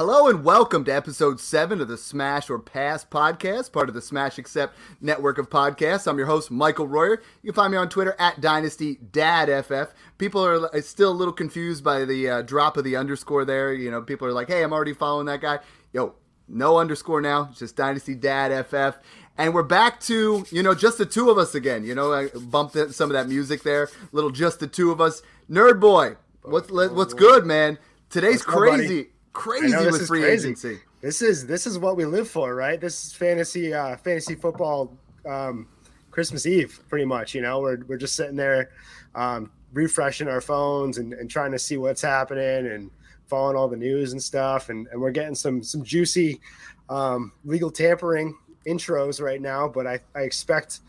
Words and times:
Hello 0.00 0.28
and 0.28 0.42
welcome 0.42 0.82
to 0.86 0.90
episode 0.90 1.38
seven 1.38 1.78
of 1.78 1.88
the 1.88 1.98
Smash 1.98 2.48
or 2.48 2.58
Pass 2.58 3.04
podcast, 3.04 3.70
part 3.70 3.90
of 3.90 3.94
the 3.94 4.00
Smash 4.00 4.38
Accept 4.38 4.74
network 4.98 5.36
of 5.36 5.50
podcasts. 5.50 6.08
I'm 6.08 6.16
your 6.16 6.26
host, 6.26 6.50
Michael 6.50 6.88
Royer. 6.88 7.20
You 7.42 7.52
can 7.52 7.56
find 7.56 7.70
me 7.70 7.76
on 7.76 7.90
Twitter 7.90 8.16
at 8.18 8.40
DynastyDadFF. 8.40 9.90
People 10.16 10.42
are 10.42 10.74
uh, 10.74 10.80
still 10.80 11.10
a 11.10 11.12
little 11.12 11.34
confused 11.34 11.84
by 11.84 12.06
the 12.06 12.30
uh, 12.30 12.40
drop 12.40 12.78
of 12.78 12.84
the 12.84 12.96
underscore 12.96 13.44
there. 13.44 13.74
You 13.74 13.90
know, 13.90 14.00
people 14.00 14.26
are 14.26 14.32
like, 14.32 14.48
hey, 14.48 14.62
I'm 14.62 14.72
already 14.72 14.94
following 14.94 15.26
that 15.26 15.42
guy. 15.42 15.58
Yo, 15.92 16.14
no 16.48 16.78
underscore 16.78 17.20
now, 17.20 17.48
it's 17.50 17.58
just 17.58 17.76
DynastyDadFF. 17.76 18.94
And 19.36 19.52
we're 19.52 19.62
back 19.64 20.00
to, 20.04 20.46
you 20.50 20.62
know, 20.62 20.74
just 20.74 20.96
the 20.96 21.04
two 21.04 21.28
of 21.28 21.36
us 21.36 21.54
again. 21.54 21.84
You 21.84 21.94
know, 21.94 22.10
I 22.10 22.28
bumped 22.28 22.74
some 22.94 23.10
of 23.10 23.12
that 23.12 23.28
music 23.28 23.64
there. 23.64 23.90
Little 24.12 24.30
just 24.30 24.60
the 24.60 24.66
two 24.66 24.92
of 24.92 24.98
us. 24.98 25.20
Nerdboi, 25.50 26.16
what's, 26.40 26.70
what's 26.70 27.12
good, 27.12 27.44
man? 27.44 27.76
Today's 28.08 28.42
crazy 28.42 29.10
crazy 29.32 29.74
with 29.76 30.06
free 30.06 30.22
crazy. 30.22 30.48
agency. 30.48 30.78
This 31.00 31.22
is 31.22 31.46
this 31.46 31.66
is 31.66 31.78
what 31.78 31.96
we 31.96 32.04
live 32.04 32.28
for, 32.28 32.54
right? 32.54 32.80
This 32.80 33.06
is 33.06 33.12
fantasy 33.12 33.72
uh, 33.72 33.96
fantasy 33.96 34.34
football 34.34 34.96
um, 35.26 35.68
Christmas 36.10 36.46
Eve, 36.46 36.80
pretty 36.88 37.04
much. 37.04 37.34
You 37.34 37.42
know, 37.42 37.60
we're 37.60 37.84
we're 37.86 37.96
just 37.96 38.14
sitting 38.14 38.36
there 38.36 38.70
um, 39.14 39.50
refreshing 39.72 40.28
our 40.28 40.40
phones 40.40 40.98
and, 40.98 41.12
and 41.12 41.30
trying 41.30 41.52
to 41.52 41.58
see 41.58 41.76
what's 41.76 42.02
happening 42.02 42.66
and 42.72 42.90
following 43.28 43.56
all 43.56 43.68
the 43.68 43.76
news 43.76 44.12
and 44.12 44.22
stuff, 44.22 44.68
and, 44.68 44.88
and 44.88 45.00
we're 45.00 45.10
getting 45.10 45.34
some 45.34 45.62
some 45.62 45.84
juicy 45.84 46.40
um, 46.88 47.32
legal 47.44 47.70
tampering 47.70 48.36
intros 48.66 49.20
right 49.20 49.40
now. 49.40 49.68
But 49.68 49.86
I, 49.86 50.00
I 50.14 50.20
expect 50.20 50.80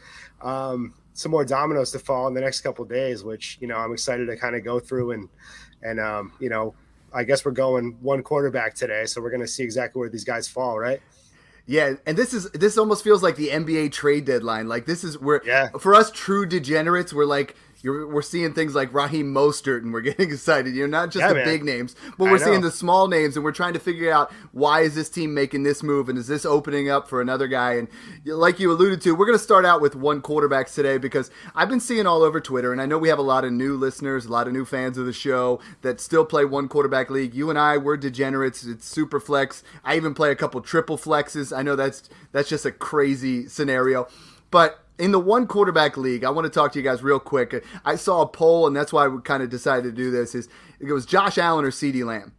um, 0.42 0.94
some 1.14 1.32
more 1.32 1.46
dominoes 1.46 1.92
to 1.92 2.00
fall 2.00 2.28
in 2.28 2.34
the 2.34 2.42
next 2.42 2.62
couple 2.62 2.84
days, 2.86 3.24
which 3.24 3.58
you 3.62 3.68
know 3.68 3.78
I'm 3.78 3.94
excited 3.94 4.26
to 4.26 4.36
kind 4.36 4.56
of 4.56 4.64
go 4.64 4.80
through 4.80 5.12
and 5.12 5.30
and 5.84 6.00
um, 6.00 6.34
you 6.40 6.50
know 6.50 6.74
I 7.14 7.24
guess 7.24 7.46
we're 7.46 7.52
going 7.52 7.98
one 8.02 8.24
quarterback 8.24 8.76
today, 8.76 9.06
so 9.06 9.22
we're 9.22 9.32
going 9.32 9.42
to 9.42 9.48
see 9.48 9.64
exactly 9.64 10.00
where 10.00 10.10
these 10.10 10.24
guys 10.24 10.48
fall, 10.48 10.80
right? 10.80 11.02
Yeah, 11.66 11.94
and 12.06 12.18
this 12.18 12.34
is 12.34 12.50
this 12.52 12.78
almost 12.78 13.04
feels 13.04 13.22
like 13.22 13.36
the 13.36 13.50
NBA 13.50 13.92
trade 13.92 14.26
deadline. 14.26 14.68
Like 14.68 14.86
this 14.86 15.04
is 15.04 15.18
where 15.20 15.42
yeah. 15.46 15.70
for 15.80 15.94
us 15.94 16.12
true 16.12 16.46
degenerates, 16.46 17.14
we're 17.14 17.26
like 17.26 17.56
you're, 17.84 18.08
we're 18.08 18.22
seeing 18.22 18.54
things 18.54 18.76
like 18.76 18.94
Raheem 18.94 19.34
Mostert, 19.34 19.80
and 19.80 19.92
we're 19.94 20.02
getting 20.02 20.30
excited. 20.30 20.76
You 20.76 20.88
know, 20.88 21.00
not 21.00 21.12
just 21.12 21.22
yeah, 21.22 21.30
the 21.30 21.36
man. 21.36 21.46
big 21.46 21.64
names, 21.64 21.96
but 22.18 22.26
we're 22.26 22.38
seeing 22.38 22.62
the 22.62 22.72
small 22.72 23.08
names, 23.08 23.36
and 23.36 23.44
we're 23.44 23.52
trying 23.52 23.74
to 23.74 23.80
figure 23.80 24.12
out 24.12 24.32
why 24.52 24.82
is 24.82 24.96
this 24.96 25.10
team 25.10 25.34
making 25.34 25.64
this 25.64 25.84
move, 25.84 26.10
and 26.10 26.18
is 26.18 26.28
this 26.28 26.46
opening 26.46 26.90
up 26.90 27.08
for 27.08 27.22
another 27.22 27.48
guy? 27.48 27.74
And 27.74 27.88
like 28.26 28.60
you 28.60 28.72
alluded 28.72 29.02
to, 29.02 29.16
we're 29.16 29.26
going 29.26 29.38
to 29.38 29.44
start 29.44 29.66
out 29.66 29.82
with 29.82 29.96
one 29.96 30.22
quarterbacks 30.22 30.74
today 30.74 30.98
because 30.98 31.32
I've 31.56 31.70
been 31.70 31.80
seeing 31.80 32.06
all 32.06 32.24
over 32.24 32.40
Twitter, 32.40 32.72
and 32.72 32.82
I 32.82 32.86
know 32.86 32.98
we 32.98 33.10
have 33.10 33.20
a 33.20 33.24
lot 33.24 33.46
of 33.46 33.52
new 33.52 33.76
listeners, 33.76 34.26
a 34.26 34.32
lot 34.32 34.48
of 34.48 34.54
new 34.54 34.66
fans 34.66 34.98
of 34.98 35.06
the 35.06 35.14
show 35.14 35.60
that 35.82 36.00
still 36.00 36.26
play 36.26 36.46
one 36.46 36.68
quarterback 36.68 37.10
league. 37.10 37.34
You 37.34 37.50
and 37.50 37.58
I, 37.58 37.78
we're 37.78 37.98
degenerates. 37.98 38.64
It's 38.64 38.86
super 38.86 39.20
flex. 39.20 39.64
I 39.84 39.96
even 39.96 40.14
play 40.14 40.32
a 40.32 40.36
couple 40.36 40.62
triple 40.62 40.98
flexes. 40.98 41.56
I 41.56 41.62
know 41.62 41.76
that's 41.76 42.10
that's 42.32 42.50
just 42.50 42.66
a 42.66 42.72
crazy 42.72 43.48
scenario, 43.48 44.08
but 44.50 44.80
in 45.02 45.12
the 45.12 45.20
one 45.20 45.48
quarterback 45.48 45.98
league, 45.98 46.24
I 46.24 46.30
want 46.30 46.46
to 46.46 46.50
talk 46.52 46.74
to 46.74 46.80
you 46.80 46.84
guys 46.84 47.02
real 47.02 47.20
quick. 47.20 47.66
I 47.84 47.96
saw 47.96 48.22
a 48.22 48.28
poll, 48.28 48.68
and 48.68 48.76
that's 48.76 48.94
why 48.94 49.08
we 49.08 49.20
kind 49.24 49.42
of 49.42 49.50
decided 49.50 49.84
to 49.84 49.92
do 49.92 50.12
this. 50.12 50.36
Is 50.36 50.48
it 50.80 50.94
was 50.94 51.08
Josh 51.08 51.40
Allen 51.40 51.66
or 51.66 51.72
CeeDee 51.72 52.06
Lamb? 52.06 52.34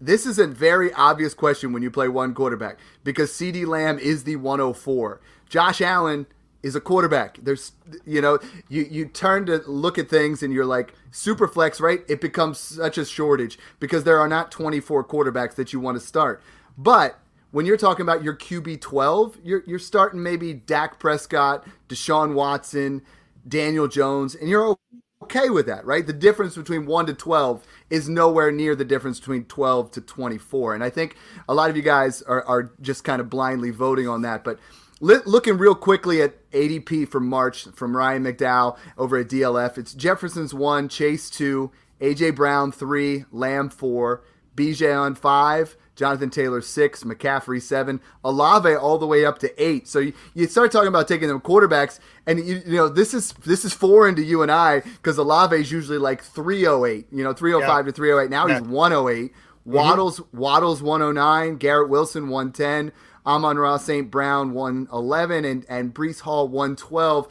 This 0.00 0.24
is 0.24 0.38
a 0.38 0.46
very 0.46 0.90
obvious 0.94 1.34
question 1.34 1.74
when 1.74 1.82
you 1.82 1.90
play 1.90 2.08
one 2.08 2.32
quarterback 2.32 2.78
because 3.04 3.30
CeeDee 3.30 3.66
Lamb 3.66 3.98
is 3.98 4.24
the 4.24 4.36
104. 4.36 5.20
Josh 5.50 5.82
Allen 5.82 6.26
is 6.62 6.74
a 6.74 6.80
quarterback. 6.80 7.38
There's, 7.42 7.72
you 8.06 8.22
know, 8.22 8.38
you 8.70 8.86
you 8.90 9.04
turn 9.04 9.44
to 9.44 9.58
look 9.66 9.98
at 9.98 10.08
things 10.08 10.42
and 10.42 10.54
you're 10.54 10.64
like 10.64 10.94
super 11.10 11.46
flex, 11.46 11.78
right? 11.78 12.00
It 12.08 12.22
becomes 12.22 12.58
such 12.58 12.96
a 12.96 13.04
shortage 13.04 13.58
because 13.80 14.04
there 14.04 14.18
are 14.18 14.28
not 14.28 14.50
24 14.50 15.04
quarterbacks 15.04 15.56
that 15.56 15.74
you 15.74 15.80
want 15.80 16.00
to 16.00 16.06
start. 16.06 16.42
But 16.78 17.18
when 17.56 17.64
you're 17.64 17.78
talking 17.78 18.02
about 18.02 18.22
your 18.22 18.36
QB 18.36 18.82
12, 18.82 19.38
you're, 19.42 19.62
you're 19.66 19.78
starting 19.78 20.22
maybe 20.22 20.52
Dak 20.52 20.98
Prescott, 20.98 21.66
Deshaun 21.88 22.34
Watson, 22.34 23.00
Daniel 23.48 23.88
Jones, 23.88 24.34
and 24.34 24.50
you're 24.50 24.76
okay 25.22 25.48
with 25.48 25.64
that, 25.64 25.82
right? 25.86 26.06
The 26.06 26.12
difference 26.12 26.54
between 26.54 26.84
1 26.84 27.06
to 27.06 27.14
12 27.14 27.66
is 27.88 28.10
nowhere 28.10 28.52
near 28.52 28.76
the 28.76 28.84
difference 28.84 29.18
between 29.20 29.46
12 29.46 29.90
to 29.92 30.00
24. 30.02 30.74
And 30.74 30.84
I 30.84 30.90
think 30.90 31.16
a 31.48 31.54
lot 31.54 31.70
of 31.70 31.76
you 31.78 31.82
guys 31.82 32.20
are, 32.20 32.44
are 32.44 32.72
just 32.82 33.04
kind 33.04 33.22
of 33.22 33.30
blindly 33.30 33.70
voting 33.70 34.06
on 34.06 34.20
that. 34.20 34.44
But 34.44 34.58
looking 35.00 35.56
real 35.56 35.74
quickly 35.74 36.20
at 36.20 36.50
ADP 36.50 37.08
from 37.08 37.26
March 37.26 37.68
from 37.74 37.96
Ryan 37.96 38.22
McDowell 38.22 38.76
over 38.98 39.16
at 39.16 39.28
DLF, 39.28 39.78
it's 39.78 39.94
Jefferson's 39.94 40.52
1, 40.52 40.90
Chase 40.90 41.30
2, 41.30 41.72
A.J. 42.02 42.32
Brown 42.32 42.70
3, 42.70 43.24
Lamb 43.32 43.70
4, 43.70 44.22
Bijan 44.54 45.16
5, 45.16 45.76
Jonathan 45.96 46.30
Taylor 46.30 46.60
six, 46.60 47.02
McCaffrey 47.02 47.60
seven, 47.60 48.00
Olave 48.22 48.72
all 48.74 48.98
the 48.98 49.06
way 49.06 49.24
up 49.24 49.38
to 49.40 49.62
eight. 49.62 49.88
So 49.88 49.98
you, 49.98 50.12
you 50.34 50.46
start 50.46 50.70
talking 50.70 50.88
about 50.88 51.08
taking 51.08 51.28
them 51.28 51.40
quarterbacks, 51.40 51.98
and 52.26 52.38
you, 52.38 52.62
you 52.66 52.76
know 52.76 52.88
this 52.88 53.14
is 53.14 53.32
this 53.44 53.64
is 53.64 53.72
foreign 53.72 54.14
to 54.16 54.22
you 54.22 54.42
and 54.42 54.52
I 54.52 54.80
because 54.80 55.18
Olave 55.18 55.56
is 55.56 55.72
usually 55.72 55.98
like 55.98 56.22
three 56.22 56.66
oh 56.66 56.84
eight, 56.84 57.06
you 57.10 57.24
know 57.24 57.32
three 57.32 57.54
oh 57.54 57.60
five 57.62 57.86
to 57.86 57.92
three 57.92 58.12
oh 58.12 58.20
eight. 58.20 58.30
Now 58.30 58.46
yeah. 58.46 58.60
he's 58.60 58.68
one 58.68 58.92
oh 58.92 59.08
eight. 59.08 59.32
Waddles 59.64 60.20
mm-hmm. 60.20 60.38
Waddles 60.38 60.82
one 60.82 61.02
oh 61.02 61.12
nine, 61.12 61.56
Garrett 61.56 61.88
Wilson 61.88 62.28
one 62.28 62.52
ten, 62.52 62.92
Amon-Ra 63.26 63.78
St. 63.78 64.08
Brown 64.10 64.52
one 64.52 64.86
eleven, 64.92 65.44
and 65.44 65.66
and 65.68 65.92
Breece 65.92 66.20
Hall 66.20 66.46
one 66.46 66.76
twelve 66.76 67.28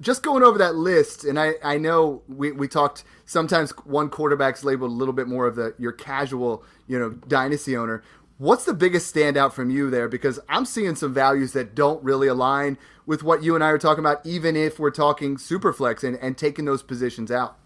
just 0.00 0.22
going 0.22 0.42
over 0.42 0.58
that 0.58 0.74
list, 0.74 1.24
and 1.24 1.38
I, 1.38 1.54
I 1.62 1.78
know 1.78 2.22
we, 2.28 2.52
we 2.52 2.68
talked 2.68 3.04
sometimes 3.26 3.70
one 3.84 4.08
quarterback's 4.08 4.64
labeled 4.64 4.90
a 4.90 4.94
little 4.94 5.14
bit 5.14 5.28
more 5.28 5.46
of 5.46 5.56
the 5.56 5.74
your 5.78 5.92
casual, 5.92 6.64
you 6.86 6.98
know, 6.98 7.10
dynasty 7.10 7.76
owner. 7.76 8.02
What's 8.38 8.64
the 8.64 8.74
biggest 8.74 9.14
standout 9.14 9.52
from 9.52 9.70
you 9.70 9.90
there? 9.90 10.08
Because 10.08 10.40
I'm 10.48 10.64
seeing 10.64 10.96
some 10.96 11.14
values 11.14 11.52
that 11.52 11.74
don't 11.74 12.02
really 12.02 12.26
align 12.26 12.78
with 13.06 13.22
what 13.22 13.42
you 13.42 13.54
and 13.54 13.62
I 13.62 13.68
are 13.68 13.78
talking 13.78 14.00
about, 14.00 14.24
even 14.26 14.56
if 14.56 14.78
we're 14.78 14.90
talking 14.90 15.36
superflex 15.36 16.02
and, 16.02 16.16
and 16.16 16.36
taking 16.36 16.64
those 16.64 16.82
positions 16.82 17.30
out. 17.30 17.58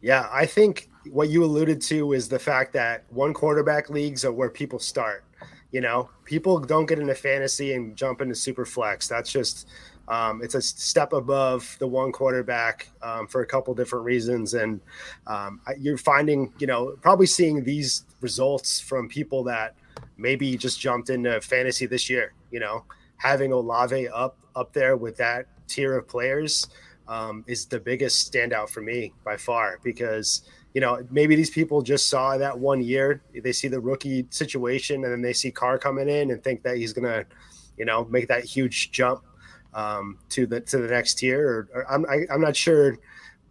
Yeah, 0.00 0.28
I 0.32 0.46
think 0.46 0.88
what 1.10 1.30
you 1.30 1.44
alluded 1.44 1.80
to 1.82 2.12
is 2.12 2.28
the 2.28 2.38
fact 2.38 2.72
that 2.74 3.04
one 3.10 3.34
quarterback 3.34 3.90
leagues 3.90 4.24
are 4.24 4.32
where 4.32 4.50
people 4.50 4.78
start. 4.78 5.24
You 5.72 5.80
know, 5.80 6.10
people 6.24 6.58
don't 6.58 6.86
get 6.86 6.98
into 6.98 7.14
fantasy 7.14 7.72
and 7.72 7.96
jump 7.96 8.20
into 8.20 8.34
super 8.34 8.66
flex. 8.66 9.08
That's 9.08 9.32
just 9.32 9.68
um, 10.12 10.42
it's 10.42 10.54
a 10.54 10.60
step 10.60 11.14
above 11.14 11.74
the 11.78 11.86
one 11.86 12.12
quarterback 12.12 12.86
um, 13.02 13.26
for 13.26 13.40
a 13.40 13.46
couple 13.46 13.72
different 13.74 14.04
reasons, 14.04 14.52
and 14.52 14.78
um, 15.26 15.58
you're 15.78 15.96
finding, 15.96 16.52
you 16.58 16.66
know, 16.66 16.94
probably 17.00 17.24
seeing 17.24 17.64
these 17.64 18.04
results 18.20 18.78
from 18.78 19.08
people 19.08 19.42
that 19.44 19.74
maybe 20.18 20.54
just 20.58 20.78
jumped 20.78 21.08
into 21.08 21.40
fantasy 21.40 21.86
this 21.86 22.10
year. 22.10 22.34
You 22.50 22.60
know, 22.60 22.84
having 23.16 23.52
Olave 23.52 24.06
up 24.08 24.36
up 24.54 24.74
there 24.74 24.98
with 24.98 25.16
that 25.16 25.46
tier 25.66 25.96
of 25.96 26.06
players 26.08 26.68
um, 27.08 27.42
is 27.46 27.64
the 27.64 27.80
biggest 27.80 28.30
standout 28.30 28.68
for 28.68 28.82
me 28.82 29.14
by 29.24 29.38
far 29.38 29.78
because 29.82 30.42
you 30.74 30.82
know 30.82 31.02
maybe 31.10 31.36
these 31.36 31.48
people 31.48 31.80
just 31.80 32.10
saw 32.10 32.36
that 32.36 32.58
one 32.58 32.82
year 32.82 33.22
they 33.42 33.52
see 33.52 33.68
the 33.68 33.80
rookie 33.80 34.26
situation 34.28 35.04
and 35.04 35.12
then 35.12 35.22
they 35.22 35.32
see 35.32 35.50
Carr 35.50 35.78
coming 35.78 36.10
in 36.10 36.32
and 36.32 36.44
think 36.44 36.62
that 36.64 36.76
he's 36.76 36.92
gonna 36.92 37.24
you 37.78 37.86
know 37.86 38.04
make 38.10 38.28
that 38.28 38.44
huge 38.44 38.90
jump 38.90 39.22
um, 39.74 40.18
to 40.30 40.46
the 40.46 40.60
to 40.60 40.78
the 40.78 40.88
next 40.88 41.14
tier. 41.14 41.46
Or, 41.46 41.68
or 41.74 41.92
I'm 41.92 42.06
I, 42.08 42.14
am 42.14 42.26
i 42.30 42.34
am 42.34 42.40
not 42.40 42.56
sure 42.56 42.98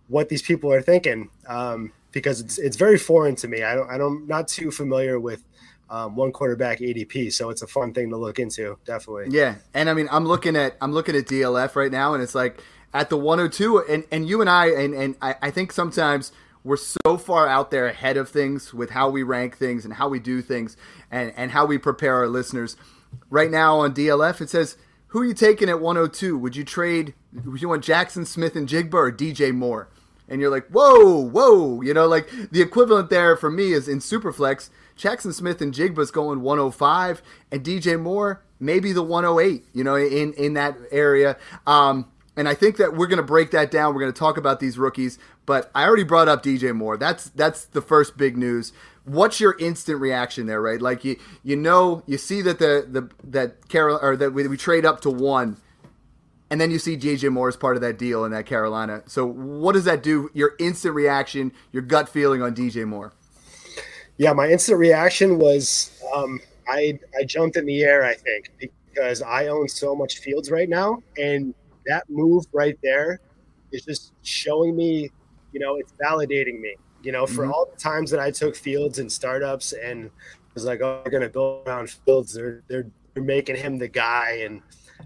what 0.07 0.29
these 0.29 0.41
people 0.41 0.71
are 0.71 0.81
thinking 0.81 1.29
um, 1.47 1.93
because 2.11 2.41
it's 2.41 2.57
it's 2.57 2.77
very 2.77 2.97
foreign 2.97 3.35
to 3.37 3.47
me. 3.47 3.63
I 3.63 3.75
don't 3.75 3.89
I 3.89 3.97
don't 3.97 4.27
not 4.27 4.47
too 4.47 4.71
familiar 4.71 5.19
with 5.19 5.43
um, 5.89 6.15
one 6.15 6.31
quarterback 6.31 6.79
ADP, 6.79 7.33
so 7.33 7.49
it's 7.49 7.61
a 7.61 7.67
fun 7.67 7.93
thing 7.93 8.09
to 8.09 8.17
look 8.17 8.39
into. 8.39 8.77
Definitely. 8.85 9.27
Yeah, 9.29 9.55
and 9.73 9.89
I 9.89 9.93
mean 9.93 10.07
I'm 10.11 10.25
looking 10.25 10.55
at 10.55 10.75
I'm 10.81 10.93
looking 10.93 11.15
at 11.15 11.25
DLF 11.25 11.75
right 11.75 11.91
now, 11.91 12.13
and 12.13 12.21
it's 12.21 12.35
like 12.35 12.61
at 12.93 13.09
the 13.09 13.17
102, 13.17 13.79
and 13.79 14.03
and 14.11 14.27
you 14.27 14.41
and 14.41 14.49
I 14.49 14.67
and 14.67 14.93
and 14.93 15.15
I, 15.21 15.35
I 15.41 15.51
think 15.51 15.71
sometimes 15.71 16.31
we're 16.63 16.77
so 16.77 17.17
far 17.17 17.47
out 17.47 17.71
there 17.71 17.87
ahead 17.87 18.17
of 18.17 18.29
things 18.29 18.73
with 18.73 18.91
how 18.91 19.09
we 19.09 19.23
rank 19.23 19.57
things 19.57 19.83
and 19.83 19.95
how 19.95 20.07
we 20.07 20.19
do 20.19 20.41
things 20.41 20.77
and 21.09 21.33
and 21.35 21.51
how 21.51 21.65
we 21.65 21.77
prepare 21.77 22.15
our 22.15 22.27
listeners. 22.27 22.75
Right 23.29 23.51
now 23.51 23.79
on 23.79 23.93
DLF, 23.93 24.41
it 24.41 24.49
says 24.49 24.77
who 25.11 25.21
are 25.21 25.25
you 25.25 25.33
taking 25.33 25.69
at 25.69 25.81
102? 25.81 26.37
Would 26.37 26.55
you 26.55 26.63
trade? 26.63 27.13
Would 27.45 27.61
you 27.61 27.67
want 27.67 27.83
Jaxon 27.83 28.25
Smith-Njigba 28.25 28.93
or 28.93 29.11
DJ 29.11 29.53
Moore? 29.53 29.89
And 30.29 30.39
you're 30.39 30.49
like, 30.49 30.67
whoa, 30.67 31.17
whoa, 31.17 31.81
you 31.81 31.93
know, 31.93 32.07
like 32.07 32.29
the 32.51 32.61
equivalent 32.61 33.09
there 33.09 33.35
for 33.35 33.51
me 33.51 33.73
is 33.73 33.89
in 33.89 33.99
Superflex. 33.99 34.69
Jaxon 34.97 35.33
Smith-Njigba's 35.33 36.11
going 36.11 36.41
105, 36.41 37.21
and 37.51 37.63
DJ 37.63 37.99
Moore 37.99 38.41
maybe 38.61 38.93
the 38.93 39.03
108. 39.03 39.65
You 39.73 39.83
know, 39.83 39.95
in 39.95 40.31
in 40.33 40.53
that 40.53 40.77
area. 40.91 41.37
Um, 41.67 42.09
and 42.37 42.47
I 42.47 42.53
think 42.53 42.77
that 42.77 42.95
we're 42.95 43.07
going 43.07 43.17
to 43.17 43.23
break 43.23 43.51
that 43.51 43.69
down. 43.69 43.93
We're 43.93 43.99
going 43.99 44.13
to 44.13 44.17
talk 44.17 44.37
about 44.37 44.61
these 44.61 44.77
rookies, 44.77 45.19
but 45.45 45.69
I 45.75 45.83
already 45.83 46.05
brought 46.05 46.29
up 46.29 46.41
DJ 46.41 46.73
Moore. 46.73 46.95
That's 46.95 47.25
that's 47.29 47.65
the 47.65 47.81
first 47.81 48.15
big 48.15 48.37
news 48.37 48.71
what's 49.05 49.39
your 49.39 49.55
instant 49.59 49.99
reaction 49.99 50.47
there, 50.47 50.61
right? 50.61 50.81
Like 50.81 51.03
you 51.03 51.17
you 51.43 51.55
know 51.55 52.03
you 52.05 52.17
see 52.17 52.41
that 52.41 52.59
the 52.59 52.85
the 52.89 53.09
that 53.23 53.67
Carol 53.69 53.99
or 54.01 54.15
that 54.15 54.33
we, 54.33 54.47
we 54.47 54.57
trade 54.57 54.85
up 54.85 55.01
to 55.01 55.09
one, 55.09 55.57
and 56.49 56.59
then 56.59 56.71
you 56.71 56.79
see 56.79 56.97
DJ 56.97 57.31
Moore 57.31 57.47
as 57.47 57.57
part 57.57 57.75
of 57.75 57.81
that 57.81 57.97
deal 57.97 58.25
in 58.25 58.31
that 58.31 58.45
Carolina. 58.45 59.03
So 59.07 59.25
what 59.25 59.73
does 59.73 59.85
that 59.85 60.03
do? 60.03 60.29
Your 60.33 60.53
instant 60.59 60.95
reaction, 60.95 61.51
your 61.71 61.83
gut 61.83 62.09
feeling 62.09 62.41
on 62.41 62.55
DJ 62.55 62.85
Moore. 62.85 63.13
Yeah, 64.17 64.33
my 64.33 64.49
instant 64.49 64.77
reaction 64.77 65.39
was 65.39 65.99
um, 66.15 66.39
I 66.67 66.99
I 67.19 67.23
jumped 67.23 67.57
in 67.57 67.65
the 67.65 67.83
air. 67.83 68.03
I 68.03 68.13
think 68.13 68.51
because 68.59 69.21
I 69.21 69.47
own 69.47 69.67
so 69.67 69.95
much 69.95 70.19
Fields 70.19 70.51
right 70.51 70.69
now, 70.69 71.01
and 71.17 71.53
that 71.87 72.09
move 72.09 72.45
right 72.53 72.77
there 72.83 73.19
is 73.71 73.85
just 73.85 74.13
showing 74.21 74.75
me, 74.75 75.09
you 75.53 75.59
know, 75.59 75.77
it's 75.77 75.93
validating 75.93 76.59
me. 76.59 76.75
You 77.03 77.11
know, 77.11 77.25
for 77.25 77.43
mm-hmm. 77.43 77.51
all 77.51 77.67
the 77.71 77.77
times 77.77 78.11
that 78.11 78.19
I 78.19 78.31
took 78.31 78.55
Fields 78.55 78.99
and 78.99 79.11
startups 79.11 79.73
and 79.73 80.11
was 80.53 80.65
like, 80.65 80.81
oh, 80.81 81.01
they're 81.03 81.11
going 81.11 81.23
to 81.23 81.29
build 81.29 81.67
around 81.67 81.89
Fields. 81.89 82.33
They're, 82.33 82.63
they're 82.67 82.87
they're 83.13 83.23
making 83.23 83.57
him 83.57 83.77
the 83.77 83.87
guy, 83.87 84.41
and 84.45 84.61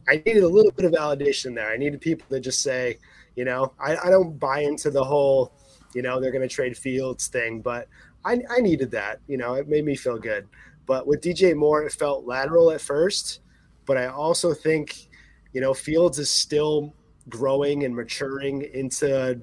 I 0.08 0.22
needed 0.26 0.44
a 0.44 0.48
little 0.48 0.72
bit 0.72 0.86
of 0.86 0.92
validation 0.92 1.56
there. 1.56 1.72
I 1.72 1.78
needed 1.78 2.02
people 2.02 2.28
to 2.30 2.40
just 2.40 2.62
say, 2.62 3.00
you 3.36 3.46
know, 3.46 3.74
I, 3.80 3.96
I 3.98 4.10
don't 4.10 4.40
buy 4.40 4.62
into 4.62 4.92
the 4.92 5.04
whole, 5.04 5.52
you 5.94 6.02
know, 6.02 6.20
they're 6.20 6.32
going 6.32 6.48
to 6.48 6.54
trade 6.54 6.78
Fields 6.78 7.28
thing, 7.28 7.62
but 7.62 7.88
I, 8.24 8.40
I 8.50 8.60
needed 8.60 8.92
that. 8.92 9.20
You 9.28 9.38
know, 9.38 9.56
it 9.56 9.68
made 9.68 9.86
me 9.86 9.96
feel 9.96 10.18
good. 10.18 10.48
But 10.86 11.08
with 11.08 11.22
DJ 11.22 11.56
Moore, 11.56 11.84
it 11.84 11.92
felt 11.92 12.26
lateral 12.26 12.72
at 12.72 12.82
first, 12.82 13.42
but 13.86 13.98
I 13.98 14.08
also 14.08 14.54
think, 14.54 15.10
you 15.54 15.62
know, 15.62 15.74
Fields 15.74 16.20
is 16.20 16.30
still 16.30 16.94
growing 17.28 17.86
and 17.86 17.96
maturing 17.96 18.62
into 18.74 19.40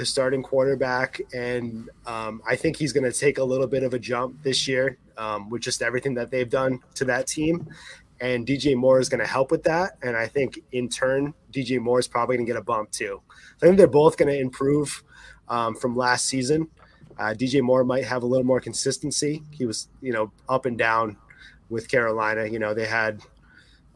the 0.00 0.06
starting 0.06 0.42
quarterback, 0.42 1.20
and 1.34 1.90
um, 2.06 2.40
I 2.48 2.56
think 2.56 2.76
he's 2.76 2.90
going 2.90 3.04
to 3.04 3.12
take 3.12 3.36
a 3.36 3.44
little 3.44 3.66
bit 3.66 3.82
of 3.82 3.92
a 3.92 3.98
jump 3.98 4.42
this 4.42 4.66
year 4.66 4.96
um, 5.18 5.50
with 5.50 5.60
just 5.60 5.82
everything 5.82 6.14
that 6.14 6.30
they've 6.30 6.48
done 6.48 6.80
to 6.94 7.04
that 7.04 7.26
team. 7.26 7.68
And 8.22 8.46
DJ 8.46 8.74
Moore 8.74 8.98
is 8.98 9.10
going 9.10 9.20
to 9.20 9.26
help 9.26 9.50
with 9.50 9.62
that, 9.64 9.98
and 10.02 10.16
I 10.16 10.26
think 10.26 10.58
in 10.72 10.88
turn, 10.88 11.34
DJ 11.52 11.78
Moore 11.78 11.98
is 11.98 12.08
probably 12.08 12.38
going 12.38 12.46
to 12.46 12.50
get 12.52 12.58
a 12.58 12.64
bump 12.64 12.90
too. 12.92 13.20
I 13.62 13.66
think 13.66 13.76
they're 13.76 13.86
both 13.86 14.16
going 14.16 14.32
to 14.32 14.40
improve 14.40 15.02
um, 15.48 15.74
from 15.74 15.94
last 15.94 16.24
season. 16.24 16.68
Uh, 17.18 17.34
DJ 17.36 17.60
Moore 17.60 17.84
might 17.84 18.04
have 18.04 18.22
a 18.22 18.26
little 18.26 18.46
more 18.46 18.60
consistency. 18.60 19.42
He 19.50 19.66
was, 19.66 19.88
you 20.00 20.14
know, 20.14 20.32
up 20.48 20.64
and 20.64 20.78
down 20.78 21.18
with 21.68 21.88
Carolina. 21.88 22.46
You 22.46 22.58
know, 22.58 22.72
they 22.72 22.86
had 22.86 23.20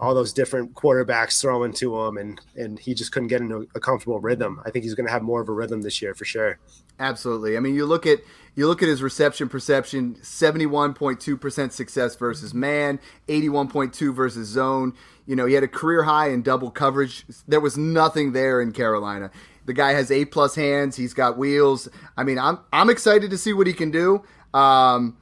all 0.05 0.15
those 0.15 0.33
different 0.33 0.75
quarterbacks 0.75 1.41
throwing 1.41 1.73
to 1.75 2.01
him, 2.01 2.17
and 2.17 2.41
and 2.57 2.79
he 2.79 2.95
just 2.95 3.11
couldn't 3.13 3.29
get 3.29 3.41
into 3.41 3.67
a 3.75 3.81
comfortable 3.81 4.21
rhythm. 4.21 4.61
I 4.65 4.71
think 4.71 4.85
he's 4.85 4.95
going 4.95 5.07
to 5.07 5.13
have 5.13 5.23
more 5.23 5.41
of 5.41 5.49
a 5.49 5.53
rhythm 5.53 5.83
this 5.83 6.01
year 6.01 6.15
for 6.15 6.25
sure. 6.25 6.59
Absolutely. 7.01 7.57
I 7.57 7.61
mean, 7.61 7.75
you 7.75 7.87
look 7.87 8.07
at 8.07 8.21
you 8.55 8.69
look 8.69 8.83
at 8.83 8.89
his 8.89 9.03
reception 9.03 9.49
perception: 9.49 10.17
seventy-one 10.23 10.95
point 10.95 11.21
two 11.21 11.37
percent 11.37 11.73
success 11.73 12.15
versus 12.17 12.55
man, 12.55 13.01
eighty-one 13.29 13.69
point 13.69 13.93
two 13.93 14.13
versus 14.13 14.47
zone. 14.49 14.93
You 15.27 15.35
know, 15.37 15.47
he 15.47 15.55
had 15.55 15.65
a 15.65 15.69
career 15.69 16.05
high 16.05 16.29
in 16.29 16.43
double 16.43 16.71
coverage. 16.71 17.25
There 17.49 17.61
was 17.61 17.77
nothing 17.79 18.33
there 18.33 18.61
in 18.61 18.73
Carolina. 18.73 19.31
The 19.65 19.73
guy 19.73 19.93
has 19.93 20.11
A 20.11 20.27
plus 20.27 20.55
hands. 20.55 20.97
He's 20.97 21.15
got 21.15 21.39
wheels. 21.39 21.89
I 22.17 22.25
mean, 22.25 22.39
I'm 22.39 22.59
I'm 22.73 22.91
excited 22.91 23.31
to 23.31 23.39
see 23.39 23.53
what 23.53 23.67
he 23.67 23.73
can 23.73 23.91
do. 23.91 24.23
Um, 24.53 25.17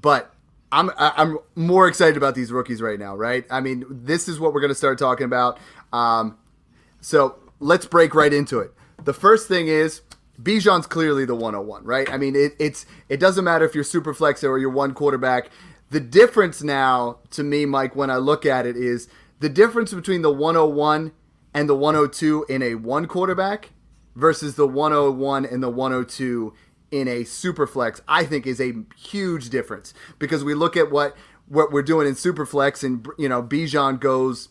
but 0.00 0.32
I'm 0.76 0.90
I'm 0.98 1.38
more 1.54 1.88
excited 1.88 2.18
about 2.18 2.34
these 2.34 2.52
rookies 2.52 2.82
right 2.82 2.98
now, 2.98 3.16
right? 3.16 3.46
I 3.50 3.60
mean, 3.60 3.84
this 3.88 4.28
is 4.28 4.38
what 4.38 4.52
we're 4.52 4.60
going 4.60 4.70
to 4.70 4.74
start 4.74 4.98
talking 4.98 5.24
about. 5.24 5.58
Um, 5.90 6.36
so 7.00 7.38
let's 7.60 7.86
break 7.86 8.14
right 8.14 8.32
into 8.32 8.58
it. 8.58 8.72
The 9.02 9.14
first 9.14 9.48
thing 9.48 9.68
is 9.68 10.02
Bijan's 10.40 10.86
clearly 10.86 11.24
the 11.24 11.34
101, 11.34 11.84
right? 11.84 12.10
I 12.12 12.18
mean, 12.18 12.36
it, 12.36 12.54
it's 12.58 12.84
it 13.08 13.18
doesn't 13.18 13.44
matter 13.44 13.64
if 13.64 13.74
you're 13.74 13.84
super 13.84 14.12
flex 14.12 14.44
or 14.44 14.58
you're 14.58 14.68
one 14.68 14.92
quarterback. 14.92 15.48
The 15.88 16.00
difference 16.00 16.62
now 16.62 17.20
to 17.30 17.42
me, 17.42 17.64
Mike, 17.64 17.96
when 17.96 18.10
I 18.10 18.16
look 18.16 18.44
at 18.44 18.66
it, 18.66 18.76
is 18.76 19.08
the 19.40 19.48
difference 19.48 19.94
between 19.94 20.20
the 20.20 20.32
101 20.32 21.12
and 21.54 21.68
the 21.70 21.74
102 21.74 22.44
in 22.50 22.62
a 22.62 22.74
one 22.74 23.06
quarterback 23.06 23.70
versus 24.14 24.56
the 24.56 24.66
101 24.66 25.46
and 25.46 25.62
the 25.62 25.70
102 25.70 26.52
in 26.90 27.08
a 27.08 27.22
superflex, 27.22 28.00
I 28.08 28.24
think 28.24 28.46
is 28.46 28.60
a 28.60 28.74
huge 28.96 29.50
difference. 29.50 29.94
Because 30.18 30.44
we 30.44 30.54
look 30.54 30.76
at 30.76 30.90
what 30.90 31.16
what 31.48 31.70
we're 31.72 31.82
doing 31.82 32.08
in 32.08 32.14
superflex, 32.14 32.82
and 32.82 33.06
you 33.18 33.28
know 33.28 33.42
Bijan 33.42 34.00
goes 34.00 34.48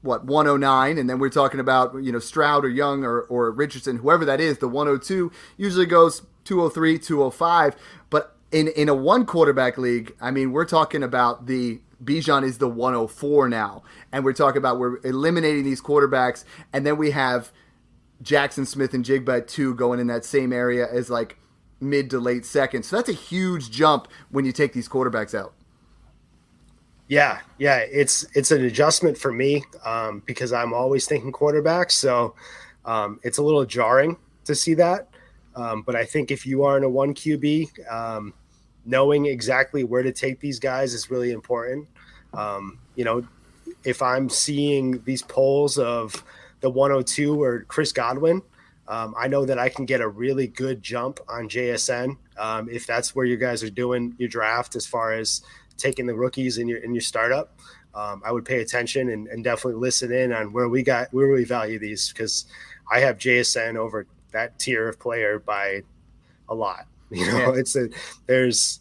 what 0.00 0.24
109 0.24 0.98
and 0.98 1.08
then 1.08 1.18
we're 1.18 1.28
talking 1.28 1.60
about 1.60 1.94
you 2.02 2.12
know 2.12 2.18
Stroud 2.18 2.64
or 2.64 2.68
Young 2.68 3.04
or, 3.04 3.22
or 3.22 3.50
Richardson 3.50 3.96
whoever 3.96 4.24
that 4.24 4.40
is 4.40 4.58
the 4.58 4.68
102 4.68 5.30
usually 5.56 5.86
goes 5.86 6.22
203 6.44 6.98
205 6.98 7.76
but 8.10 8.36
in 8.50 8.68
in 8.68 8.88
a 8.88 8.94
one 8.94 9.24
quarterback 9.26 9.78
league 9.78 10.14
I 10.20 10.30
mean 10.30 10.52
we're 10.52 10.64
talking 10.64 11.02
about 11.02 11.46
the 11.46 11.80
Bijan 12.04 12.44
is 12.44 12.58
the 12.58 12.68
104 12.68 13.48
now. 13.48 13.82
And 14.12 14.24
we're 14.24 14.32
talking 14.32 14.58
about 14.58 14.78
we're 14.78 14.98
eliminating 15.04 15.64
these 15.64 15.80
quarterbacks. 15.80 16.44
And 16.72 16.86
then 16.86 16.96
we 16.96 17.12
have 17.12 17.52
Jaxon 18.22 18.66
Smith-Njigba 18.66 19.38
at 19.38 19.48
two 19.48 19.74
going 19.74 20.00
in 20.00 20.06
that 20.08 20.24
same 20.24 20.52
area 20.52 20.86
as 20.90 21.10
like 21.10 21.36
mid 21.80 22.10
to 22.10 22.20
late 22.20 22.46
second. 22.46 22.84
So 22.84 22.96
that's 22.96 23.08
a 23.08 23.14
huge 23.14 23.70
jump 23.70 24.08
when 24.30 24.44
you 24.44 24.52
take 24.52 24.72
these 24.72 24.88
quarterbacks 24.88 25.38
out. 25.38 25.54
Yeah, 27.08 27.40
yeah, 27.58 27.78
it's 27.78 28.24
it's 28.34 28.52
an 28.52 28.64
adjustment 28.64 29.18
for 29.18 29.32
me 29.32 29.64
um, 29.84 30.22
because 30.24 30.52
I'm 30.52 30.72
always 30.72 31.06
thinking 31.06 31.32
quarterback. 31.32 31.90
So 31.90 32.34
um, 32.84 33.20
it's 33.22 33.38
a 33.38 33.42
little 33.42 33.66
jarring 33.66 34.16
to 34.44 34.54
see 34.54 34.74
that. 34.74 35.08
Um, 35.54 35.82
but 35.82 35.94
I 35.94 36.04
think 36.04 36.30
if 36.30 36.46
you 36.46 36.64
are 36.64 36.78
in 36.78 36.84
a 36.84 36.88
one 36.88 37.12
QB, 37.12 37.90
um, 37.92 38.32
knowing 38.86 39.26
exactly 39.26 39.84
where 39.84 40.02
to 40.02 40.12
take 40.12 40.40
these 40.40 40.58
guys 40.58 40.94
is 40.94 41.10
really 41.10 41.32
important. 41.32 41.86
Um, 42.32 42.78
you 42.94 43.04
know, 43.04 43.26
if 43.84 44.00
I'm 44.00 44.28
seeing 44.28 45.02
these 45.04 45.22
polls 45.22 45.76
of 45.78 46.24
the 46.62 46.70
102 46.70 47.42
or 47.42 47.64
Chris 47.68 47.92
Godwin, 47.92 48.40
um, 48.88 49.14
I 49.18 49.28
know 49.28 49.44
that 49.44 49.58
I 49.58 49.68
can 49.68 49.84
get 49.84 50.00
a 50.00 50.08
really 50.08 50.46
good 50.46 50.82
jump 50.82 51.20
on 51.28 51.48
JSN 51.48 52.16
um, 52.38 52.68
if 52.70 52.86
that's 52.86 53.14
where 53.14 53.26
you 53.26 53.36
guys 53.36 53.62
are 53.62 53.70
doing 53.70 54.14
your 54.18 54.28
draft 54.28 54.74
as 54.74 54.86
far 54.86 55.12
as 55.12 55.42
taking 55.76 56.06
the 56.06 56.14
rookies 56.14 56.58
in 56.58 56.68
your 56.68 56.78
in 56.78 56.94
your 56.94 57.02
startup. 57.02 57.58
Um, 57.94 58.22
I 58.24 58.32
would 58.32 58.46
pay 58.46 58.62
attention 58.62 59.10
and, 59.10 59.28
and, 59.28 59.44
definitely 59.44 59.78
listen 59.78 60.12
in 60.12 60.32
on 60.32 60.50
where 60.50 60.70
we 60.70 60.82
got 60.82 61.12
where 61.12 61.30
we 61.30 61.44
value 61.44 61.78
these 61.78 62.10
because 62.10 62.46
I 62.90 63.00
have 63.00 63.18
JSN 63.18 63.76
over 63.76 64.06
that 64.32 64.58
tier 64.58 64.88
of 64.88 64.98
player 64.98 65.38
by 65.38 65.82
a 66.48 66.54
lot. 66.54 66.86
You 67.12 67.26
know, 67.26 67.52
yeah. 67.52 67.60
it's 67.60 67.76
a 67.76 67.90
there's 68.26 68.80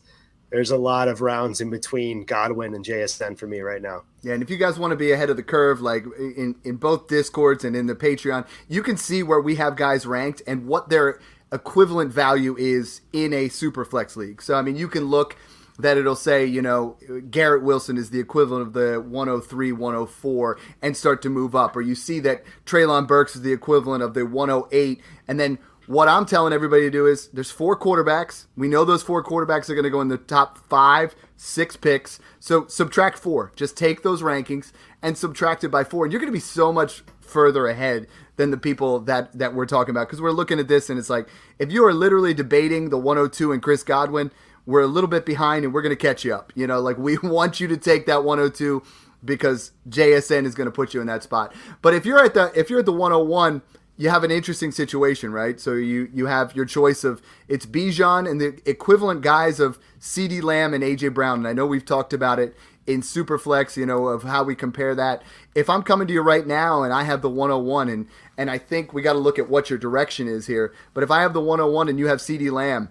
there's 0.52 0.70
a 0.70 0.78
lot 0.78 1.08
of 1.08 1.22
rounds 1.22 1.62
in 1.62 1.70
between 1.70 2.26
Godwin 2.26 2.74
and 2.76 2.86
JSN 2.86 3.38
for 3.38 3.48
me 3.48 3.62
right 3.62 3.82
now. 3.82 4.04
Yeah, 4.22 4.34
and 4.34 4.44
if 4.44 4.50
you 4.50 4.58
guys 4.58 4.78
want 4.78 4.92
to 4.92 4.98
be 4.98 5.12
ahead 5.12 5.30
of 5.30 5.38
the 5.38 5.44
curve, 5.44 5.82
like 5.82 6.06
in, 6.18 6.56
in 6.64 6.76
both 6.76 7.08
Discords 7.08 7.64
and 7.64 7.76
in 7.76 7.88
the 7.88 7.96
Patreon, 7.96 8.46
you 8.68 8.84
can 8.84 8.98
see 8.98 9.24
where 9.24 9.40
we 9.40 9.56
have 9.56 9.76
guys 9.76 10.06
ranked 10.06 10.42
and 10.46 10.68
what 10.68 10.90
their 10.90 11.20
equivalent 11.52 12.14
value 12.14 12.56
is 12.58 13.02
in 13.14 13.34
a 13.34 13.48
super 13.48 13.86
flex 13.86 14.16
league. 14.16 14.42
So, 14.42 14.56
I 14.56 14.62
mean, 14.62 14.76
you 14.76 14.88
can 14.88 15.06
look 15.06 15.38
that 15.80 15.98
it'll 15.98 16.16
say, 16.16 16.46
you 16.46 16.62
know, 16.62 16.98
Garrett 17.30 17.64
Wilson 17.64 17.98
is 17.98 18.10
the 18.10 18.20
equivalent 18.20 18.68
of 18.68 18.74
the 18.74 19.00
103, 19.02 19.72
104, 19.72 20.60
and 20.82 20.96
start 20.96 21.22
to 21.22 21.30
move 21.30 21.56
up. 21.56 21.76
Or 21.76 21.82
you 21.82 21.96
see 21.96 22.20
that 22.20 22.44
Treylon 22.66 23.08
Burks 23.08 23.36
is 23.36 23.42
the 23.42 23.54
equivalent 23.54 24.04
of 24.04 24.14
the 24.14 24.26
108, 24.26 25.02
and 25.28 25.40
then 25.40 25.58
what 25.92 26.08
I'm 26.08 26.26
telling 26.26 26.54
everybody 26.54 26.84
to 26.84 26.90
do 26.90 27.06
is 27.06 27.28
there's 27.28 27.52
four 27.52 27.78
quarterbacks. 27.78 28.46
We 28.56 28.70
know 28.70 28.86
those 28.86 29.04
four 29.04 29.22
quarterbacks 29.22 29.70
are 29.70 29.76
going 29.76 29.84
to 29.84 29.90
go 29.90 30.00
in 30.00 30.08
the 30.08 30.18
top 30.18 30.58
five, 30.70 31.14
six 31.36 31.76
picks. 31.76 32.18
So 32.40 32.66
subtract 32.68 33.20
four. 33.20 33.52
Just 33.58 33.76
take 33.76 34.02
those 34.02 34.22
rankings 34.22 34.72
and 35.02 35.18
subtract 35.18 35.66
it 35.66 35.70
by 35.70 35.84
four. 35.84 36.06
And 36.06 36.14
you're 36.14 36.22
going 36.22 36.32
to 36.32 36.36
be 36.36 36.40
so 36.40 36.72
much 36.72 37.04
further 37.20 37.68
ahead 37.68 38.08
than 38.38 38.52
the 38.52 38.58
people 38.58 39.02
that, 39.02 39.38
that 39.38 39.54
we're 39.54 39.66
talking 39.66 39.92
about. 39.92 40.08
Because 40.08 40.22
we're 40.22 40.32
looking 40.32 40.60
at 40.60 40.70
this 40.70 40.90
and 40.90 40.98
it's 40.98 41.10
like, 41.10 41.28
if 41.60 41.74
you 41.74 41.84
are 41.84 41.94
literally 41.94 42.34
debating 42.34 42.90
the 42.90 42.98
102 42.98 43.52
and 43.52 43.62
Chris 43.62 43.84
Godwin, 43.84 44.32
we're 44.66 44.82
a 44.82 44.88
little 44.88 45.10
bit 45.10 45.26
behind 45.26 45.66
and 45.66 45.74
we're 45.74 45.82
going 45.82 45.90
to 45.90 45.98
catch 45.98 46.24
you 46.24 46.34
up. 46.34 46.54
You 46.56 46.68
know, 46.68 46.80
like 46.80 46.98
we 46.98 47.18
want 47.24 47.60
you 47.60 47.68
to 47.68 47.76
take 47.76 48.06
that 48.06 48.24
102 48.24 48.82
because 49.26 49.72
JSN 49.90 50.46
is 50.46 50.56
going 50.56 50.68
to 50.68 50.72
put 50.72 50.94
you 50.94 51.02
in 51.02 51.08
that 51.08 51.24
spot. 51.24 51.54
But 51.82 51.94
if 51.94 52.06
you're 52.06 52.24
at 52.24 52.34
the 52.34 52.52
if 52.56 52.70
you're 52.70 52.80
at 52.80 52.86
the 52.86 52.94
101 52.94 53.62
you 53.98 54.10
have 54.10 54.24
an 54.24 54.32
interesting 54.32 54.72
situation, 54.72 55.32
right? 55.32 55.60
So 55.60 55.74
you 55.74 56.10
you 56.14 56.26
have 56.26 56.56
your 56.56 56.66
choice 56.66 57.04
of 57.04 57.22
it's 57.48 57.66
Bijan 57.66 58.30
and 58.30 58.42
the 58.42 58.60
equivalent 58.66 59.22
guys 59.22 59.60
of 59.60 59.78
CeeDee 60.00 60.42
Lamb 60.42 60.74
and 60.74 60.84
AJ 60.84 61.14
Brown. 61.14 61.40
And 61.40 61.48
I 61.48 61.54
know 61.54 61.66
we've 61.66 61.86
talked 61.86 62.14
about 62.14 62.40
it 62.40 62.56
in 62.88 63.02
Superflex, 63.02 63.78
you 63.78 63.86
know, 63.86 64.08
of 64.08 64.24
how 64.24 64.44
we 64.44 64.56
compare 64.56 64.96
that. 64.96 65.22
If 65.54 65.70
I'm 65.70 65.84
coming 65.84 66.08
to 66.08 66.14
you 66.14 66.22
right 66.22 66.48
now 66.48 66.84
and 66.84 66.92
I 66.92 67.04
have 67.04 67.22
the 67.22 67.30
101 67.30 67.90
and 67.90 68.08
and 68.38 68.50
I 68.50 68.58
think 68.58 68.94
we 68.94 69.02
got 69.02 69.14
to 69.14 69.20
look 69.20 69.38
at 69.38 69.50
what 69.50 69.70
your 69.70 69.78
direction 69.78 70.28
is 70.28 70.48
here. 70.48 70.74
But 70.94 71.04
if 71.04 71.12
I 71.12 71.22
have 71.22 71.34
the 71.34 71.42
101 71.42 71.90
and 71.90 72.00
you 72.00 72.08
have 72.08 72.20
CeeDee 72.20 72.52
Lamb, 72.52 72.90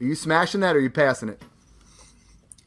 are 0.00 0.04
you 0.04 0.14
smashing 0.14 0.60
that 0.60 0.76
or 0.76 0.80
are 0.80 0.82
you 0.82 0.90
passing 0.90 1.30
it? 1.30 1.42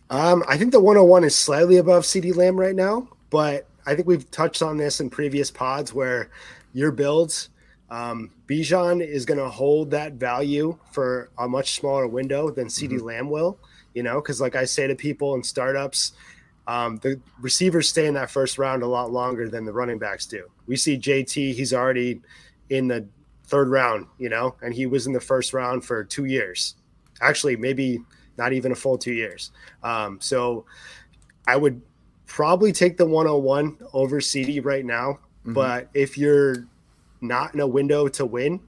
Um, 0.09 0.43
I 0.47 0.57
think 0.57 0.71
the 0.71 0.79
101 0.79 1.23
is 1.23 1.35
slightly 1.35 1.77
above 1.77 2.03
CeeDee 2.03 2.35
Lamb 2.35 2.59
right 2.59 2.75
now, 2.75 3.09
but 3.29 3.67
I 3.85 3.95
think 3.95 4.07
we've 4.07 4.29
touched 4.31 4.61
on 4.61 4.77
this 4.77 4.99
in 4.99 5.09
previous 5.09 5.51
pods 5.51 5.93
where 5.93 6.29
your 6.73 6.91
builds 6.91 7.49
um, 7.89 8.31
Bijan 8.47 9.05
is 9.05 9.25
going 9.25 9.39
to 9.39 9.49
hold 9.49 9.91
that 9.91 10.13
value 10.13 10.77
for 10.91 11.29
a 11.37 11.47
much 11.47 11.73
smaller 11.73 12.07
window 12.07 12.49
than 12.49 12.67
CeeDee 12.67 12.93
mm-hmm. 12.93 13.05
Lamb 13.05 13.29
will, 13.29 13.59
you 13.93 14.03
know, 14.03 14.15
because 14.21 14.41
like 14.41 14.55
I 14.55 14.65
say 14.65 14.87
to 14.87 14.95
people 14.95 15.35
in 15.35 15.43
startups, 15.43 16.13
um, 16.67 16.97
the 16.97 17.19
receivers 17.39 17.87
stay 17.89 18.07
in 18.07 18.15
that 18.15 18.31
first 18.31 18.57
round 18.57 18.81
a 18.81 18.87
lot 18.87 19.11
longer 19.11 19.47
than 19.47 19.65
the 19.65 19.73
running 19.73 19.99
backs 19.99 20.25
do. 20.25 20.49
We 20.65 20.77
see 20.77 20.97
JT, 20.97 21.53
he's 21.53 21.73
already 21.73 22.21
in 22.69 22.87
the 22.87 23.05
third 23.45 23.69
round, 23.69 24.07
you 24.17 24.29
know, 24.29 24.55
and 24.63 24.73
he 24.73 24.87
was 24.87 25.05
in 25.05 25.13
the 25.13 25.19
first 25.19 25.53
round 25.53 25.85
for 25.85 26.03
two 26.03 26.25
years. 26.25 26.75
Actually, 27.21 27.55
maybe 27.55 28.01
not 28.37 28.51
even 28.51 28.71
a 28.71 28.75
full 28.75 28.97
two 28.97 29.13
years. 29.13 29.51
Um, 29.83 30.19
so 30.19 30.65
I 31.47 31.55
would 31.55 31.81
probably 32.25 32.71
take 32.71 32.97
the 32.97 33.05
101 33.05 33.77
over 33.93 34.19
CeeDee 34.19 34.65
right 34.65 34.83
now. 34.83 35.19
Mm-hmm. 35.41 35.53
But 35.53 35.89
if 35.93 36.17
you're 36.17 36.65
not 37.21 37.53
in 37.53 37.59
a 37.59 37.67
window 37.67 38.07
to 38.09 38.25
win, 38.25 38.59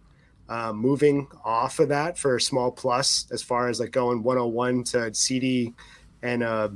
uh, 0.50 0.74
moving 0.74 1.27
off 1.44 1.80
of 1.80 1.89
that 1.89 2.18
for 2.18 2.36
a 2.36 2.42
small 2.42 2.72
plus 2.72 3.27
as 3.32 3.42
far 3.44 3.68
as 3.68 3.80
like 3.80 3.92
going 3.92 4.24
101 4.24 4.84
to 4.84 4.98
CeeDee 4.98 5.74
and 6.22 6.44
uh, 6.44 6.70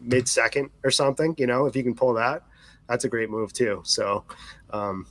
mid 0.00 0.28
second 0.28 0.70
or 0.84 0.90
something, 0.90 1.34
you 1.38 1.46
know, 1.46 1.66
if 1.66 1.76
you 1.76 1.82
can 1.82 1.94
pull 1.94 2.14
that, 2.14 2.42
that's 2.88 3.04
a 3.04 3.08
great 3.08 3.30
move 3.30 3.52
too. 3.52 3.82
So 3.84 4.24
um, 4.70 5.06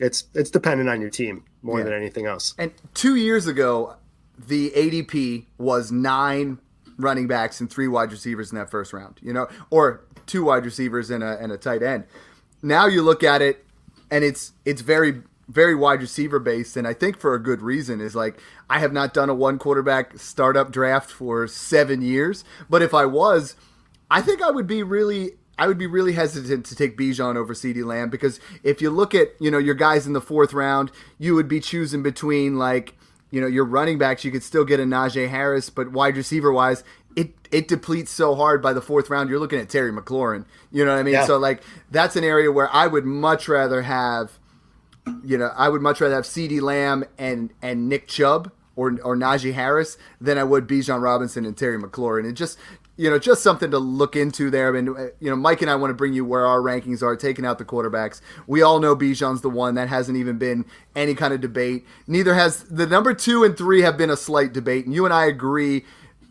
it's 0.00 0.24
it's 0.34 0.50
dependent 0.50 0.88
on 0.88 1.00
your 1.00 1.10
team 1.10 1.44
more 1.62 1.78
yeah. 1.78 1.84
than 1.84 1.94
anything 1.94 2.26
else. 2.26 2.54
And 2.58 2.72
two 2.94 3.16
years 3.16 3.46
ago, 3.46 3.96
the 4.38 4.70
ADP 4.70 5.46
was 5.58 5.90
nine 5.90 6.58
running 6.98 7.26
backs 7.26 7.60
and 7.60 7.70
three 7.70 7.88
wide 7.88 8.10
receivers 8.10 8.50
in 8.50 8.58
that 8.58 8.70
first 8.70 8.92
round, 8.92 9.18
you 9.22 9.32
know, 9.32 9.48
or 9.70 10.04
two 10.26 10.44
wide 10.44 10.64
receivers 10.64 11.10
and 11.10 11.22
a 11.24 11.38
and 11.40 11.52
a 11.52 11.58
tight 11.58 11.82
end. 11.82 12.04
Now 12.62 12.86
you 12.86 13.02
look 13.02 13.22
at 13.22 13.42
it, 13.42 13.65
and 14.10 14.24
it's 14.24 14.52
it's 14.64 14.82
very 14.82 15.22
very 15.48 15.74
wide 15.74 16.00
receiver 16.00 16.38
based, 16.38 16.76
and 16.76 16.86
I 16.86 16.92
think 16.92 17.18
for 17.18 17.34
a 17.34 17.42
good 17.42 17.62
reason 17.62 18.00
is 18.00 18.16
like 18.16 18.40
I 18.68 18.80
have 18.80 18.92
not 18.92 19.14
done 19.14 19.30
a 19.30 19.34
one 19.34 19.58
quarterback 19.58 20.18
startup 20.18 20.72
draft 20.72 21.10
for 21.10 21.46
seven 21.46 22.02
years, 22.02 22.44
but 22.68 22.82
if 22.82 22.92
I 22.92 23.06
was, 23.06 23.54
I 24.10 24.22
think 24.22 24.42
I 24.42 24.50
would 24.50 24.66
be 24.66 24.82
really 24.82 25.32
I 25.58 25.66
would 25.68 25.78
be 25.78 25.86
really 25.86 26.12
hesitant 26.12 26.66
to 26.66 26.74
take 26.76 26.98
Bijan 26.98 27.36
over 27.36 27.54
CeeDee 27.54 27.84
Lamb 27.84 28.10
because 28.10 28.40
if 28.62 28.82
you 28.82 28.90
look 28.90 29.14
at 29.14 29.28
you 29.40 29.50
know 29.50 29.58
your 29.58 29.74
guys 29.74 30.06
in 30.06 30.12
the 30.12 30.20
fourth 30.20 30.52
round, 30.52 30.90
you 31.18 31.34
would 31.34 31.48
be 31.48 31.60
choosing 31.60 32.02
between 32.02 32.58
like 32.58 32.94
you 33.30 33.40
know 33.40 33.46
your 33.46 33.64
running 33.64 33.98
backs. 33.98 34.24
You 34.24 34.32
could 34.32 34.42
still 34.42 34.64
get 34.64 34.80
a 34.80 34.84
Najee 34.84 35.28
Harris, 35.28 35.70
but 35.70 35.92
wide 35.92 36.16
receiver 36.16 36.52
wise, 36.52 36.84
it 37.16 37.34
it 37.50 37.66
depletes 37.66 38.10
so 38.10 38.34
hard 38.34 38.62
by 38.62 38.72
the 38.72 38.82
fourth 38.82 39.10
round. 39.10 39.30
You're 39.30 39.40
looking 39.40 39.58
at 39.58 39.68
Terry 39.68 39.92
McLaurin. 39.92 40.44
You 40.70 40.84
know 40.84 40.92
what 40.92 41.00
I 41.00 41.02
mean? 41.02 41.14
Yeah. 41.14 41.26
So 41.26 41.38
like 41.38 41.62
that's 41.90 42.14
an 42.14 42.22
area 42.22 42.52
where 42.52 42.72
I 42.72 42.86
would 42.86 43.04
much 43.04 43.48
rather 43.48 43.82
have 43.82 44.38
you 45.24 45.38
know, 45.38 45.52
I 45.56 45.68
would 45.68 45.82
much 45.82 46.00
rather 46.00 46.14
have 46.14 46.24
CeeDee 46.24 46.60
Lamb 46.60 47.04
and 47.18 47.52
and 47.62 47.88
Nick 47.88 48.06
Chubb 48.06 48.52
or 48.76 48.98
or 49.02 49.16
Najee 49.16 49.54
Harris 49.54 49.96
than 50.20 50.38
I 50.38 50.44
would 50.44 50.68
Bijan 50.68 51.00
Robinson 51.00 51.44
and 51.44 51.56
Terry 51.56 51.80
McLaurin. 51.80 52.26
And 52.26 52.36
just 52.36 52.58
you 52.98 53.10
know, 53.10 53.18
just 53.18 53.42
something 53.42 53.70
to 53.70 53.78
look 53.78 54.16
into 54.16 54.48
there. 54.50 54.68
I 54.68 54.80
mean, 54.80 54.86
you 55.20 55.28
know, 55.28 55.36
Mike 55.36 55.60
and 55.60 55.70
I 55.70 55.74
want 55.74 55.90
to 55.90 55.94
bring 55.94 56.14
you 56.14 56.24
where 56.24 56.46
our 56.46 56.60
rankings 56.60 57.02
are, 57.02 57.14
taking 57.14 57.44
out 57.44 57.58
the 57.58 57.64
quarterbacks. 57.64 58.22
We 58.46 58.62
all 58.62 58.80
know 58.80 58.96
Bijan's 58.96 59.42
the 59.42 59.50
one 59.50 59.74
that 59.74 59.88
hasn't 59.88 60.16
even 60.16 60.38
been 60.38 60.64
any 60.94 61.14
kind 61.14 61.34
of 61.34 61.42
debate. 61.42 61.84
Neither 62.06 62.34
has 62.34 62.64
the 62.64 62.86
number 62.86 63.12
two 63.12 63.44
and 63.44 63.56
three 63.56 63.82
have 63.82 63.98
been 63.98 64.08
a 64.08 64.16
slight 64.16 64.54
debate, 64.54 64.86
and 64.86 64.94
you 64.94 65.04
and 65.04 65.12
I 65.12 65.26
agree. 65.26 65.84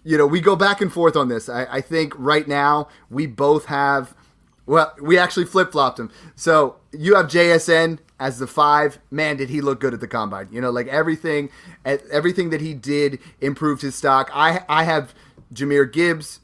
You 0.06 0.18
know, 0.18 0.28
we 0.28 0.40
go 0.40 0.56
back 0.56 0.80
and 0.80 0.94
forth 0.94 1.16
on 1.16 1.28
this. 1.28 1.50
I, 1.50 1.66
I 1.66 1.82
think 1.82 2.14
right 2.16 2.48
now 2.48 2.88
we 3.10 3.26
both 3.26 3.66
have. 3.66 4.16
Well, 4.68 4.94
we 5.02 5.18
actually 5.18 5.46
flip 5.46 5.72
flopped 5.74 6.00
him. 6.00 6.12
So 6.36 6.78
you 6.92 7.16
have 7.16 7.28
JSN 7.28 8.00
as 8.20 8.40
the 8.40 8.48
five, 8.48 9.00
man, 9.12 9.38
did 9.38 9.50
he 9.50 9.62
look 9.62 9.80
good 9.80 9.94
at 9.94 10.00
the 10.00 10.08
combine? 10.08 10.48
You 10.52 10.62
know, 10.62 10.72
like 10.72 10.88
everything, 10.88 11.50
everything 11.86 12.50
that 12.52 12.62
he 12.62 12.74
did 12.74 13.20
improved 13.42 13.82
his 13.82 13.96
stock. 13.96 14.30
I 14.34 14.64
I 14.70 14.84
have 14.84 15.14
Jahmyr 15.54 15.92
Gibbs 15.92 16.40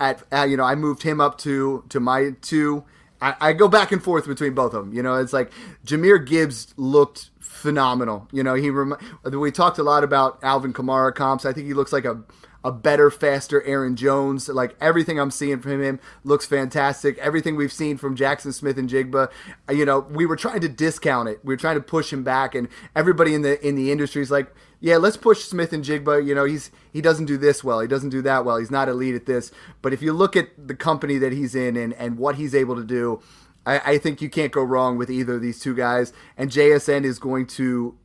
at 0.00 0.22
uh, 0.32 0.46
you 0.48 0.56
know 0.56 0.64
I 0.64 0.74
moved 0.74 1.02
him 1.02 1.20
up 1.20 1.38
to 1.38 1.84
to 1.88 2.00
my 2.00 2.34
two. 2.40 2.84
I, 3.20 3.34
I, 3.40 3.52
go 3.52 3.66
back 3.66 3.90
and 3.90 4.00
forth 4.00 4.28
between 4.28 4.54
both 4.54 4.74
of 4.74 4.84
them. 4.84 4.94
You 4.94 5.02
know, 5.02 5.16
it's 5.16 5.32
like 5.32 5.50
Jahmyr 5.84 6.24
Gibbs 6.24 6.72
looked 6.76 7.30
phenomenal. 7.40 8.28
You 8.30 8.44
know, 8.44 8.54
he 8.54 8.70
rem- 8.70 8.96
we 9.24 9.50
talked 9.50 9.78
a 9.78 9.82
lot 9.82 10.04
about 10.04 10.38
Alvin 10.44 10.72
Kamara 10.72 11.12
comps. 11.12 11.44
I 11.44 11.52
think 11.52 11.66
he 11.66 11.74
looks 11.74 11.92
like 11.92 12.04
a 12.04 12.22
a 12.64 12.72
better, 12.72 13.10
faster 13.10 13.62
Aaron 13.62 13.96
Jones. 13.96 14.48
Like 14.48 14.76
everything 14.80 15.18
I'm 15.18 15.30
seeing 15.30 15.60
from 15.60 15.82
him 15.82 16.00
looks 16.24 16.46
fantastic. 16.46 17.18
Everything 17.18 17.56
we've 17.56 17.72
seen 17.72 17.96
from 17.96 18.16
Jaxon 18.16 18.52
Smith-Njigba, 18.52 19.30
you 19.70 19.84
know, 19.84 20.00
we 20.00 20.26
were 20.26 20.36
trying 20.36 20.60
to 20.60 20.68
discount 20.68 21.28
it. 21.28 21.40
We 21.44 21.54
were 21.54 21.58
trying 21.58 21.76
to 21.76 21.82
push 21.82 22.12
him 22.12 22.24
back, 22.24 22.54
and 22.54 22.68
everybody 22.96 23.34
in 23.34 23.42
the 23.42 23.64
in 23.66 23.74
the 23.74 23.92
industry 23.92 24.22
is 24.22 24.30
like, 24.30 24.52
yeah, 24.80 24.96
let's 24.96 25.16
push 25.16 25.44
Smith-Njigba. 25.44 26.26
You 26.26 26.34
know, 26.34 26.44
he's 26.44 26.70
he 26.92 27.00
doesn't 27.00 27.26
do 27.26 27.36
this 27.36 27.62
well. 27.62 27.80
He 27.80 27.88
doesn't 27.88 28.10
do 28.10 28.22
that 28.22 28.44
well. 28.44 28.56
He's 28.56 28.70
not 28.70 28.88
elite 28.88 29.14
at 29.14 29.26
this. 29.26 29.50
But 29.82 29.92
if 29.92 30.02
you 30.02 30.12
look 30.12 30.36
at 30.36 30.48
the 30.68 30.74
company 30.74 31.18
that 31.18 31.32
he's 31.32 31.54
in 31.54 31.76
and 31.76 31.94
and 31.94 32.18
what 32.18 32.36
he's 32.36 32.54
able 32.54 32.76
to 32.76 32.84
do. 32.84 33.22
I, 33.66 33.92
I 33.92 33.98
think 33.98 34.22
you 34.22 34.30
can't 34.30 34.52
go 34.52 34.62
wrong 34.62 34.96
with 34.96 35.10
either 35.10 35.34
of 35.34 35.42
these 35.42 35.60
two 35.60 35.74
guys. 35.74 36.12
And 36.38 36.50
JSN 36.50 37.04
is 37.04 37.18
going 37.18 37.46
to 37.48 37.98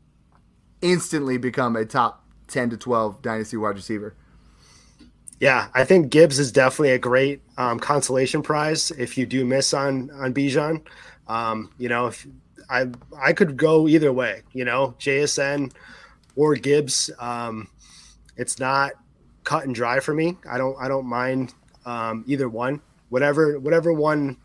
instantly 0.82 1.38
become 1.38 1.76
a 1.76 1.86
top 1.86 2.26
10 2.48 2.72
to 2.72 2.78
12 2.78 3.22
dynasty 3.22 3.56
wide 3.56 3.76
receiver. 3.76 4.16
Yeah, 5.40 5.68
I 5.74 5.84
think 5.84 6.10
Gibbs 6.10 6.40
is 6.40 6.52
definitely 6.52 6.92
a 6.92 7.00
great 7.00 7.42
um, 7.58 7.80
consolation 7.80 8.42
prize 8.42 8.92
if 8.92 9.18
you 9.18 9.26
do 9.26 9.46
miss 9.46 9.74
on 9.74 10.10
on 10.12 10.34
Bijan. 10.34 10.82
Um, 11.28 11.72
you 11.78 11.90
know, 11.90 12.08
if 12.08 12.26
I 12.70 12.88
I 13.22 13.34
could 13.34 13.58
go 13.58 13.88
either 13.88 14.12
way. 14.12 14.42
You 14.54 14.66
know, 14.66 14.96
JSN 15.00 15.74
or 16.36 16.56
Gibbs. 16.56 17.10
Um, 17.20 17.68
it's 18.38 18.60
not 18.60 18.94
cut 19.44 19.66
and 19.66 19.76
dry 19.76 20.00
for 20.00 20.14
me. 20.14 20.38
I 20.50 20.58
don't 20.58 20.76
I 20.80 20.88
don't 20.88 21.06
mind 21.06 21.54
um, 21.86 22.24
either 22.28 22.50
one. 22.50 22.82
Whatever 23.10 23.60
whatever 23.60 23.94
one 23.94 24.38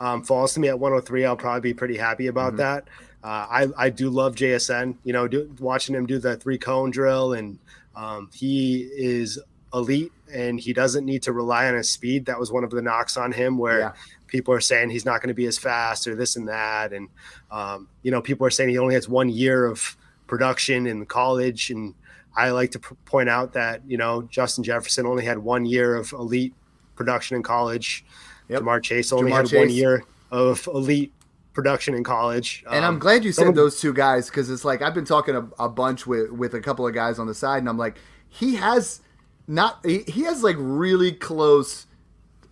um, 0.00 0.22
falls 0.22 0.54
to 0.54 0.60
me 0.60 0.68
at 0.68 0.78
103, 0.78 1.24
I'll 1.24 1.36
probably 1.36 1.60
be 1.60 1.74
pretty 1.74 1.96
happy 1.96 2.26
about 2.26 2.54
mm-hmm. 2.54 2.58
that. 2.58 2.88
Uh, 3.22 3.46
I 3.48 3.68
I 3.76 3.90
do 3.90 4.10
love 4.10 4.34
JSN. 4.34 4.96
You 5.04 5.12
know, 5.12 5.28
do, 5.28 5.54
watching 5.60 5.94
him 5.94 6.06
do 6.06 6.18
the 6.18 6.36
three 6.36 6.58
cone 6.58 6.90
drill 6.90 7.34
and 7.34 7.58
um, 7.94 8.30
he 8.34 8.88
is 8.94 9.38
elite 9.74 10.12
and 10.32 10.58
he 10.58 10.72
doesn't 10.72 11.04
need 11.04 11.22
to 11.22 11.32
rely 11.32 11.66
on 11.66 11.74
his 11.74 11.88
speed. 11.88 12.26
That 12.26 12.38
was 12.38 12.50
one 12.50 12.64
of 12.64 12.70
the 12.70 12.82
knocks 12.82 13.16
on 13.16 13.32
him 13.32 13.58
where 13.58 13.78
yeah. 13.78 13.92
people 14.26 14.54
are 14.54 14.60
saying 14.60 14.90
he's 14.90 15.04
not 15.04 15.20
going 15.20 15.28
to 15.28 15.34
be 15.34 15.46
as 15.46 15.58
fast 15.58 16.06
or 16.06 16.14
this 16.14 16.36
and 16.36 16.48
that. 16.48 16.92
And, 16.92 17.08
um, 17.50 17.88
you 18.02 18.10
know, 18.10 18.20
people 18.20 18.46
are 18.46 18.50
saying 18.50 18.70
he 18.70 18.78
only 18.78 18.94
has 18.94 19.08
one 19.08 19.28
year 19.28 19.66
of 19.66 19.96
production 20.26 20.86
in 20.86 21.06
college. 21.06 21.70
And 21.70 21.94
I 22.36 22.50
like 22.50 22.70
to 22.72 22.78
p- 22.78 22.96
point 23.04 23.28
out 23.28 23.52
that, 23.52 23.82
you 23.86 23.98
know, 23.98 24.22
Justin 24.22 24.64
Jefferson 24.64 25.06
only 25.06 25.24
had 25.24 25.38
one 25.38 25.66
year 25.66 25.94
of 25.94 26.12
elite 26.12 26.54
production 26.96 27.36
in 27.36 27.42
college. 27.42 28.04
Yep. 28.48 28.62
Ja'Marr 28.62 28.82
Chase 28.82 29.12
only 29.12 29.30
Ja'Marr 29.30 29.36
had 29.36 29.46
Chase. 29.46 29.58
one 29.58 29.70
year 29.70 30.04
of 30.30 30.66
elite 30.66 31.12
production 31.52 31.94
in 31.94 32.02
college. 32.02 32.64
And 32.66 32.84
um, 32.84 32.94
I'm 32.94 32.98
glad 32.98 33.24
you 33.24 33.32
said 33.32 33.54
those 33.54 33.80
two 33.80 33.92
guys 33.92 34.28
because 34.28 34.50
it's 34.50 34.64
like 34.64 34.80
I've 34.80 34.94
been 34.94 35.04
talking 35.04 35.36
a, 35.36 35.46
a 35.58 35.68
bunch 35.68 36.06
with, 36.06 36.30
with 36.30 36.54
a 36.54 36.60
couple 36.60 36.86
of 36.86 36.94
guys 36.94 37.18
on 37.18 37.26
the 37.26 37.34
side, 37.34 37.58
and 37.58 37.68
I'm 37.68 37.78
like, 37.78 37.98
he 38.28 38.56
has– 38.56 39.00
not 39.46 39.84
he, 39.84 39.98
he 40.06 40.22
has 40.22 40.42
like 40.42 40.56
really 40.58 41.12
close 41.12 41.86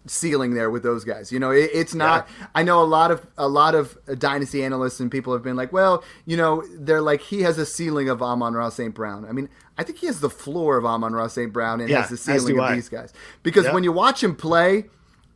ceiling 0.06 0.54
there 0.54 0.70
with 0.70 0.82
those 0.82 1.04
guys. 1.04 1.30
You 1.30 1.38
know, 1.38 1.50
it, 1.50 1.70
it's 1.73 1.94
not. 1.94 2.28
Yeah. 2.38 2.47
I 2.54 2.62
know 2.62 2.82
a 2.82 2.85
lot 2.85 3.11
of 3.11 3.26
a 3.37 3.49
lot 3.49 3.75
of 3.75 3.99
dynasty 4.18 4.62
analysts 4.64 5.00
and 5.00 5.11
people 5.11 5.32
have 5.32 5.42
been 5.42 5.56
like, 5.56 5.73
well, 5.73 6.04
you 6.26 6.37
know, 6.37 6.64
they're 6.75 7.02
like 7.02 7.20
he 7.20 7.42
has 7.42 7.59
a 7.59 7.66
ceiling 7.66 8.09
of 8.09 8.23
Amon-Ra 8.23 8.70
St. 8.70 8.94
Brown. 8.94 9.25
I 9.25 9.32
mean, 9.32 9.49
I 9.78 9.85
think 9.85 9.99
he 9.99 10.06
has 10.06 10.20
the 10.20 10.30
floor 10.30 10.76
of 10.76 10.85
Amon-Ra 10.85 11.28
St. 11.28 11.52
Brown 11.52 11.80
and 11.80 11.88
yeah, 11.88 12.00
has 12.00 12.11
the 12.11 12.16
ceiling 12.16 12.59
of 12.59 12.64
I. 12.64 12.75
these 12.75 12.88
guys 12.88 13.12
because 13.42 13.66
when 13.73 13.85
you 13.85 13.92
watch 13.92 14.23
him 14.23 14.35
play, 14.35 14.87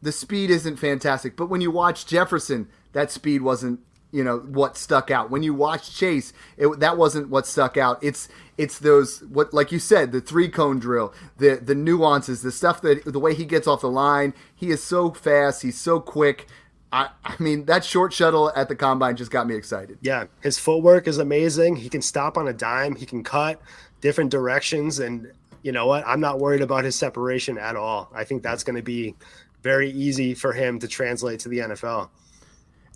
the 0.03 0.13
speed 0.13 0.51
isn't 0.51 0.77
fantastic. 0.77 1.37
But 1.37 1.47
when 1.47 1.61
you 1.61 1.71
watch 1.71 2.07
Jefferson, 2.07 2.69
that 2.93 3.11
speed 3.11 3.43
wasn't 3.43 3.81
you 4.15 4.23
know 4.23 4.39
what 4.39 4.77
stuck 4.77 5.11
out. 5.11 5.29
When 5.29 5.43
you 5.43 5.53
watch 5.53 5.95
chase 5.95 6.33
it, 6.57 6.79
that 6.79 6.97
wasn't 6.97 7.31
what 7.31 7.49
stuck 7.49 7.77
out. 7.77 7.99
It's 8.01 8.29
it's 8.57 8.79
those 8.79 9.25
what 9.25 9.53
like 9.53 9.73
you 9.73 9.81
said 9.81 10.13
the 10.13 10.21
three 10.21 10.49
cone 10.49 10.79
drill 10.79 11.13
the 11.39 11.57
the 11.57 11.75
nuances 11.75 12.43
the 12.43 12.53
stuff 12.53 12.81
that 12.83 13.05
the 13.05 13.19
way 13.19 13.35
he 13.35 13.45
gets 13.45 13.67
off 13.67 13.81
the 13.81 13.91
line. 13.91 14.33
He 14.55 14.71
is 14.71 14.83
so 14.83 15.11
fast. 15.11 15.63
He's 15.63 15.79
so 15.79 15.99
quick. 15.99 16.47
I, 16.93 17.09
I 17.25 17.35
mean 17.41 17.65
that 17.65 17.85
short 17.85 18.13
shuttle 18.13 18.53
at 18.55 18.69
the 18.69 18.77
combine 18.77 19.17
just 19.17 19.33
got 19.33 19.49
me 19.49 19.57
excited. 19.57 19.99
Yeah 20.01 20.27
his 20.41 20.61
footwork 20.61 21.09
is 21.09 21.19
amazing. 21.19 21.75
He 21.77 21.89
can 21.89 22.01
stop 22.01 22.39
on 22.39 22.47
a 22.47 22.53
dime. 22.53 22.95
He 22.95 23.07
can 23.07 23.25
cut 23.25 23.61
different 24.01 24.31
directions. 24.31 25.01
And 25.01 25.33
you 25.65 25.73
know 25.73 25.87
what? 25.87 26.05
I'm 26.07 26.21
not 26.21 26.39
worried 26.39 26.63
about 26.63 26.85
his 26.85 26.95
separation 26.95 27.59
at 27.59 27.75
all. 27.75 28.11
I 28.15 28.23
think 28.23 28.45
that's 28.45 28.63
going 28.63 28.77
to 28.77 28.83
be 28.83 29.17
very 29.65 29.91
easy 29.91 30.35
for 30.35 30.53
him 30.53 30.79
to 30.79 30.87
translate 30.87 31.41
to 31.41 31.49
the 31.49 31.59
nfl 31.61 32.11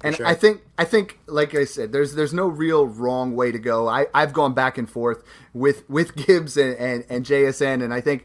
and 0.02 0.14
sure. 0.14 0.26
I 0.26 0.34
think 0.34 0.60
I 0.76 0.84
think 0.84 1.18
like 1.26 1.54
I 1.54 1.64
said, 1.64 1.92
there's 1.92 2.14
there's 2.14 2.32
no 2.32 2.46
real 2.46 2.86
wrong 2.86 3.34
way 3.34 3.50
to 3.50 3.58
go. 3.58 3.88
I, 3.88 4.06
I've 4.14 4.32
gone 4.32 4.54
back 4.54 4.78
and 4.78 4.88
forth 4.88 5.22
with 5.52 5.88
with 5.90 6.14
Gibbs 6.14 6.56
and, 6.56 6.76
and, 6.76 7.04
and 7.08 7.24
JSN 7.24 7.82
and 7.82 7.92
I 7.92 8.00
think 8.00 8.24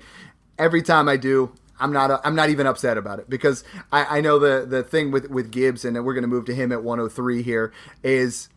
every 0.60 0.84
time 0.84 1.10
I 1.10 1.18
do, 1.18 1.52
I'm 1.80 1.92
not 1.92 2.22
I'm 2.24 2.36
not 2.36 2.50
even 2.50 2.68
upset 2.68 2.98
about 2.98 3.20
it 3.20 3.30
because 3.30 3.64
I, 3.92 4.18
I 4.18 4.22
know 4.22 4.38
the 4.38 4.66
the 4.66 4.84
thing 4.84 5.12
with, 5.12 5.30
with 5.30 5.52
Gibbs 5.52 5.84
and 5.84 6.04
we're 6.06 6.14
gonna 6.14 6.28
move 6.28 6.46
to 6.46 6.56
him 6.56 6.72
at 6.72 6.84
103 6.84 7.42
here 7.42 7.74
is 8.04 8.50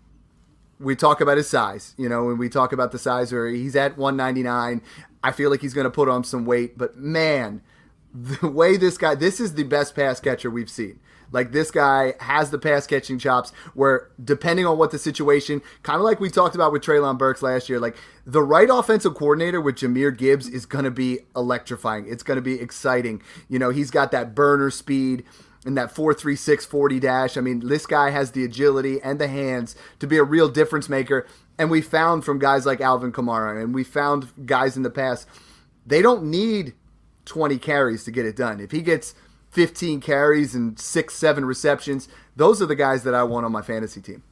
we 0.79 0.95
talk 0.95 1.23
about 1.23 1.39
his 1.39 1.49
size, 1.49 1.95
you 1.97 2.09
know, 2.09 2.25
when 2.25 2.37
we 2.37 2.51
talk 2.51 2.73
about 2.73 2.93
the 2.93 2.99
size 2.99 3.33
where 3.33 3.49
he's 3.49 3.75
at 3.75 3.97
199, 3.97 4.83
I 5.25 5.33
feel 5.33 5.51
like 5.51 5.63
he's 5.63 5.73
gonna 5.73 5.91
put 5.91 6.09
on 6.11 6.23
some 6.23 6.45
weight, 6.45 6.77
but 6.77 6.99
man, 6.99 7.63
the 8.15 8.49
way 8.49 8.77
this 8.77 8.99
guy, 8.99 9.15
this 9.15 9.41
is 9.41 9.55
the 9.55 9.65
best 9.65 9.95
pass 9.95 10.21
catcher 10.21 10.51
we've 10.51 10.71
seen. 10.71 11.01
Like 11.33 11.53
this 11.53 11.71
guy 11.71 12.15
has 12.21 12.51
the 12.51 12.59
pass 12.59 12.87
catching 12.87 13.19
chops 13.19 13.53
where 13.75 14.11
depending 14.23 14.67
on 14.67 14.79
what 14.79 14.91
the 14.91 14.99
situation, 14.99 15.63
kind 15.83 15.97
of 15.97 16.03
like 16.03 16.21
we 16.21 16.31
talked 16.31 16.55
about 16.55 16.73
with 16.73 16.83
Treylon 16.83 17.19
Burks 17.19 17.43
last 17.43 17.69
year, 17.69 17.81
like 17.81 17.97
the 18.25 18.43
right 18.43 18.69
offensive 18.71 19.15
coordinator 19.15 19.61
with 19.61 19.77
Jahmyr 19.77 20.17
Gibbs 20.17 20.49
is 20.49 20.67
going 20.67 20.85
to 20.85 20.91
be 20.91 21.21
electrifying. 21.35 22.07
It's 22.09 22.23
going 22.23 22.37
to 22.37 22.43
be 22.43 22.61
exciting. 22.61 23.23
You 23.49 23.59
know, 23.59 23.71
he's 23.71 23.91
got 23.91 24.11
that 24.13 24.35
burner 24.35 24.71
speed 24.71 25.25
and 25.65 25.77
that 25.77 25.91
436 25.91 26.65
40 26.65 27.01
dash. 27.01 27.37
I 27.37 27.41
mean, 27.41 27.67
this 27.67 27.87
guy 27.87 28.11
has 28.11 28.31
the 28.31 28.45
agility 28.45 29.01
and 29.03 29.19
the 29.19 29.29
hands 29.29 29.75
to 29.99 30.07
be 30.07 30.17
a 30.17 30.25
real 30.25 30.49
difference 30.49 30.89
maker. 30.89 31.27
And 31.59 31.71
we 31.71 31.81
found 31.81 32.25
from 32.25 32.39
guys 32.39 32.67
like 32.67 32.81
Alvin 32.81 33.13
Kamara 33.13 33.63
and 33.63 33.75
we 33.75 33.83
found 33.83 34.29
guys 34.47 34.77
in 34.77 34.83
the 34.83 34.91
past, 34.91 35.27
they 35.85 36.03
don't 36.03 36.25
need 36.25 36.75
20 37.25 37.59
carries 37.59 38.05
to 38.05 38.11
get 38.11 38.25
it 38.25 38.37
done. 38.37 38.61
If 38.61 38.71
he 38.71 38.81
gets 38.81 39.15
15 39.57 40.03
carries 40.03 40.55
and 40.55 40.79
six, 40.79 41.15
seven 41.15 41.43
receptions, 41.43 42.11
those 42.37 42.61
are 42.61 42.67
the 42.67 42.77
guys 42.77 43.05
that 43.05 43.15
I 43.15 43.23
want 43.23 43.47
on 43.47 43.53
my 43.53 43.63
fantasy 43.63 44.03
team. 44.03 44.23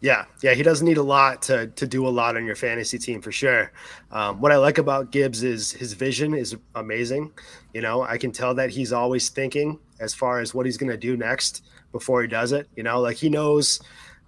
Yeah, 0.00 0.24
yeah, 0.42 0.54
he 0.54 0.64
doesn't 0.64 0.84
need 0.84 0.96
a 0.96 1.04
lot 1.04 1.40
to 1.42 1.68
to 1.68 1.86
do 1.86 2.04
a 2.04 2.10
lot 2.10 2.36
on 2.36 2.44
your 2.44 2.56
fantasy 2.56 2.98
team 2.98 3.22
for 3.22 3.30
sure. 3.30 3.70
Um, 4.10 4.40
what 4.40 4.50
I 4.50 4.56
like 4.56 4.78
about 4.78 5.12
Gibbs 5.12 5.44
is 5.44 5.70
his 5.70 5.92
vision 5.92 6.34
is 6.34 6.56
amazing. 6.74 7.32
You 7.72 7.80
know, 7.80 8.02
I 8.02 8.18
can 8.18 8.32
tell 8.32 8.56
that 8.56 8.70
he's 8.70 8.92
always 8.92 9.28
thinking 9.28 9.78
as 10.00 10.12
far 10.12 10.40
as 10.40 10.52
what 10.52 10.66
he's 10.66 10.76
going 10.76 10.90
to 10.90 10.98
do 10.98 11.16
next 11.16 11.64
before 11.92 12.20
he 12.20 12.26
does 12.26 12.50
it. 12.50 12.68
You 12.74 12.82
know, 12.82 13.00
like 13.00 13.16
he 13.16 13.28
knows 13.28 13.80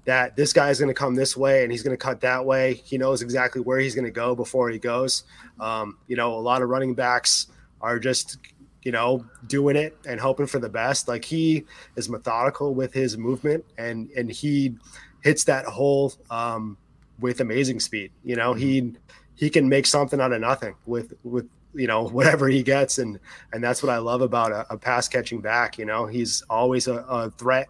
that 0.04 0.36
this 0.36 0.52
guy 0.52 0.70
is 0.70 0.78
going 0.78 0.88
to 0.88 0.94
come 0.94 1.16
this 1.16 1.36
way 1.36 1.64
and 1.64 1.72
he's 1.72 1.82
going 1.82 1.96
to 1.96 2.02
cut 2.02 2.20
that 2.20 2.46
way. 2.46 2.74
He 2.74 2.96
knows 2.96 3.22
exactly 3.22 3.60
where 3.60 3.80
he's 3.80 3.96
going 3.96 4.04
to 4.04 4.12
go 4.12 4.36
before 4.36 4.70
he 4.70 4.78
goes. 4.78 5.24
Um, 5.58 5.98
you 6.06 6.14
know, 6.14 6.32
a 6.32 6.38
lot 6.38 6.62
of 6.62 6.68
running 6.68 6.94
backs 6.94 7.48
are 7.80 7.98
just 7.98 8.38
you 8.86 8.92
know 8.92 9.26
doing 9.48 9.74
it 9.74 9.98
and 10.06 10.20
hoping 10.20 10.46
for 10.46 10.60
the 10.60 10.68
best. 10.68 11.08
Like 11.08 11.24
he 11.24 11.64
is 11.96 12.08
methodical 12.08 12.72
with 12.72 12.94
his 12.94 13.18
movement 13.18 13.64
and 13.76 14.08
and 14.16 14.30
he 14.30 14.76
hits 15.24 15.42
that 15.44 15.64
hole 15.64 16.12
um, 16.30 16.78
with 17.18 17.40
amazing 17.40 17.80
speed. 17.80 18.12
You 18.22 18.36
know 18.36 18.54
he 18.54 18.92
he 19.34 19.50
can 19.50 19.68
make 19.68 19.86
something 19.86 20.20
out 20.20 20.32
of 20.32 20.40
nothing 20.40 20.76
with 20.86 21.14
with 21.24 21.48
you 21.74 21.88
know 21.88 22.04
whatever 22.18 22.46
he 22.46 22.62
gets. 22.62 22.98
And 22.98 23.18
and 23.52 23.62
that's 23.62 23.82
what 23.82 23.90
i 23.90 23.98
love 23.98 24.20
about 24.20 24.52
a, 24.52 24.64
a 24.72 24.78
pass 24.78 25.08
catching 25.08 25.40
back. 25.40 25.78
You 25.78 25.84
know 25.84 26.06
he's 26.06 26.42
always 26.48 26.86
a, 26.86 26.98
a 27.08 27.30
threat 27.32 27.66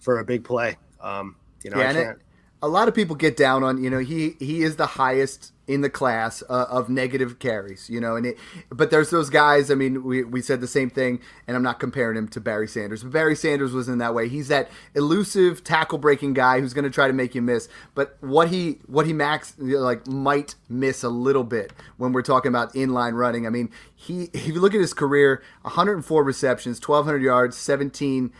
for 0.00 0.18
a 0.18 0.24
big 0.24 0.44
play. 0.44 0.76
Um 1.00 1.36
you 1.64 1.70
know 1.70 1.78
yeah, 1.78 2.12
a 2.60 2.68
lot 2.68 2.88
of 2.88 2.94
people 2.94 3.16
get 3.16 3.38
down 3.38 3.64
on 3.64 3.82
you 3.82 3.88
know 3.88 4.00
he 4.00 4.36
he 4.38 4.62
is 4.62 4.76
the 4.76 4.86
highest 4.86 5.54
in 5.68 5.82
the 5.82 5.90
class 5.90 6.42
uh, 6.48 6.66
of 6.70 6.88
negative 6.88 7.38
carries 7.38 7.88
you 7.90 8.00
know 8.00 8.16
and 8.16 8.24
it 8.24 8.38
but 8.70 8.90
there's 8.90 9.10
those 9.10 9.28
guys 9.28 9.70
i 9.70 9.74
mean 9.74 10.02
we, 10.02 10.24
we 10.24 10.40
said 10.40 10.60
the 10.60 10.66
same 10.66 10.88
thing 10.88 11.20
and 11.46 11.56
i'm 11.56 11.62
not 11.62 11.78
comparing 11.78 12.16
him 12.16 12.26
to 12.26 12.40
barry 12.40 12.66
sanders 12.66 13.02
but 13.02 13.12
barry 13.12 13.36
sanders 13.36 13.72
was 13.72 13.86
in 13.86 13.98
that 13.98 14.14
way 14.14 14.28
he's 14.28 14.48
that 14.48 14.70
elusive 14.94 15.62
tackle 15.62 15.98
breaking 15.98 16.32
guy 16.32 16.58
who's 16.58 16.72
going 16.72 16.84
to 16.84 16.90
try 16.90 17.06
to 17.06 17.12
make 17.12 17.34
you 17.34 17.42
miss 17.42 17.68
but 17.94 18.16
what 18.20 18.48
he 18.48 18.78
what 18.86 19.06
he 19.06 19.12
max 19.12 19.54
like 19.58 20.06
might 20.06 20.54
miss 20.70 21.04
a 21.04 21.10
little 21.10 21.44
bit 21.44 21.72
when 21.98 22.12
we're 22.12 22.22
talking 22.22 22.48
about 22.48 22.72
inline 22.72 23.12
running 23.12 23.46
i 23.46 23.50
mean 23.50 23.70
he 23.94 24.30
if 24.32 24.46
you 24.46 24.60
look 24.60 24.74
at 24.74 24.80
his 24.80 24.94
career 24.94 25.42
104 25.62 26.24
receptions 26.24 26.80
1200 26.80 27.22
yards 27.22 27.56
17 27.56 28.32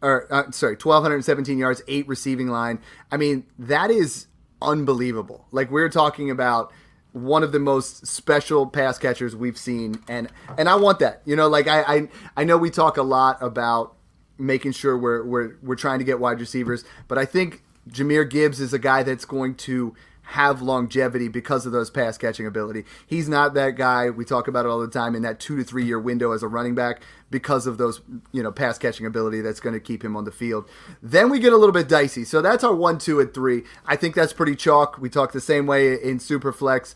or 0.00 0.32
uh, 0.32 0.50
sorry, 0.52 0.74
1,217 0.74 1.58
yards, 1.58 1.82
eight 1.88 2.06
receiving 2.06 2.48
line. 2.48 2.78
I 3.10 3.16
mean, 3.16 3.44
that 3.58 3.90
is 3.90 4.27
unbelievable. 4.60 5.46
Like 5.50 5.70
we're 5.70 5.88
talking 5.88 6.30
about 6.30 6.72
one 7.12 7.42
of 7.42 7.52
the 7.52 7.58
most 7.58 8.06
special 8.06 8.66
pass 8.66 8.98
catchers 8.98 9.34
we've 9.34 9.58
seen, 9.58 10.00
and 10.08 10.28
and 10.56 10.68
I 10.68 10.76
want 10.76 10.98
that. 11.00 11.22
You 11.24 11.36
know, 11.36 11.48
like 11.48 11.66
I 11.66 11.82
I, 11.82 12.08
I 12.36 12.44
know 12.44 12.56
we 12.56 12.70
talk 12.70 12.96
a 12.96 13.02
lot 13.02 13.38
about 13.42 13.94
making 14.38 14.72
sure 14.72 14.96
we're 14.96 15.24
we're 15.24 15.56
we're 15.62 15.76
trying 15.76 15.98
to 15.98 16.04
get 16.04 16.20
wide 16.20 16.40
receivers, 16.40 16.84
but 17.08 17.18
I 17.18 17.24
think 17.24 17.62
Jahmyr 17.90 18.28
Gibbs 18.28 18.60
is 18.60 18.72
a 18.72 18.78
guy 18.78 19.02
that's 19.02 19.24
going 19.24 19.54
to 19.56 19.94
have 20.32 20.60
longevity 20.60 21.26
because 21.26 21.64
of 21.64 21.72
those 21.72 21.88
pass 21.88 22.18
catching 22.18 22.46
ability. 22.46 22.84
He's 23.06 23.30
not 23.30 23.54
that 23.54 23.76
guy 23.76 24.10
we 24.10 24.26
talk 24.26 24.46
about 24.46 24.66
it 24.66 24.68
all 24.68 24.78
the 24.78 24.86
time 24.86 25.14
in 25.14 25.22
that 25.22 25.40
two 25.40 25.56
to 25.56 25.64
three 25.64 25.86
year 25.86 25.98
window 25.98 26.32
as 26.32 26.42
a 26.42 26.48
running 26.48 26.74
back 26.74 27.00
because 27.30 27.66
of 27.66 27.78
those 27.78 28.02
you 28.30 28.42
know 28.42 28.52
pass 28.52 28.76
catching 28.76 29.06
ability 29.06 29.40
that's 29.40 29.58
going 29.58 29.72
to 29.72 29.80
keep 29.80 30.04
him 30.04 30.16
on 30.16 30.24
the 30.24 30.30
field. 30.30 30.68
Then 31.02 31.30
we 31.30 31.38
get 31.38 31.54
a 31.54 31.56
little 31.56 31.72
bit 31.72 31.88
dicey. 31.88 32.26
So 32.26 32.42
that's 32.42 32.62
our 32.62 32.74
one, 32.74 32.98
two, 32.98 33.20
and 33.20 33.32
three. 33.32 33.62
I 33.86 33.96
think 33.96 34.14
that's 34.14 34.34
pretty 34.34 34.54
chalk. 34.54 34.98
We 34.98 35.08
talk 35.08 35.32
the 35.32 35.40
same 35.40 35.66
way 35.66 35.94
in 35.94 36.18
Superflex. 36.18 36.94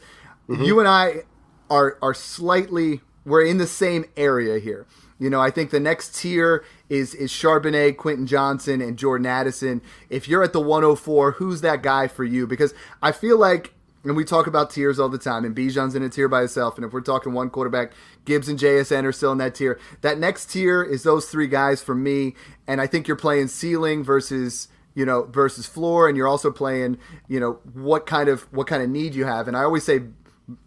Mm-hmm. 0.50 0.62
You 0.62 0.78
and 0.78 0.88
I 0.88 1.22
are 1.70 1.96
are 2.02 2.12
slightly 2.12 3.00
we're 3.24 3.46
in 3.46 3.56
the 3.56 3.66
same 3.66 4.04
area 4.14 4.58
here. 4.58 4.86
You 5.22 5.30
know, 5.30 5.40
I 5.40 5.52
think 5.52 5.70
the 5.70 5.78
next 5.78 6.16
tier 6.16 6.64
is 6.88 7.14
is 7.14 7.30
Charbonnet, 7.30 7.96
Quentin 7.96 8.26
Johnston, 8.26 8.80
and 8.80 8.98
Jordan 8.98 9.24
Addison. 9.24 9.80
If 10.10 10.26
you're 10.26 10.42
at 10.42 10.52
the 10.52 10.60
104, 10.60 11.32
who's 11.32 11.60
that 11.60 11.80
guy 11.80 12.08
for 12.08 12.24
you? 12.24 12.44
Because 12.44 12.74
I 13.00 13.12
feel 13.12 13.38
like, 13.38 13.72
and 14.02 14.16
we 14.16 14.24
talk 14.24 14.48
about 14.48 14.70
tiers 14.70 14.98
all 14.98 15.08
the 15.08 15.18
time, 15.18 15.44
and 15.44 15.54
Bijan's 15.54 15.94
in 15.94 16.02
a 16.02 16.08
tier 16.08 16.26
by 16.26 16.40
himself. 16.40 16.74
And 16.74 16.84
if 16.84 16.92
we're 16.92 17.02
talking 17.02 17.32
one 17.34 17.50
quarterback, 17.50 17.92
Gibbs 18.24 18.48
and 18.48 18.58
JSN 18.58 19.04
are 19.04 19.12
still 19.12 19.30
in 19.30 19.38
that 19.38 19.54
tier. 19.54 19.78
That 20.00 20.18
next 20.18 20.46
tier 20.46 20.82
is 20.82 21.04
those 21.04 21.26
three 21.26 21.46
guys 21.46 21.84
for 21.84 21.94
me. 21.94 22.34
And 22.66 22.80
I 22.80 22.88
think 22.88 23.06
you're 23.06 23.16
playing 23.16 23.46
ceiling 23.46 24.02
versus 24.02 24.66
you 24.94 25.06
know 25.06 25.22
versus 25.22 25.66
floor 25.66 26.08
and 26.08 26.16
you're 26.18 26.28
also 26.28 26.50
playing 26.50 26.98
you 27.28 27.38
know 27.38 27.60
what 27.74 28.06
kind 28.06 28.28
of 28.28 28.42
what 28.52 28.66
kind 28.66 28.82
of 28.82 28.90
need 28.90 29.14
you 29.14 29.24
have 29.24 29.48
and 29.48 29.56
i 29.56 29.62
always 29.62 29.84
say 29.84 30.02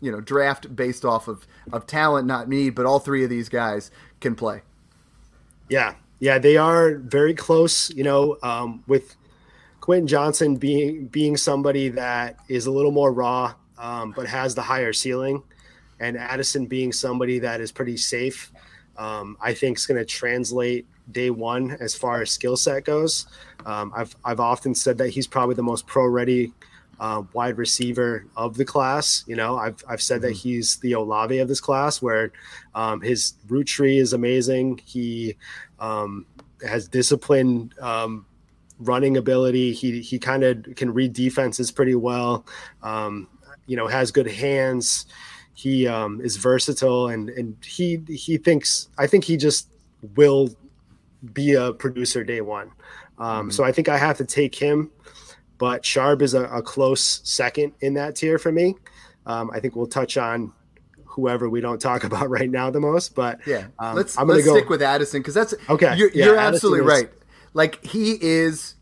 you 0.02 0.12
know 0.12 0.20
draft 0.20 0.76
based 0.76 1.06
off 1.06 1.28
of 1.28 1.46
of 1.72 1.86
talent 1.86 2.26
not 2.26 2.50
need 2.50 2.74
but 2.74 2.88
all 2.88 2.98
three 2.98 3.24
of 3.24 3.30
these 3.30 3.50
guys 3.50 3.92
can 4.26 4.36
play. 4.36 4.64
Yeah, 5.70 5.94
yeah, 6.20 6.40
they 6.40 6.58
are 6.58 6.96
very 6.96 7.36
close. 7.36 7.92
You 7.92 8.04
know, 8.04 8.38
um, 8.42 8.84
with 8.88 9.16
Quentin 9.82 10.08
Johnston 10.08 10.56
being 10.56 11.08
being 11.08 11.38
somebody 11.38 11.90
that 11.90 12.40
is 12.50 12.66
a 12.66 12.72
little 12.72 12.92
more 12.92 13.14
raw, 13.14 13.54
um, 13.78 14.14
but 14.16 14.26
has 14.26 14.56
the 14.56 14.64
higher 14.64 14.94
ceiling, 14.94 15.44
and 16.00 16.18
Addison 16.18 16.66
being 16.66 16.92
somebody 16.92 17.38
that 17.40 17.62
is 17.62 17.72
pretty 17.72 17.98
safe. 17.98 18.52
Um, 18.98 19.38
I 19.42 19.54
think 19.54 19.78
is 19.78 19.86
going 19.86 20.00
to 20.00 20.06
translate 20.06 20.88
day 21.12 21.30
one 21.30 21.78
as 21.80 21.94
far 21.94 22.22
as 22.22 22.32
skill 22.32 22.58
set 22.58 22.86
goes. 22.86 23.28
Um, 23.66 23.94
I've 23.96 24.16
I've 24.26 24.40
often 24.40 24.74
said 24.74 24.98
that 24.98 25.10
he's 25.10 25.28
probably 25.28 25.56
the 25.56 25.64
most 25.64 25.86
pro 25.86 26.08
ready 26.08 26.52
uh, 27.00 27.24
wide 27.34 27.58
receiver 27.58 28.26
of 28.36 28.58
the 28.58 28.66
class. 28.66 29.24
You 29.28 29.36
know, 29.36 29.58
I've, 29.58 29.84
I've 29.88 30.02
said 30.02 30.22
mm-hmm. 30.22 30.28
that 30.28 30.34
he's 30.34 30.78
the 30.78 30.94
Olave 30.94 31.38
of 31.40 31.48
this 31.48 31.62
class, 31.62 32.02
where 32.02 32.32
um, 32.74 33.02
his 33.02 33.34
route 33.48 33.68
tree 33.68 33.98
is 33.98 34.14
amazing. 34.14 34.80
He 34.84 35.36
um, 35.80 36.26
has 36.66 36.88
discipline, 36.88 37.74
um, 37.82 38.26
running 38.80 39.18
ability. 39.18 39.74
He 39.74 40.02
he 40.02 40.20
kind 40.20 40.44
of 40.44 40.76
can 40.76 40.94
read 40.94 41.14
defenses 41.14 41.72
pretty 41.72 41.96
well. 41.96 42.46
Um, 42.84 43.28
you 43.68 43.76
know, 43.76 43.88
has 43.88 44.12
good 44.12 44.28
hands. 44.28 45.06
He 45.54 45.88
um, 45.88 46.22
is 46.22 46.38
versatile, 46.38 47.08
and 47.08 47.30
and 47.30 47.56
he 47.64 48.02
he 48.08 48.38
thinks. 48.38 48.90
I 48.98 49.08
think 49.08 49.24
he 49.24 49.38
just 49.38 49.70
will 50.16 50.50
be 51.34 51.54
a 51.54 51.74
producer 51.74 52.24
day 52.24 52.42
one. 52.42 52.72
Um, 53.18 53.26
mm-hmm. 53.28 53.50
So 53.52 53.64
I 53.64 53.72
think 53.72 53.90
I 53.90 53.98
have 53.98 54.18
to 54.18 54.26
take 54.26 54.54
him 54.54 54.92
but 55.58 55.86
Sharp 55.86 56.22
is 56.22 56.34
a, 56.34 56.44
a 56.46 56.62
close 56.62 57.22
second 57.24 57.74
in 57.82 57.94
that 57.96 58.16
tier 58.16 58.38
for 58.38 58.52
me. 58.52 58.76
Um, 59.26 59.50
I 59.54 59.60
think 59.60 59.76
we'll 59.76 59.88
touch 59.88 60.18
on 60.18 60.54
whoever 61.06 61.50
we 61.50 61.62
don't 61.62 61.80
talk 61.80 62.04
about 62.04 62.30
right 62.30 62.50
now 62.50 62.70
the 62.70 62.80
most, 62.80 63.16
but 63.16 63.40
yeah, 63.48 63.68
um, 63.80 63.96
let's 63.96 64.18
I'm 64.18 64.28
gonna 64.28 64.38
let's 64.38 64.48
go. 64.48 64.56
stick 64.56 64.70
with 64.70 64.82
Addison 64.82 65.22
because 65.22 65.34
that's 65.34 65.54
okay. 65.70 65.96
You're, 65.96 66.12
yeah, 66.12 66.26
you're 66.26 66.38
absolutely 66.38 66.82
is, 66.82 67.02
right. 67.02 67.10
Like 67.54 67.84
he 67.86 68.18
is, 68.22 68.76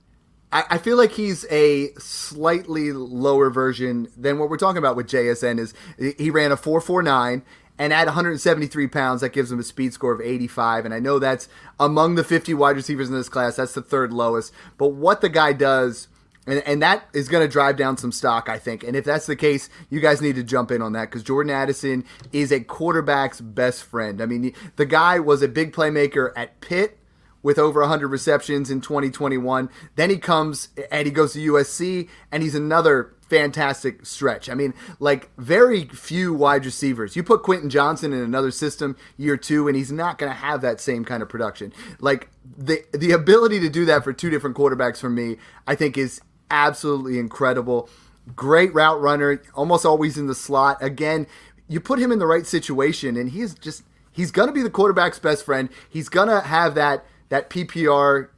I, 0.52 0.64
I, 0.72 0.78
feel 0.80 0.98
like 0.98 1.12
he's 1.12 1.46
a 1.52 1.94
slightly 2.00 2.92
lower 2.92 3.52
version 3.52 4.08
than 4.18 4.40
what 4.40 4.50
we're 4.50 4.58
talking 4.58 4.80
about 4.80 4.96
with 4.96 5.08
JSN. 5.08 5.60
Is 5.60 5.74
he 6.18 6.32
ran 6.32 6.52
a 6.52 6.58
four 6.58 6.82
four 6.82 7.04
nine. 7.04 7.44
And 7.80 7.92
at 7.92 8.06
173 8.06 8.88
pounds, 8.88 9.22
that 9.22 9.34
gives 9.34 9.52
him 9.52 9.60
a 9.60 9.64
speed 9.64 9.94
score 9.94 10.14
of 10.14 10.22
85. 10.22 10.86
And 10.86 10.94
I 10.94 11.00
know 11.00 11.18
that's 11.18 11.50
among 11.80 12.14
the 12.14 12.24
50 12.24 12.54
wide 12.54 12.76
receivers 12.76 13.10
in 13.10 13.16
this 13.16 13.30
class, 13.30 13.56
that's 13.56 13.74
the 13.74 13.82
third 13.82 14.14
lowest. 14.14 14.54
But 14.78 14.90
what 14.90 15.22
the 15.22 15.30
guy 15.30 15.54
does 15.54 16.08
and, 16.46 16.60
and 16.66 16.82
that 16.82 17.06
is 17.14 17.30
going 17.30 17.46
to 17.46 17.52
drive 17.52 17.78
down 17.78 17.98
some 17.98 18.12
stock, 18.12 18.50
I 18.50 18.60
think. 18.60 18.84
And 18.84 18.96
if 18.96 19.06
that's 19.06 19.26
the 19.26 19.36
case, 19.36 19.70
you 19.90 20.00
guys 20.00 20.22
need 20.22 20.36
to 20.36 20.44
jump 20.44 20.72
in 20.72 20.82
on 20.82 20.94
that 20.94 21.10
because 21.10 21.24
Jordan 21.24 21.52
Addison 21.52 22.04
is 22.32 22.52
a 22.52 22.60
quarterback's 22.60 23.40
best 23.40 23.84
friend. 23.84 24.22
I 24.22 24.26
mean, 24.26 24.54
the 24.76 24.86
guy 24.86 25.20
was 25.20 25.42
a 25.42 25.48
big 25.48 25.74
playmaker 25.74 26.32
at 26.36 26.60
Pitt 26.60 27.00
with 27.42 27.60
over 27.60 27.82
100 27.82 28.08
receptions 28.08 28.72
in 28.72 28.82
2021. 28.82 29.70
Then 29.96 30.10
he 30.10 30.18
comes 30.18 30.70
and 30.92 31.06
he 31.06 31.12
goes 31.12 31.34
to 31.34 31.52
USC, 31.52 32.10
and 32.32 32.42
he's 32.42 32.56
another 32.56 33.14
fantastic 33.22 34.06
stretch. 34.06 34.50
I 34.50 34.54
mean, 34.54 34.74
like 35.00 35.30
very 35.38 35.86
few 35.86 36.34
wide 36.34 36.66
receivers. 36.66 37.16
You 37.16 37.24
put 37.24 37.44
Quentin 37.44 37.70
Johnston 37.70 38.14
in 38.14 38.22
another 38.22 38.52
system 38.52 38.96
year 39.18 39.38
two, 39.38 39.68
and 39.68 39.76
he's 39.76 39.92
not 39.92 40.18
going 40.18 40.32
to 40.32 40.38
have 40.38 40.62
that 40.62 40.80
same 40.80 41.04
kind 41.04 41.22
of 41.22 41.30
production. 41.30 41.74
Like 42.00 42.30
the 42.58 42.84
the 42.94 43.12
ability 43.12 43.60
to 43.62 43.70
do 43.70 43.86
that 43.86 44.04
for 44.04 44.14
two 44.14 44.30
different 44.30 44.56
quarterbacks 44.56 45.00
for 45.00 45.10
me, 45.10 45.38
I 45.68 45.76
think 45.76 45.98
is 45.98 46.22
absolutely 46.54 47.20
incredible. 47.20 47.90
Great 48.36 48.74
route 48.74 49.02
runner, 49.02 49.42
almost 49.54 49.86
always 49.86 50.18
in 50.18 50.28
the 50.28 50.36
slot. 50.36 50.82
Again, 50.82 51.28
you 51.68 51.82
put 51.82 52.00
him 52.00 52.12
in 52.12 52.20
the 52.20 52.28
right 52.28 52.48
situation, 52.48 53.18
and 53.18 53.32
he's 53.32 53.54
just 53.56 53.84
he's 54.12 54.32
going 54.32 54.48
to 54.48 54.54
be 54.54 54.62
the 54.62 54.70
quarterback's 54.70 55.20
best 55.20 55.44
friend. 55.44 55.68
He's 55.90 56.08
going 56.08 56.30
to 56.30 56.40
have 56.42 56.76
that 56.76 57.04
that 57.30 57.50
PPR 57.50 58.30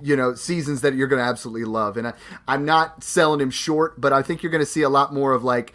you 0.00 0.14
know 0.14 0.34
seasons 0.34 0.82
that 0.82 0.94
you're 0.94 1.08
going 1.08 1.22
to 1.22 1.28
absolutely 1.28 1.64
love. 1.64 1.96
And 1.96 2.08
I, 2.08 2.12
I'm 2.48 2.64
not 2.64 3.02
selling 3.02 3.40
him 3.40 3.50
short, 3.50 4.00
but 4.00 4.12
I 4.12 4.22
think 4.22 4.42
you're 4.42 4.52
going 4.52 4.64
to 4.64 4.70
see 4.70 4.82
a 4.82 4.88
lot 4.88 5.12
more 5.12 5.32
of 5.32 5.44
like 5.44 5.74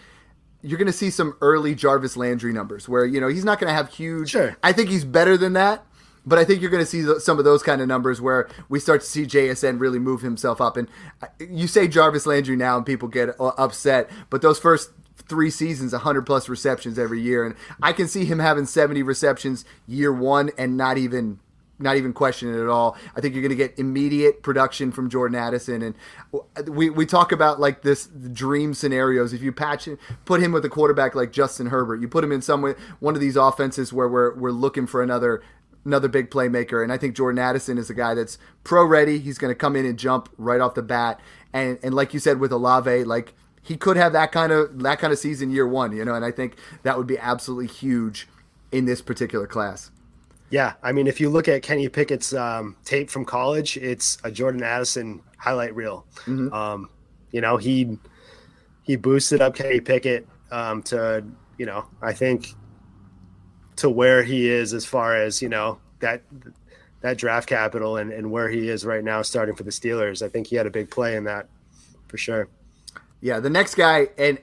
you're 0.64 0.78
going 0.78 0.88
to 0.88 0.94
see 0.94 1.10
some 1.10 1.36
early 1.42 1.74
Jarvis 1.76 2.16
Landry 2.16 2.54
numbers 2.54 2.88
where 2.88 3.06
you 3.06 3.20
know 3.20 3.28
he's 3.28 3.46
not 3.46 3.60
going 3.60 3.70
to 3.70 3.74
have 3.74 3.90
huge. 3.90 4.32
Sure. 4.32 4.56
I 4.64 4.72
think 4.74 4.90
he's 4.90 5.06
better 5.06 5.38
than 5.38 5.54
that, 5.54 5.86
but 6.26 6.38
I 6.38 6.46
think 6.46 6.62
you're 6.62 6.72
going 6.72 6.84
to 6.84 6.90
see 6.90 7.04
some 7.20 7.40
of 7.40 7.46
those 7.46 7.64
kind 7.64 7.82
of 7.82 7.88
numbers 7.88 8.22
where 8.22 8.48
we 8.70 8.80
start 8.80 9.02
to 9.02 9.08
see 9.08 9.24
JSN 9.24 9.80
really 9.80 10.00
move 10.00 10.22
himself 10.22 10.62
up. 10.62 10.78
And 10.78 10.88
uh, 11.22 11.28
you 11.40 11.68
say 11.68 11.88
Jarvis 11.88 12.26
Landry 12.26 12.56
now, 12.56 12.78
and 12.78 12.86
people 12.86 13.08
get 13.08 13.30
uh, 13.40 13.52
upset, 13.58 14.10
but 14.30 14.42
those 14.42 14.60
first 14.60 14.92
three 15.28 15.50
seasons, 15.50 15.94
100 15.94 16.26
plus 16.26 16.50
receptions 16.50 17.00
every 17.00 17.22
year, 17.22 17.46
and 17.46 17.56
I 17.82 17.94
can 17.94 18.08
see 18.08 18.26
him 18.26 18.40
having 18.40 18.66
70 18.66 19.04
receptions 19.04 19.66
year 19.88 20.14
one 20.14 20.52
and 20.58 20.78
not 20.78 20.98
even 20.98 21.40
not 21.82 21.98
even 21.98 22.14
question 22.14 22.54
it 22.54 22.62
at 22.62 22.68
all. 22.68 22.96
I 23.16 23.22
think 23.22 23.34
you're 23.34 23.42
going 23.42 23.50
to 23.50 23.56
get 23.56 23.78
immediate 23.80 24.44
production 24.44 24.92
from 24.92 25.10
Jordan 25.10 25.36
Addison, 25.36 25.82
and 25.82 25.96
we, 26.68 26.90
we 26.90 27.08
talk 27.08 27.32
about 27.32 27.60
like 27.60 27.82
this 27.82 28.06
dream 28.06 28.76
scenarios. 28.76 29.34
If 29.34 29.42
you 29.42 29.52
patch 29.52 29.90
put 30.26 30.42
him 30.42 30.52
with 30.52 30.64
a 30.64 30.70
quarterback 30.70 31.16
like 31.16 31.32
Justin 31.32 31.68
Herbert, 31.68 32.00
you 32.00 32.08
put 32.08 32.24
him 32.24 32.32
in 32.32 32.42
some 32.42 32.76
one 33.00 33.16
of 33.16 33.22
these 33.22 33.36
offenses 33.36 33.92
where 33.92 34.08
we're 34.08 34.36
we're 34.36 34.52
looking 34.52 34.86
for 34.86 35.02
another 35.02 35.42
another 35.86 36.08
big 36.08 36.30
playmaker, 36.30 36.84
and 36.84 36.92
I 36.92 36.98
think 36.98 37.16
Jordan 37.16 37.40
Addison 37.40 37.78
is 37.78 37.90
a 37.90 37.94
guy 37.94 38.14
that's 38.14 38.38
pro 38.64 38.86
ready. 38.86 39.20
He's 39.20 39.38
going 39.38 39.52
to 39.52 39.56
come 39.56 39.76
in 39.76 39.86
and 39.86 39.98
jump 39.98 40.30
right 40.38 40.62
off 40.62 40.76
the 40.76 40.82
bat, 40.82 41.20
and 41.54 41.80
and 41.84 41.94
like 41.94 42.14
you 42.14 42.20
said 42.20 42.40
with 42.40 42.52
Olave, 42.52 43.04
like 43.04 43.34
he 43.62 43.78
could 43.78 43.98
have 43.98 44.14
that 44.14 44.32
kind 44.32 44.52
of 44.52 44.80
that 44.80 45.00
kind 45.00 45.14
of 45.14 45.20
season 45.20 45.52
year 45.52 45.68
one, 45.68 45.96
you 45.96 46.04
know, 46.04 46.16
and 46.16 46.26
I 46.26 46.32
think 46.32 46.56
that 46.84 46.98
would 46.98 47.08
be 47.08 47.18
absolutely 47.18 47.68
huge 47.68 48.28
in 48.72 48.86
this 48.86 49.02
particular 49.02 49.48
class. 49.48 49.92
Yeah, 50.50 50.74
I 50.84 50.92
mean, 50.92 51.08
if 51.08 51.22
you 51.22 51.30
look 51.30 51.48
at 51.48 51.64
Kenny 51.64 51.88
Pickett's 51.88 52.34
um, 52.34 52.76
tape 52.84 53.10
from 53.10 53.24
college, 53.24 53.78
it's 53.78 54.18
a 54.24 54.32
Jordan 54.32 54.64
Addison 54.64 55.22
highlight 55.38 55.74
reel. 55.76 56.06
Mm-hmm. 56.26 56.54
Um, 56.54 56.90
you 57.32 57.40
know, 57.40 57.58
he 57.58 57.98
he 58.84 58.96
boosted 58.98 59.42
up 59.42 59.56
Kenny 59.56 59.80
Pickett 59.80 60.28
um, 60.52 60.84
to 60.84 61.24
you 61.58 61.66
know, 61.66 61.86
I 62.02 62.14
think 62.14 62.56
to 63.78 63.90
where 63.90 64.24
he 64.24 64.50
is 64.50 64.74
as 64.74 64.86
far 64.86 65.16
as 65.16 65.42
you 65.42 65.50
know 65.50 65.80
that 66.00 66.22
that 67.02 67.18
draft 67.18 67.48
capital 67.48 67.98
and, 67.98 68.12
and 68.12 68.32
where 68.32 68.50
he 68.50 68.70
is 68.70 68.86
right 68.86 69.04
now 69.04 69.22
starting 69.22 69.56
for 69.56 69.64
the 69.64 69.72
Steelers. 69.72 70.22
I 70.22 70.30
think 70.30 70.48
he 70.48 70.56
had 70.56 70.68
a 70.68 70.70
big 70.70 70.90
play 70.90 71.16
in 71.16 71.24
that 71.26 71.48
for 72.08 72.18
sure. 72.18 72.48
Yeah, 73.22 73.40
the 73.40 73.50
next 73.50 73.76
guy, 73.76 74.10
and 74.18 74.40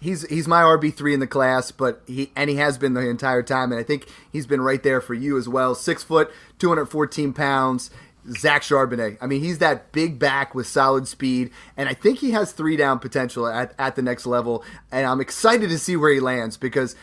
he's 0.00 0.26
he's 0.28 0.48
my 0.48 0.62
RB 0.62 0.94
three 0.94 1.14
in 1.14 1.20
the 1.20 1.26
class, 1.26 1.70
but 1.70 2.02
he 2.06 2.30
and 2.36 2.48
he 2.50 2.56
has 2.56 2.78
been 2.78 2.94
the 2.94 3.08
entire 3.08 3.42
time, 3.42 3.72
and 3.72 3.80
I 3.80 3.84
think 3.84 4.06
he's 4.32 4.46
been 4.46 4.60
right 4.60 4.82
there 4.82 5.00
for 5.00 5.14
you 5.14 5.36
as 5.38 5.48
well. 5.48 5.74
Six 5.74 6.02
foot, 6.02 6.30
two 6.58 6.68
hundred 6.68 6.86
fourteen 6.86 7.32
pounds. 7.32 7.90
Zach 8.36 8.60
Charbonnet. 8.60 9.16
I 9.22 9.26
mean, 9.26 9.40
he's 9.40 9.56
that 9.58 9.90
big 9.90 10.18
back 10.18 10.54
with 10.54 10.66
solid 10.66 11.08
speed, 11.08 11.50
and 11.78 11.88
I 11.88 11.94
think 11.94 12.18
he 12.18 12.32
has 12.32 12.52
three 12.52 12.76
down 12.76 12.98
potential 12.98 13.46
at, 13.46 13.72
at 13.78 13.96
the 13.96 14.02
next 14.02 14.26
level. 14.26 14.64
And 14.92 15.06
I'm 15.06 15.20
excited 15.22 15.70
to 15.70 15.78
see 15.78 15.96
where 15.96 16.12
he 16.12 16.20
lands 16.20 16.58
because 16.58 16.94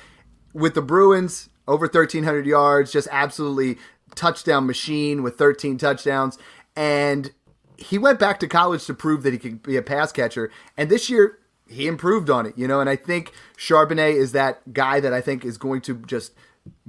with 0.56 0.74
the 0.74 0.82
Bruins, 0.82 1.50
over 1.68 1.86
1,300 1.86 2.46
yards, 2.46 2.92
just 2.92 3.10
absolutely 3.12 3.78
touchdown 4.16 4.66
machine 4.66 5.22
with 5.22 5.38
13 5.38 5.78
touchdowns. 5.78 6.38
And 6.76 7.32
he 7.78 7.98
went 7.98 8.20
back 8.20 8.40
to 8.40 8.48
college 8.48 8.86
to 8.86 8.94
prove 8.94 9.24
that 9.24 9.34
he 9.34 9.40
could 9.40 9.62
be 9.62 9.76
a 9.76 9.82
pass 9.82 10.14
catcher. 10.14 10.50
And 10.78 10.90
this 10.90 11.10
year, 11.10 11.38
he 11.68 11.88
improved 11.88 12.30
on 12.30 12.46
it, 12.46 12.58
you 12.58 12.68
know. 12.68 12.80
And 12.80 12.90
I 12.90 12.96
think 12.96 13.34
Charbonnet 13.58 14.16
is 14.16 14.32
that 14.32 14.74
guy 14.74 15.00
that 15.02 15.14
I 15.14 15.20
think 15.20 15.44
is 15.44 15.58
going 15.58 15.82
to 15.82 15.96
just 16.06 16.34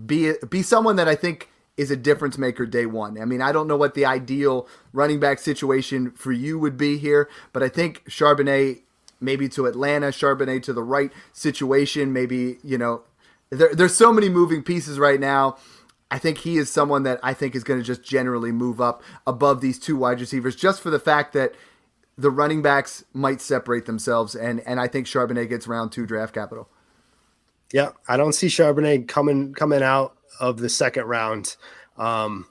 be 0.05 0.35
be 0.49 0.63
someone 0.63 0.97
that 0.97 1.09
I 1.09 1.15
think 1.15 1.49
is 1.77 1.91
a 1.91 1.97
difference 1.97 2.39
maker 2.39 2.67
day 2.67 2.87
one. 2.87 3.21
I 3.21 3.25
mean, 3.25 3.43
I 3.43 3.53
don't 3.53 3.67
know 3.67 3.77
what 3.77 3.95
the 3.95 4.07
ideal 4.07 4.69
running 4.93 5.19
back 5.19 5.39
situation 5.39 6.11
for 6.13 6.31
you 6.31 6.59
would 6.59 6.77
be 6.77 6.99
here, 6.99 7.29
but 7.53 7.63
I 7.63 7.69
think 7.69 8.05
Charbonnet 8.05 8.83
maybe 9.19 9.49
to 9.49 9.67
Atlanta, 9.67 10.09
Charbonnet 10.09 10.63
to 10.65 10.73
the 10.73 10.83
right 10.83 11.11
situation, 11.33 12.13
maybe 12.13 12.59
you 12.63 12.79
know, 12.79 13.03
there, 13.51 13.75
there's 13.75 13.95
so 13.95 14.13
many 14.13 14.29
moving 14.29 14.63
pieces 14.63 14.99
right 14.99 15.21
now. 15.21 15.57
I 16.11 16.19
think 16.19 16.39
he 16.39 16.57
is 16.57 16.71
someone 16.71 17.03
that 17.03 17.19
I 17.23 17.35
think 17.35 17.55
is 17.55 17.65
going 17.65 17.81
to 17.81 17.85
just 17.85 18.03
generally 18.03 18.53
move 18.53 18.81
up 18.81 19.03
above 19.27 19.61
these 19.61 19.79
two 19.79 19.97
wide 19.97 20.21
receivers 20.21 20.55
just 20.55 20.81
for 20.81 20.91
the 20.91 21.01
fact 21.01 21.33
that 21.33 21.55
the 22.17 22.31
running 22.31 22.63
backs 22.63 23.05
might 23.13 23.41
separate 23.41 23.87
themselves, 23.87 24.35
and 24.35 24.61
and 24.61 24.81
I 24.81 24.89
think 24.89 25.07
Charbonnet 25.07 25.49
gets 25.49 25.67
round 25.67 25.93
two 25.93 26.07
draft 26.07 26.35
capital. 26.35 26.69
Yeah, 27.73 27.91
I 28.09 28.17
don't 28.17 28.33
see 28.33 28.47
Charbonnet 28.47 29.09
coming 29.09 29.53
coming 29.53 29.83
out 29.83 30.17
of 30.41 30.59
the 30.59 30.69
second 30.69 31.05
round. 31.05 31.57
Um, 31.99 32.47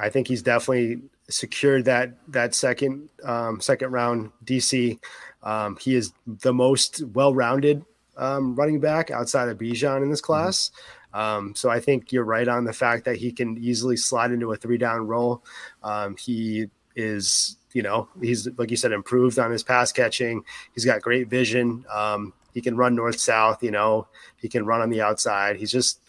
I 0.00 0.08
think 0.08 0.28
he's 0.28 0.42
definitely 0.42 1.02
secured 1.28 1.84
that 1.84 2.14
that 2.28 2.54
second 2.54 3.10
um, 3.22 3.60
second 3.60 3.92
round 3.92 4.32
DC. 4.44 4.98
Um, 5.42 5.76
he 5.80 5.94
is 5.94 6.12
the 6.26 6.52
most 6.52 7.02
well 7.14 7.32
rounded 7.32 7.84
um, 8.20 8.54
running 8.54 8.78
back 8.78 9.10
outside 9.10 9.48
of 9.48 9.58
Bijan 9.58 10.02
in 10.02 10.10
this 10.10 10.20
class. 10.20 10.70
Mm-hmm. 11.12 11.54
so 11.54 11.68
I 11.68 11.80
think 11.80 12.12
you're 12.12 12.24
right 12.24 12.46
on 12.46 12.64
the 12.64 12.72
fact 12.72 13.04
that 13.06 13.16
he 13.16 13.32
can 13.32 13.58
easily 13.58 13.96
slide 13.96 14.30
into 14.30 14.52
a 14.52 14.56
three 14.56 14.78
down 14.78 15.08
role. 15.08 15.42
Um, 15.82 16.16
he 16.16 16.66
is 16.94 17.56
you 17.72 17.82
know, 17.82 18.08
he's 18.20 18.48
like 18.58 18.70
you 18.70 18.76
said, 18.76 18.92
improved 18.92 19.38
on 19.38 19.50
his 19.50 19.62
pass 19.62 19.92
catching. 19.92 20.44
He's 20.74 20.84
got 20.84 21.02
great 21.02 21.28
vision. 21.28 21.84
Um, 21.92 22.32
he 22.52 22.60
can 22.60 22.76
run 22.76 22.94
north 22.94 23.20
south. 23.20 23.62
You 23.62 23.70
know, 23.70 24.08
he 24.36 24.48
can 24.48 24.66
run 24.66 24.80
on 24.80 24.90
the 24.90 25.02
outside. 25.02 25.56
He's 25.56 25.70
just 25.70 26.00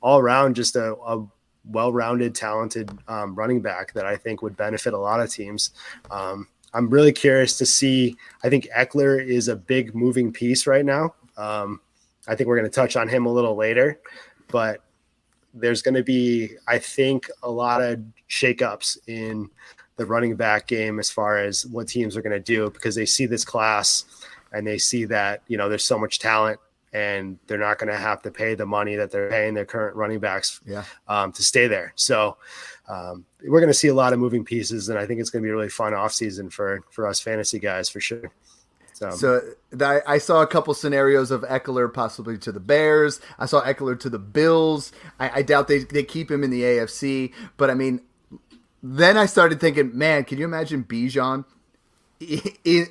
all 0.00 0.18
around 0.18 0.56
just 0.56 0.76
a, 0.76 0.94
a 1.06 1.26
well-rounded, 1.66 2.34
talented 2.34 2.90
um, 3.08 3.34
running 3.34 3.62
back 3.62 3.92
that 3.94 4.04
I 4.04 4.16
think 4.16 4.42
would 4.42 4.56
benefit 4.56 4.92
a 4.92 4.98
lot 4.98 5.20
of 5.20 5.30
teams. 5.30 5.70
Um, 6.10 6.48
I'm 6.74 6.90
really 6.90 7.12
curious 7.12 7.56
to 7.58 7.66
see. 7.66 8.16
I 8.42 8.50
think 8.50 8.68
Ekeler 8.76 9.24
is 9.24 9.48
a 9.48 9.56
big 9.56 9.94
moving 9.94 10.32
piece 10.32 10.66
right 10.66 10.84
now. 10.84 11.14
Um, 11.36 11.80
I 12.26 12.34
think 12.34 12.48
we're 12.48 12.58
going 12.58 12.70
to 12.70 12.74
touch 12.74 12.96
on 12.96 13.08
him 13.08 13.26
a 13.26 13.32
little 13.32 13.56
later, 13.56 14.00
but 14.48 14.80
there's 15.52 15.82
going 15.82 15.94
to 15.94 16.02
be, 16.02 16.50
I 16.66 16.78
think, 16.78 17.30
a 17.42 17.50
lot 17.50 17.82
of 17.82 18.00
shakeups 18.28 18.98
in 19.06 19.50
the 19.96 20.06
running 20.06 20.34
back 20.34 20.66
game 20.66 20.98
as 20.98 21.10
far 21.10 21.38
as 21.38 21.66
what 21.66 21.88
teams 21.88 22.16
are 22.16 22.22
going 22.22 22.32
to 22.32 22.40
do 22.40 22.70
because 22.70 22.94
they 22.94 23.06
see 23.06 23.26
this 23.26 23.44
class 23.44 24.04
and 24.52 24.66
they 24.66 24.78
see 24.78 25.04
that 25.04 25.42
you 25.46 25.56
know 25.56 25.68
there's 25.68 25.84
so 25.84 25.98
much 25.98 26.18
talent 26.18 26.58
and 26.92 27.38
they're 27.46 27.58
not 27.58 27.78
going 27.78 27.90
to 27.90 27.98
have 27.98 28.22
to 28.22 28.30
pay 28.30 28.54
the 28.54 28.64
money 28.64 28.94
that 28.94 29.10
they're 29.10 29.28
paying 29.28 29.52
their 29.52 29.64
current 29.64 29.96
running 29.96 30.20
backs 30.20 30.60
yeah. 30.64 30.84
um, 31.08 31.32
to 31.32 31.42
stay 31.42 31.66
there. 31.66 31.92
So 31.96 32.36
um, 32.88 33.24
we're 33.44 33.58
going 33.58 33.70
to 33.70 33.74
see 33.74 33.88
a 33.88 33.94
lot 33.94 34.12
of 34.12 34.20
moving 34.20 34.44
pieces, 34.44 34.88
and 34.88 34.96
I 34.96 35.04
think 35.04 35.20
it's 35.20 35.28
going 35.28 35.42
to 35.42 35.46
be 35.46 35.50
a 35.50 35.54
really 35.54 35.68
fun 35.68 35.92
offseason 35.92 36.52
for 36.52 36.82
for 36.90 37.06
us 37.06 37.20
fantasy 37.20 37.58
guys 37.58 37.88
for 37.88 38.00
sure. 38.00 38.30
So, 38.94 39.10
so 39.10 39.40
I 39.84 40.18
saw 40.18 40.42
a 40.42 40.46
couple 40.46 40.72
scenarios 40.72 41.32
of 41.32 41.42
Ekeler 41.42 41.92
possibly 41.92 42.38
to 42.38 42.52
the 42.52 42.60
Bears. 42.60 43.20
I 43.40 43.46
saw 43.46 43.60
Ekeler 43.62 43.98
to 43.98 44.08
the 44.08 44.20
Bills. 44.20 44.92
I, 45.18 45.40
I 45.40 45.42
doubt 45.42 45.66
they, 45.66 45.80
they 45.80 46.04
keep 46.04 46.30
him 46.30 46.44
in 46.44 46.50
the 46.50 46.62
AFC, 46.62 47.32
but 47.56 47.70
I 47.70 47.74
mean, 47.74 48.02
then 48.84 49.16
I 49.16 49.26
started 49.26 49.60
thinking, 49.60 49.98
man, 49.98 50.24
can 50.24 50.38
you 50.38 50.44
imagine 50.44 50.84
Bijan 50.84 51.44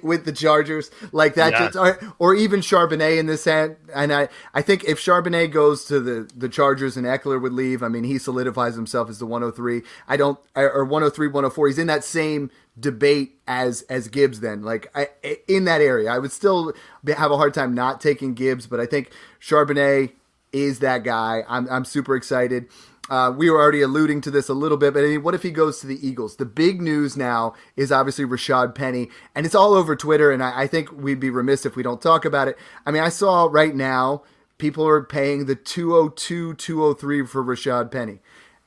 with 0.04 0.26
the 0.26 0.34
Chargers 0.34 0.92
like 1.12 1.36
that, 1.36 1.54
yeah. 1.54 1.82
or, 1.82 2.16
or, 2.20 2.36
even 2.36 2.60
Charbonnet 2.60 3.18
in 3.18 3.26
this 3.26 3.46
hand. 3.46 3.78
And 3.96 4.12
I, 4.13 4.28
I 4.54 4.62
think 4.62 4.84
if 4.84 5.00
Charbonnet 5.00 5.52
goes 5.52 5.86
to 5.86 6.00
the, 6.00 6.30
the 6.36 6.50
Chargers 6.50 6.98
and 6.98 7.06
Ekeler 7.06 7.42
would 7.42 7.54
leave, 7.54 7.82
I 7.82 7.88
mean, 7.88 8.04
he 8.04 8.18
solidifies 8.18 8.76
himself 8.76 9.10
as 9.10 9.20
the 9.20 9.26
103. 9.26 9.82
I 10.08 10.18
don't, 10.18 10.38
or 10.56 10.84
103, 10.84 11.28
104. 11.28 11.68
He's 11.68 11.80
in 11.80 11.88
that 11.88 12.04
same 12.04 12.52
debate 12.79 13.39
as 13.47 13.83
as 13.83 14.07
Gibbs. 14.07 14.39
Then, 14.39 14.63
like 14.63 14.88
I, 14.95 15.09
in 15.47 15.65
that 15.65 15.81
area, 15.81 16.12
I 16.12 16.19
would 16.19 16.31
still 16.31 16.73
have 17.07 17.31
a 17.31 17.38
hard 17.38 17.53
time 17.53 17.73
not 17.73 18.01
taking 18.01 18.33
Gibbs, 18.33 18.67
but 18.67 18.79
I 18.79 18.86
think 18.86 19.12
Charbonnet 19.41 20.12
is 20.51 20.79
that 20.79 21.03
guy. 21.03 21.43
I'm 21.47 21.67
I'm 21.69 21.86
super 21.86 22.15
excited. 22.15 22.67
Uh, 23.09 23.31
we 23.36 23.49
were 23.49 23.59
already 23.59 23.81
alluding 23.81 24.21
to 24.21 24.31
this 24.31 24.47
a 24.47 24.53
little 24.53 24.77
bit, 24.77 24.93
but 24.93 25.03
I 25.03 25.07
mean, 25.07 25.23
what 25.23 25.36
if 25.36 25.43
he 25.43 25.51
goes 25.51 25.81
to 25.81 25.88
the 25.88 26.07
Eagles? 26.07 26.38
The 26.38 26.45
big 26.45 26.81
news 26.81 27.17
now 27.17 27.53
is 27.75 27.91
obviously 27.91 28.23
Rashad 28.23 28.73
Penny, 28.75 29.09
and 29.36 29.45
it's 29.45 29.53
all 29.55 29.73
over 29.73 29.95
Twitter, 29.95 30.31
and 30.31 30.41
I, 30.41 30.62
I 30.62 30.67
think 30.67 30.89
we'd 30.91 31.19
be 31.19 31.29
remiss 31.29 31.65
if 31.65 31.75
we 31.75 31.83
don't 31.83 32.01
talk 32.01 32.23
about 32.23 32.47
it. 32.47 32.57
I 32.86 32.91
mean, 32.91 33.03
I 33.03 33.09
saw 33.09 33.49
right 33.51 33.75
now 33.75 34.23
people 34.57 34.88
are 34.88 35.03
paying 35.03 35.45
the 35.45 35.55
202, 35.55 36.53
203 36.53 37.25
for 37.25 37.43
Rashad 37.43 37.91
Penny. 37.91 38.19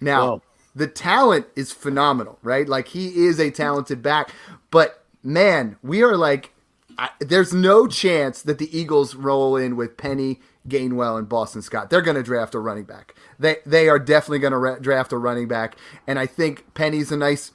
Now, 0.02 0.26
Whoa. 0.26 0.42
The 0.76 0.86
talent 0.86 1.46
is 1.56 1.72
phenomenal, 1.72 2.38
right? 2.42 2.68
Like, 2.68 2.88
he 2.88 3.26
is 3.26 3.40
a 3.40 3.50
talented 3.50 4.02
back, 4.02 4.30
but 4.70 5.04
man, 5.22 5.76
we 5.82 6.02
are 6.02 6.16
like, 6.16 6.52
I, 6.98 7.10
there's 7.20 7.52
no 7.52 7.86
chance 7.86 8.42
that 8.42 8.58
the 8.58 8.76
Eagles 8.76 9.14
roll 9.14 9.56
in 9.56 9.76
with 9.76 9.96
Penny, 9.96 10.40
Gainwell, 10.68 11.18
and 11.18 11.28
Boston 11.28 11.62
Scott. 11.62 11.90
They're 11.90 12.00
going 12.00 12.16
to 12.16 12.22
draft 12.22 12.54
a 12.54 12.58
running 12.58 12.84
back. 12.84 13.14
They 13.38 13.56
they 13.66 13.88
are 13.88 13.98
definitely 13.98 14.38
going 14.38 14.52
to 14.52 14.58
ra- 14.58 14.78
draft 14.78 15.12
a 15.12 15.18
running 15.18 15.48
back, 15.48 15.76
and 16.06 16.18
I 16.18 16.26
think 16.26 16.72
Penny's 16.74 17.12
a 17.12 17.16
nice 17.16 17.52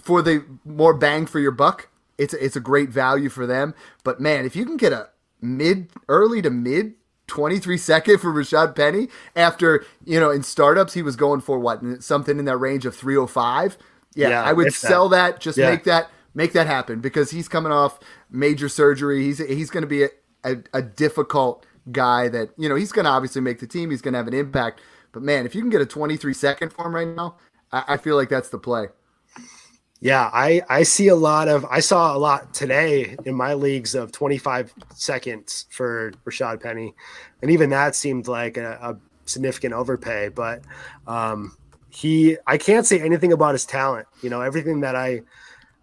for 0.00 0.22
the 0.22 0.44
more 0.64 0.94
bang 0.94 1.26
for 1.26 1.40
your 1.40 1.50
buck. 1.50 1.88
It's 2.16 2.32
it's 2.34 2.56
a 2.56 2.60
great 2.60 2.88
value 2.90 3.28
for 3.28 3.46
them. 3.46 3.74
But 4.02 4.20
man, 4.20 4.46
if 4.46 4.56
you 4.56 4.64
can 4.64 4.78
get 4.78 4.92
a 4.92 5.10
mid, 5.42 5.90
early 6.08 6.40
to 6.42 6.50
mid 6.50 6.94
23 7.30 7.78
second 7.78 8.18
for 8.18 8.32
Rashad 8.32 8.76
Penny 8.76 9.08
after, 9.34 9.84
you 10.04 10.20
know, 10.20 10.30
in 10.30 10.42
startups 10.42 10.92
he 10.92 11.02
was 11.02 11.16
going 11.16 11.40
for 11.40 11.58
what, 11.58 12.02
something 12.02 12.38
in 12.38 12.44
that 12.44 12.58
range 12.58 12.84
of 12.84 12.94
305. 12.94 13.78
Yeah, 14.14 14.28
yeah 14.28 14.42
I 14.42 14.52
would 14.52 14.74
sell 14.74 15.08
that. 15.10 15.34
that 15.34 15.40
just 15.40 15.56
yeah. 15.56 15.70
make 15.70 15.84
that 15.84 16.10
make 16.34 16.52
that 16.52 16.66
happen 16.66 17.00
because 17.00 17.30
he's 17.30 17.48
coming 17.48 17.72
off 17.72 17.98
major 18.30 18.68
surgery. 18.68 19.22
He's 19.22 19.38
he's 19.38 19.70
going 19.70 19.82
to 19.82 19.88
be 19.88 20.02
a, 20.02 20.08
a, 20.44 20.56
a 20.74 20.82
difficult 20.82 21.64
guy 21.90 22.28
that, 22.28 22.50
you 22.58 22.68
know, 22.68 22.74
he's 22.74 22.92
going 22.92 23.04
to 23.04 23.10
obviously 23.10 23.40
make 23.40 23.60
the 23.60 23.66
team. 23.66 23.90
He's 23.90 24.02
going 24.02 24.12
to 24.12 24.18
have 24.18 24.28
an 24.28 24.34
impact. 24.34 24.80
But 25.12 25.22
man, 25.22 25.46
if 25.46 25.54
you 25.54 25.60
can 25.60 25.70
get 25.70 25.80
a 25.80 25.86
23 25.86 26.34
second 26.34 26.72
form 26.72 26.94
right 26.94 27.08
now, 27.08 27.36
I, 27.72 27.84
I 27.88 27.96
feel 27.96 28.16
like 28.16 28.28
that's 28.28 28.48
the 28.48 28.58
play. 28.58 28.88
Yeah, 30.00 30.30
I 30.32 30.62
I 30.70 30.82
see 30.82 31.08
a 31.08 31.14
lot 31.14 31.48
of 31.48 31.66
I 31.66 31.80
saw 31.80 32.16
a 32.16 32.18
lot 32.18 32.54
today 32.54 33.16
in 33.26 33.34
my 33.34 33.52
leagues 33.52 33.94
of 33.94 34.12
25 34.12 34.72
seconds 34.94 35.66
for 35.70 36.12
Rashad 36.24 36.62
Penny, 36.62 36.94
and 37.42 37.50
even 37.50 37.68
that 37.70 37.94
seemed 37.94 38.26
like 38.26 38.56
a, 38.56 38.78
a 38.80 38.96
significant 39.26 39.74
overpay. 39.74 40.30
But 40.30 40.62
um, 41.06 41.54
he 41.90 42.38
I 42.46 42.56
can't 42.56 42.86
say 42.86 43.00
anything 43.00 43.34
about 43.34 43.52
his 43.52 43.66
talent. 43.66 44.06
You 44.22 44.30
know, 44.30 44.40
everything 44.40 44.80
that 44.80 44.96
I 44.96 45.20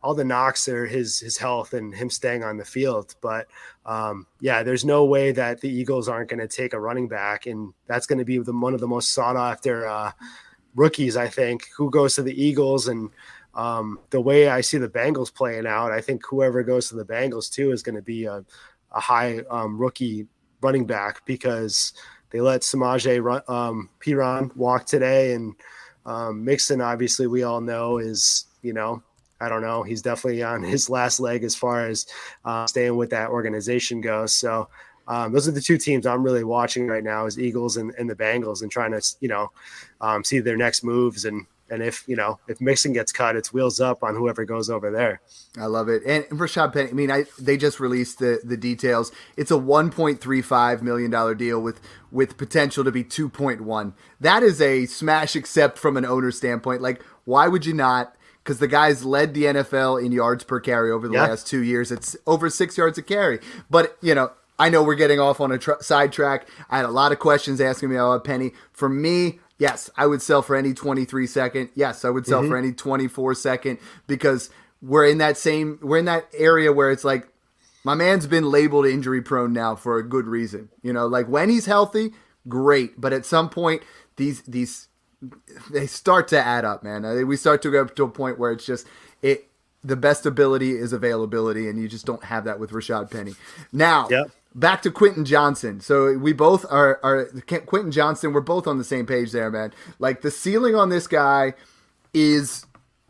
all 0.02 0.16
the 0.16 0.24
knocks 0.24 0.68
are 0.68 0.88
his 0.88 1.20
his 1.20 1.38
health 1.38 1.74
and 1.74 1.94
him 1.94 2.10
staying 2.10 2.44
on 2.44 2.58
the 2.58 2.66
field. 2.66 3.14
But 3.22 3.46
um, 3.86 4.26
yeah, 4.42 4.64
there's 4.64 4.84
no 4.84 5.06
way 5.06 5.32
that 5.32 5.62
the 5.62 5.70
Eagles 5.70 6.10
aren't 6.10 6.30
going 6.30 6.40
to 6.40 6.48
take 6.48 6.74
a 6.74 6.80
running 6.80 7.08
back, 7.08 7.46
and 7.46 7.72
that's 7.86 8.08
going 8.08 8.20
to 8.20 8.26
be 8.26 8.40
the 8.40 8.54
one 8.54 8.74
of 8.74 8.80
the 8.80 8.88
most 8.88 9.12
sought 9.12 9.38
after 9.38 9.88
uh, 9.88 10.12
rookies. 10.76 11.18
I 11.18 11.28
think 11.28 11.68
who 11.78 11.92
goes 11.92 12.16
to 12.16 12.24
the 12.24 12.42
Eagles 12.42 12.88
and 12.88 13.12
um, 13.58 14.00
the 14.12 14.22
way 14.22 14.50
I 14.50 14.62
see 14.62 14.78
the 14.78 14.88
Bengals 14.88 15.34
playing 15.34 15.66
out, 15.66 15.92
I 15.92 16.00
think 16.00 16.24
whoever 16.26 16.64
goes 16.64 16.90
to 16.90 16.96
the 16.96 17.04
Bengals 17.04 17.52
too 17.52 17.72
is 17.72 17.82
going 17.82 17.96
to 17.96 18.04
be 18.04 18.26
a, 18.26 18.46
a 18.92 19.00
high 19.00 19.40
um, 19.50 19.78
rookie 19.78 20.28
running 20.62 20.86
back 20.86 21.26
because 21.26 21.94
they 22.30 22.40
let 22.40 22.62
Samaje 22.62 23.22
run, 23.22 23.42
um, 23.48 23.90
Perine 24.00 24.56
walk 24.56 24.86
today, 24.86 25.34
and 25.34 25.56
um, 26.06 26.46
Mixon, 26.46 26.82
obviously, 26.82 27.26
we 27.26 27.44
all 27.44 27.60
know 27.60 27.98
is 27.98 28.46
you 28.62 28.74
know 28.74 29.02
I 29.42 29.50
don't 29.50 29.64
know. 29.64 29.82
He's 29.82 30.04
definitely 30.04 30.44
on 30.44 30.62
his 30.64 30.90
last 30.90 31.20
leg 31.20 31.44
as 31.44 31.56
far 31.56 31.88
as 31.88 32.06
uh, 32.46 32.68
staying 32.68 32.96
with 32.96 33.10
that 33.10 33.30
organization 33.30 34.02
goes. 34.02 34.34
So 34.34 34.70
um, 35.08 35.32
those 35.32 35.48
are 35.48 35.52
the 35.52 35.62
two 35.62 35.78
teams 35.78 36.06
I'm 36.06 36.24
really 36.24 36.44
watching 36.44 36.86
right 36.86 37.04
now: 37.04 37.26
is 37.26 37.40
Eagles 37.40 37.78
and, 37.78 37.92
and 37.98 38.08
the 38.08 38.16
Bengals, 38.16 38.62
and 38.62 38.70
trying 38.70 38.92
to 38.92 39.02
you 39.20 39.30
know 39.30 39.52
um, 40.00 40.24
see 40.24 40.40
their 40.40 40.58
next 40.58 40.84
moves 40.84 41.26
and 41.26 41.48
and 41.70 41.84
if 41.84 42.04
you 42.08 42.16
know 42.16 42.40
if 42.48 42.62
Mixon 42.62 42.94
gets 42.94 43.12
cut, 43.12 43.36
it's 43.36 43.54
wheels 43.54 43.80
up 43.80 44.04
on 44.04 44.16
whoever 44.16 44.46
goes 44.46 44.70
over 44.70 44.92
there. 44.92 45.22
I 45.58 45.66
love 45.66 45.90
it. 45.90 46.04
And 46.06 46.26
for 46.30 46.48
Rashad 46.48 46.74
Penny, 46.74 46.90
I 46.90 46.94
mean, 46.94 47.12
I 47.12 47.26
they 47.40 47.58
just 47.58 47.80
released 47.80 48.20
the 48.20 48.40
the 48.44 48.58
details. 48.58 49.12
It's 49.36 49.52
a 49.52 49.56
1.35 49.56 50.82
million 50.82 51.12
dollar 51.12 51.36
deal 51.36 51.62
with 51.62 51.80
with 52.12 52.38
potential 52.38 52.84
to 52.84 52.92
be 52.92 53.04
2.1. 53.04 53.94
That 54.20 54.44
is 54.44 54.62
a 54.62 54.86
smash 54.86 55.36
accept 55.36 55.78
from 55.78 55.98
an 55.98 56.06
owner 56.06 56.32
standpoint. 56.32 56.82
Like, 56.82 57.04
why 57.26 57.48
would 57.48 57.66
you 57.66 57.74
not? 57.74 58.16
Because 58.44 58.60
the 58.60 58.68
guy's 58.68 59.04
led 59.04 59.34
the 59.34 59.44
NFL 59.44 60.04
in 60.04 60.14
yards 60.14 60.46
per 60.46 60.62
carry 60.62 60.90
over 60.90 61.08
the 61.08 61.16
yeah. 61.16 61.28
last 61.28 61.48
two 61.48 61.62
years. 61.62 61.92
It's 61.92 62.16
over 62.26 62.50
six 62.50 62.78
yards 62.78 62.98
a 62.98 63.02
carry. 63.02 63.40
But 63.70 63.98
you 64.02 64.16
know, 64.16 64.32
I 64.60 64.70
know 64.70 64.84
we're 64.84 64.96
getting 64.96 65.20
off 65.20 65.40
on 65.40 65.52
a 65.52 65.58
tr- 65.58 65.82
sidetrack. 65.82 66.48
I 66.70 66.78
had 66.78 66.86
a 66.86 66.92
lot 66.92 67.12
of 67.12 67.20
questions 67.20 67.62
asking 67.62 67.90
me 67.90 67.96
about 67.96 68.24
Penny. 68.24 68.54
For 68.72 68.90
me, 68.90 69.40
Yes, 69.60 69.90
I 69.98 70.06
would 70.06 70.22
sell 70.22 70.42
for 70.42 70.56
any 70.56 70.74
23 70.74 71.26
second. 71.28 71.70
Yes, 71.74 72.06
I 72.06 72.10
would 72.10 72.28
sell 72.28 72.42
mm-hmm. 72.42 72.52
for 72.52 72.58
any 72.58 72.72
24 72.72 73.34
second 73.36 73.80
because 74.06 74.50
we're 74.82 75.08
in 75.08 75.18
that 75.18 75.38
same 75.38 75.80
we're 75.82 75.98
in 75.98 76.06
that 76.06 76.28
area 76.34 76.72
where 76.72 76.92
it's 76.92 77.04
like 77.04 77.28
my 77.84 77.96
man's 77.96 78.28
been 78.28 78.52
labeled 78.52 78.86
injury 78.86 79.22
prone 79.22 79.54
now 79.54 79.76
for 79.76 79.98
a 79.98 80.08
good 80.08 80.28
reason. 80.28 80.70
You 80.84 80.94
know, 80.94 81.08
like 81.08 81.28
when 81.28 81.50
he's 81.50 81.66
healthy, 81.66 82.14
great, 82.48 83.02
but 83.02 83.14
at 83.14 83.26
some 83.26 83.50
point 83.50 83.82
these 84.18 84.42
these 84.44 84.90
they 85.72 85.88
start 85.88 86.28
to 86.28 86.40
add 86.40 86.64
up, 86.64 86.84
man. 86.84 87.26
We 87.28 87.38
start 87.38 87.64
to 87.64 87.72
go 87.72 87.86
to 87.86 88.04
a 88.04 88.10
point 88.10 88.38
where 88.38 88.52
it's 88.52 88.66
just 88.66 88.86
it 89.24 89.50
the 89.84 89.96
best 89.96 90.28
ability 90.28 90.72
is 90.72 90.94
availability, 90.94 91.68
and 91.68 91.82
you 91.82 91.88
just 91.88 92.06
don't 92.06 92.24
have 92.26 92.44
that 92.44 92.60
with 92.60 92.72
Rashad 92.72 93.10
Penny. 93.10 93.34
Now, 93.72 94.08
yep 94.10 94.30
back 94.56 94.82
to 94.84 94.92
Quentin 94.92 95.26
Johnston. 95.26 95.80
So 95.80 96.18
we 96.18 96.34
both 96.34 96.66
are 96.70 97.00
are 97.04 97.26
Quentin 97.66 97.92
Johnston. 97.92 98.34
We're 98.34 98.42
both 98.42 98.68
on 98.68 98.78
the 98.78 98.84
same 98.84 99.06
page 99.06 99.32
there, 99.32 99.50
man. 99.52 99.74
Like 100.00 100.22
the 100.22 100.32
ceiling 100.32 100.76
on 100.76 100.90
this 100.90 101.08
guy 101.08 101.54
is 102.14 102.66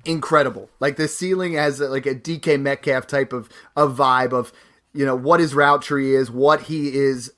incredible. 0.05 0.69
Like 0.79 0.97
the 0.97 1.07
ceiling 1.07 1.53
has 1.53 1.79
like 1.79 2.05
a 2.05 2.15
DK 2.15 2.59
Metcalf 2.59 3.07
type 3.07 3.33
of 3.33 3.49
of 3.75 3.97
vibe 3.97 4.33
of 4.33 4.51
you 4.93 5.05
know 5.05 5.15
what 5.15 5.39
his 5.39 5.53
route 5.53 5.81
tree 5.81 6.15
is, 6.15 6.31
what 6.31 6.63
he 6.63 6.95
is 6.95 7.31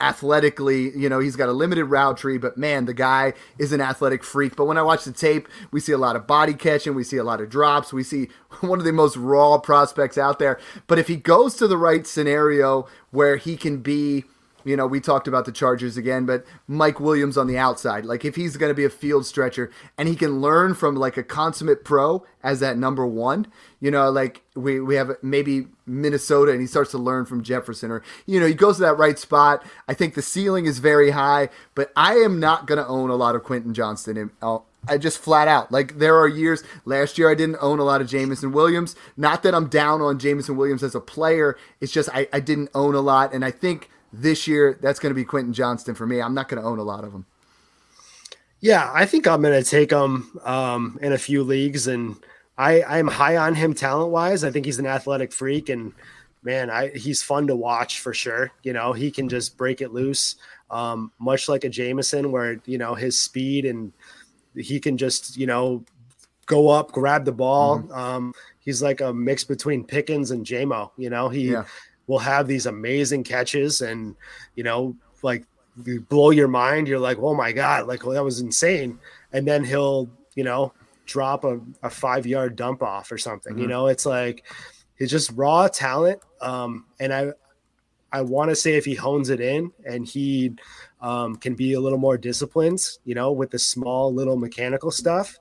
athletically, 0.00 0.96
you 0.96 1.08
know, 1.08 1.18
he's 1.18 1.36
got 1.36 1.48
a 1.48 1.52
limited 1.52 1.84
route 1.84 2.16
tree, 2.16 2.38
but 2.38 2.56
man, 2.56 2.86
the 2.86 2.94
guy 2.94 3.34
is 3.58 3.72
an 3.72 3.80
athletic 3.80 4.24
freak. 4.24 4.56
But 4.56 4.64
when 4.64 4.78
I 4.78 4.82
watch 4.82 5.04
the 5.04 5.12
tape, 5.12 5.48
we 5.70 5.80
see 5.80 5.92
a 5.92 5.98
lot 5.98 6.16
of 6.16 6.26
body 6.26 6.54
catching, 6.54 6.94
we 6.94 7.04
see 7.04 7.18
a 7.18 7.24
lot 7.24 7.40
of 7.40 7.50
drops, 7.50 7.92
we 7.92 8.02
see 8.02 8.28
one 8.60 8.78
of 8.78 8.84
the 8.84 8.92
most 8.92 9.16
raw 9.16 9.58
prospects 9.58 10.18
out 10.18 10.38
there. 10.38 10.58
But 10.86 10.98
if 10.98 11.08
he 11.08 11.16
goes 11.16 11.54
to 11.56 11.68
the 11.68 11.76
right 11.76 12.06
scenario 12.06 12.88
where 13.10 13.36
he 13.36 13.56
can 13.56 13.78
be 13.78 14.24
you 14.70 14.76
know, 14.76 14.86
we 14.86 15.00
talked 15.00 15.26
about 15.26 15.46
the 15.46 15.52
Chargers 15.52 15.96
again, 15.96 16.26
but 16.26 16.44
Mike 16.68 17.00
Williams 17.00 17.36
on 17.36 17.48
the 17.48 17.58
outside. 17.58 18.04
Like, 18.04 18.24
if 18.24 18.36
he's 18.36 18.56
going 18.56 18.70
to 18.70 18.74
be 18.74 18.84
a 18.84 18.90
field 18.90 19.26
stretcher 19.26 19.68
and 19.98 20.08
he 20.08 20.14
can 20.14 20.40
learn 20.40 20.74
from 20.74 20.94
like 20.94 21.16
a 21.16 21.24
consummate 21.24 21.84
pro 21.84 22.24
as 22.44 22.60
that 22.60 22.78
number 22.78 23.04
one, 23.04 23.48
you 23.80 23.90
know, 23.90 24.08
like 24.10 24.42
we, 24.54 24.78
we 24.78 24.94
have 24.94 25.10
maybe 25.22 25.66
Minnesota 25.86 26.52
and 26.52 26.60
he 26.60 26.68
starts 26.68 26.92
to 26.92 26.98
learn 26.98 27.24
from 27.26 27.42
Jefferson 27.42 27.90
or, 27.90 28.02
you 28.26 28.38
know, 28.38 28.46
he 28.46 28.54
goes 28.54 28.76
to 28.76 28.82
that 28.82 28.96
right 28.96 29.18
spot. 29.18 29.66
I 29.88 29.94
think 29.94 30.14
the 30.14 30.22
ceiling 30.22 30.66
is 30.66 30.78
very 30.78 31.10
high, 31.10 31.48
but 31.74 31.90
I 31.96 32.14
am 32.14 32.38
not 32.38 32.66
going 32.68 32.78
to 32.78 32.86
own 32.86 33.10
a 33.10 33.16
lot 33.16 33.34
of 33.34 33.42
Quentin 33.42 33.74
Johnston. 33.74 34.16
In, 34.16 34.30
uh, 34.40 34.58
I 34.88 34.98
just 34.98 35.18
flat 35.18 35.48
out 35.48 35.70
like 35.72 35.98
there 35.98 36.16
are 36.16 36.28
years. 36.28 36.62
Last 36.84 37.18
year 37.18 37.28
I 37.28 37.34
didn't 37.34 37.58
own 37.60 37.80
a 37.80 37.84
lot 37.84 38.00
of 38.00 38.08
Jameson 38.08 38.52
Williams. 38.52 38.94
Not 39.16 39.42
that 39.42 39.54
I'm 39.54 39.68
down 39.68 40.00
on 40.00 40.18
Jameson 40.18 40.56
Williams 40.56 40.82
as 40.82 40.94
a 40.94 41.00
player. 41.00 41.58
It's 41.80 41.92
just 41.92 42.08
I, 42.14 42.28
I 42.32 42.40
didn't 42.40 42.70
own 42.74 42.94
a 42.94 43.00
lot, 43.00 43.34
and 43.34 43.44
I 43.44 43.50
think 43.50 43.90
this 44.12 44.48
year, 44.48 44.78
that's 44.80 44.98
going 44.98 45.10
to 45.10 45.14
be 45.14 45.24
Quentin 45.24 45.52
Johnston 45.52 45.94
for 45.94 46.06
me. 46.06 46.20
I'm 46.20 46.34
not 46.34 46.48
going 46.48 46.60
to 46.60 46.68
own 46.68 46.78
a 46.78 46.82
lot 46.82 47.04
of 47.04 47.12
them. 47.12 47.26
Yeah, 48.60 48.90
I 48.92 49.06
think 49.06 49.26
I'm 49.26 49.42
going 49.42 49.62
to 49.62 49.68
take 49.68 49.90
him 49.90 50.38
um, 50.44 50.98
in 51.00 51.12
a 51.12 51.18
few 51.18 51.42
leagues, 51.42 51.86
and 51.86 52.16
I 52.58 52.82
I'm 52.82 53.08
high 53.08 53.36
on 53.36 53.54
him 53.54 53.72
talent 53.72 54.10
wise. 54.10 54.44
I 54.44 54.50
think 54.50 54.66
he's 54.66 54.78
an 54.78 54.86
athletic 54.86 55.32
freak, 55.32 55.70
and 55.70 55.94
man, 56.42 56.68
I 56.68 56.88
he's 56.88 57.22
fun 57.22 57.46
to 57.46 57.56
watch 57.56 58.00
for 58.00 58.12
sure. 58.12 58.52
You 58.62 58.74
know, 58.74 58.92
he 58.92 59.10
can 59.10 59.30
just 59.30 59.56
break 59.56 59.80
it 59.80 59.94
loose, 59.94 60.36
um, 60.70 61.10
much 61.18 61.48
like 61.48 61.64
a 61.64 61.70
Jameson, 61.70 62.32
where 62.32 62.60
you 62.66 62.76
know 62.76 62.94
his 62.94 63.18
speed 63.18 63.64
and 63.64 63.94
he 64.54 64.78
can 64.78 64.98
just 64.98 65.38
you 65.38 65.46
know 65.46 65.82
go 66.44 66.68
up, 66.68 66.92
grab 66.92 67.24
the 67.24 67.32
ball. 67.32 67.78
Mm-hmm. 67.78 67.92
Um, 67.92 68.34
he's 68.58 68.82
like 68.82 69.00
a 69.00 69.10
mix 69.10 69.42
between 69.42 69.84
Pickens 69.84 70.32
and 70.32 70.44
Jamo. 70.44 70.90
You 70.98 71.08
know, 71.08 71.30
he 71.30 71.52
yeah 71.52 71.64
will 72.10 72.18
have 72.18 72.48
these 72.48 72.66
amazing 72.66 73.22
catches 73.22 73.80
and 73.80 74.16
you 74.56 74.64
know 74.64 74.96
like 75.22 75.44
you 75.84 76.00
blow 76.00 76.30
your 76.30 76.48
mind. 76.48 76.88
You're 76.88 76.98
like 76.98 77.18
oh 77.18 77.34
my 77.34 77.52
god 77.52 77.86
like 77.86 78.04
well, 78.04 78.14
that 78.14 78.24
was 78.24 78.40
insane. 78.40 78.98
And 79.32 79.46
then 79.46 79.64
he'll 79.64 80.10
you 80.34 80.44
know 80.44 80.72
drop 81.06 81.44
a, 81.44 81.60
a 81.82 81.90
five 81.90 82.26
yard 82.26 82.56
dump 82.56 82.82
off 82.82 83.10
or 83.10 83.18
something 83.18 83.52
mm-hmm. 83.52 83.62
you 83.62 83.68
know? 83.68 83.86
It's 83.86 84.04
like 84.04 84.44
he's 84.98 85.10
just 85.10 85.30
raw 85.34 85.66
talent 85.66 86.20
um 86.42 86.84
and 87.00 87.12
i 87.12 87.32
i 88.12 88.20
want 88.20 88.50
to 88.50 88.54
say 88.54 88.74
if 88.74 88.84
he 88.84 88.94
hones 88.94 89.30
it 89.30 89.40
in 89.40 89.72
and 89.86 90.06
he 90.06 90.52
um, 91.00 91.36
can 91.36 91.54
be 91.54 91.72
a 91.72 91.80
little 91.80 91.98
more 91.98 92.18
disciplined 92.18 92.80
you 93.04 93.14
know 93.14 93.32
with 93.32 93.50
the 93.50 93.58
small 93.58 94.12
little 94.12 94.36
mechanical 94.36 94.90
stuff 94.90 95.38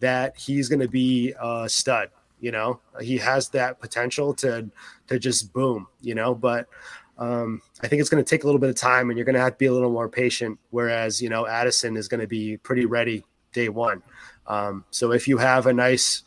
that 0.00 0.36
he's 0.36 0.68
going 0.68 0.80
to 0.80 0.88
be 0.88 1.34
a 1.40 1.68
stud 1.68 2.08
you 2.42 2.50
know, 2.50 2.80
he 3.00 3.16
has 3.18 3.48
that 3.50 3.80
potential 3.80 4.34
to 4.34 4.68
to 5.06 5.18
just 5.18 5.52
boom. 5.54 5.86
You 6.02 6.14
know, 6.14 6.34
but 6.34 6.66
um, 7.16 7.62
I 7.82 7.88
think 7.88 8.00
it's 8.00 8.10
going 8.10 8.22
to 8.22 8.28
take 8.28 8.42
a 8.42 8.46
little 8.46 8.58
bit 8.58 8.68
of 8.68 8.76
time, 8.76 9.08
and 9.08 9.16
you're 9.16 9.24
going 9.24 9.36
to 9.36 9.40
have 9.40 9.52
to 9.52 9.58
be 9.58 9.66
a 9.66 9.72
little 9.72 9.92
more 9.92 10.08
patient. 10.08 10.58
Whereas 10.70 11.22
you 11.22 11.30
know, 11.30 11.46
Addison 11.46 11.96
is 11.96 12.08
going 12.08 12.20
to 12.20 12.26
be 12.26 12.58
pretty 12.58 12.84
ready 12.84 13.24
day 13.52 13.68
one. 13.68 14.02
Um, 14.48 14.84
so 14.90 15.12
if 15.12 15.28
you 15.28 15.38
have 15.38 15.66
a 15.66 15.72
nice, 15.72 16.24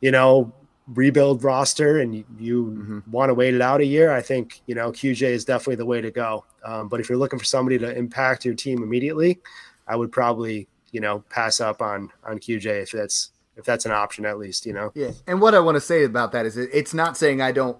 you 0.00 0.10
know, 0.10 0.52
rebuild 0.88 1.44
roster 1.44 2.00
and 2.00 2.14
you, 2.14 2.24
you 2.38 2.64
mm-hmm. 2.64 3.10
want 3.10 3.28
to 3.28 3.34
wait 3.34 3.54
it 3.54 3.60
out 3.60 3.82
a 3.82 3.86
year, 3.86 4.10
I 4.10 4.22
think 4.22 4.62
you 4.66 4.74
know 4.74 4.90
QJ 4.90 5.22
is 5.22 5.44
definitely 5.44 5.76
the 5.76 5.86
way 5.86 6.00
to 6.00 6.10
go. 6.10 6.46
Um, 6.64 6.88
but 6.88 7.00
if 7.00 7.10
you're 7.10 7.18
looking 7.18 7.38
for 7.38 7.44
somebody 7.44 7.78
to 7.78 7.94
impact 7.94 8.46
your 8.46 8.54
team 8.54 8.82
immediately, 8.82 9.40
I 9.86 9.96
would 9.96 10.10
probably 10.10 10.68
you 10.90 11.00
know 11.00 11.22
pass 11.28 11.60
up 11.60 11.82
on 11.82 12.10
on 12.24 12.38
QJ 12.38 12.84
if 12.84 12.92
that's 12.92 13.32
if 13.60 13.66
that's 13.66 13.86
an 13.86 13.92
option 13.92 14.24
at 14.26 14.38
least, 14.38 14.66
you 14.66 14.72
know. 14.72 14.90
Yeah. 14.94 15.12
And 15.26 15.40
what 15.40 15.54
I 15.54 15.60
want 15.60 15.76
to 15.76 15.80
say 15.80 16.02
about 16.02 16.32
that 16.32 16.46
is 16.46 16.56
it's 16.56 16.94
not 16.94 17.16
saying 17.16 17.40
I 17.40 17.52
don't 17.52 17.78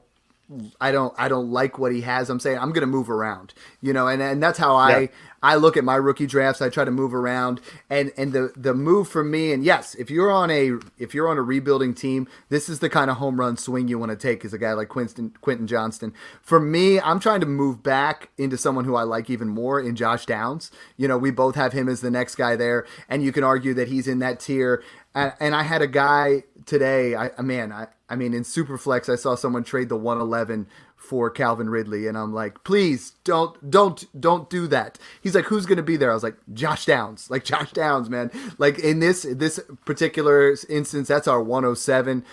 I 0.80 0.90
don't 0.90 1.14
I 1.16 1.28
don't 1.28 1.50
like 1.50 1.78
what 1.78 1.92
he 1.92 2.00
has. 2.02 2.28
I'm 2.28 2.40
saying 2.40 2.58
I'm 2.58 2.72
going 2.72 2.82
to 2.82 2.86
move 2.86 3.08
around, 3.08 3.54
you 3.80 3.92
know, 3.92 4.08
and 4.08 4.20
and 4.20 4.42
that's 4.42 4.58
how 4.58 4.74
I 4.74 5.00
yeah. 5.00 5.06
I 5.42 5.54
look 5.54 5.76
at 5.76 5.84
my 5.84 5.94
rookie 5.94 6.26
drafts. 6.26 6.60
I 6.60 6.68
try 6.68 6.84
to 6.84 6.90
move 6.90 7.14
around, 7.14 7.60
and 7.88 8.12
and 8.16 8.32
the 8.32 8.52
the 8.56 8.74
move 8.74 9.08
for 9.08 9.22
me. 9.22 9.52
And 9.52 9.64
yes, 9.64 9.94
if 9.94 10.10
you're 10.10 10.30
on 10.30 10.50
a 10.50 10.72
if 10.98 11.14
you're 11.14 11.28
on 11.28 11.38
a 11.38 11.42
rebuilding 11.42 11.94
team, 11.94 12.28
this 12.48 12.68
is 12.68 12.80
the 12.80 12.90
kind 12.90 13.10
of 13.10 13.18
home 13.18 13.38
run 13.38 13.56
swing 13.56 13.88
you 13.88 13.98
want 13.98 14.10
to 14.10 14.16
take 14.16 14.44
as 14.44 14.52
a 14.52 14.58
guy 14.58 14.72
like 14.72 14.88
Quentin 14.88 15.32
Quentin 15.40 15.66
Johnston. 15.66 16.12
For 16.42 16.60
me, 16.60 17.00
I'm 17.00 17.20
trying 17.20 17.40
to 17.40 17.46
move 17.46 17.82
back 17.82 18.30
into 18.36 18.58
someone 18.58 18.84
who 18.84 18.96
I 18.96 19.04
like 19.04 19.30
even 19.30 19.48
more 19.48 19.80
in 19.80 19.96
Josh 19.96 20.26
Downs. 20.26 20.70
You 20.96 21.08
know, 21.08 21.16
we 21.16 21.30
both 21.30 21.54
have 21.54 21.72
him 21.72 21.88
as 21.88 22.00
the 22.00 22.10
next 22.10 22.34
guy 22.34 22.56
there, 22.56 22.86
and 23.08 23.22
you 23.22 23.32
can 23.32 23.44
argue 23.44 23.72
that 23.74 23.88
he's 23.88 24.08
in 24.08 24.18
that 24.18 24.40
tier. 24.40 24.82
And, 25.14 25.32
and 25.40 25.54
I 25.54 25.62
had 25.62 25.82
a 25.82 25.86
guy 25.86 26.44
today. 26.66 27.16
I 27.16 27.40
man, 27.40 27.72
I 27.72 27.88
I 28.08 28.16
mean 28.16 28.34
in 28.34 28.42
Superflex, 28.42 29.12
I 29.12 29.16
saw 29.16 29.34
someone 29.34 29.64
trade 29.64 29.88
the 29.88 29.96
111 29.96 30.66
for 31.00 31.30
Calvin 31.30 31.70
Ridley, 31.70 32.06
and 32.06 32.16
I'm 32.16 32.32
like, 32.32 32.62
please 32.62 33.12
don't, 33.24 33.70
don't, 33.70 34.04
don't 34.20 34.50
do 34.50 34.66
that. 34.68 34.98
He's 35.22 35.34
like, 35.34 35.46
who's 35.46 35.66
gonna 35.66 35.82
be 35.82 35.96
there? 35.96 36.10
I 36.10 36.14
was 36.14 36.22
like, 36.22 36.36
Josh 36.52 36.84
Downs, 36.84 37.30
like 37.30 37.44
Josh 37.52 37.72
Downs, 37.72 38.08
man. 38.10 38.30
Like 38.58 38.78
in 38.78 39.00
this 39.00 39.26
this 39.28 39.58
particular 39.84 40.54
instance, 40.68 41.08
that's 41.08 41.26
our 41.26 41.42
107. 41.42 42.24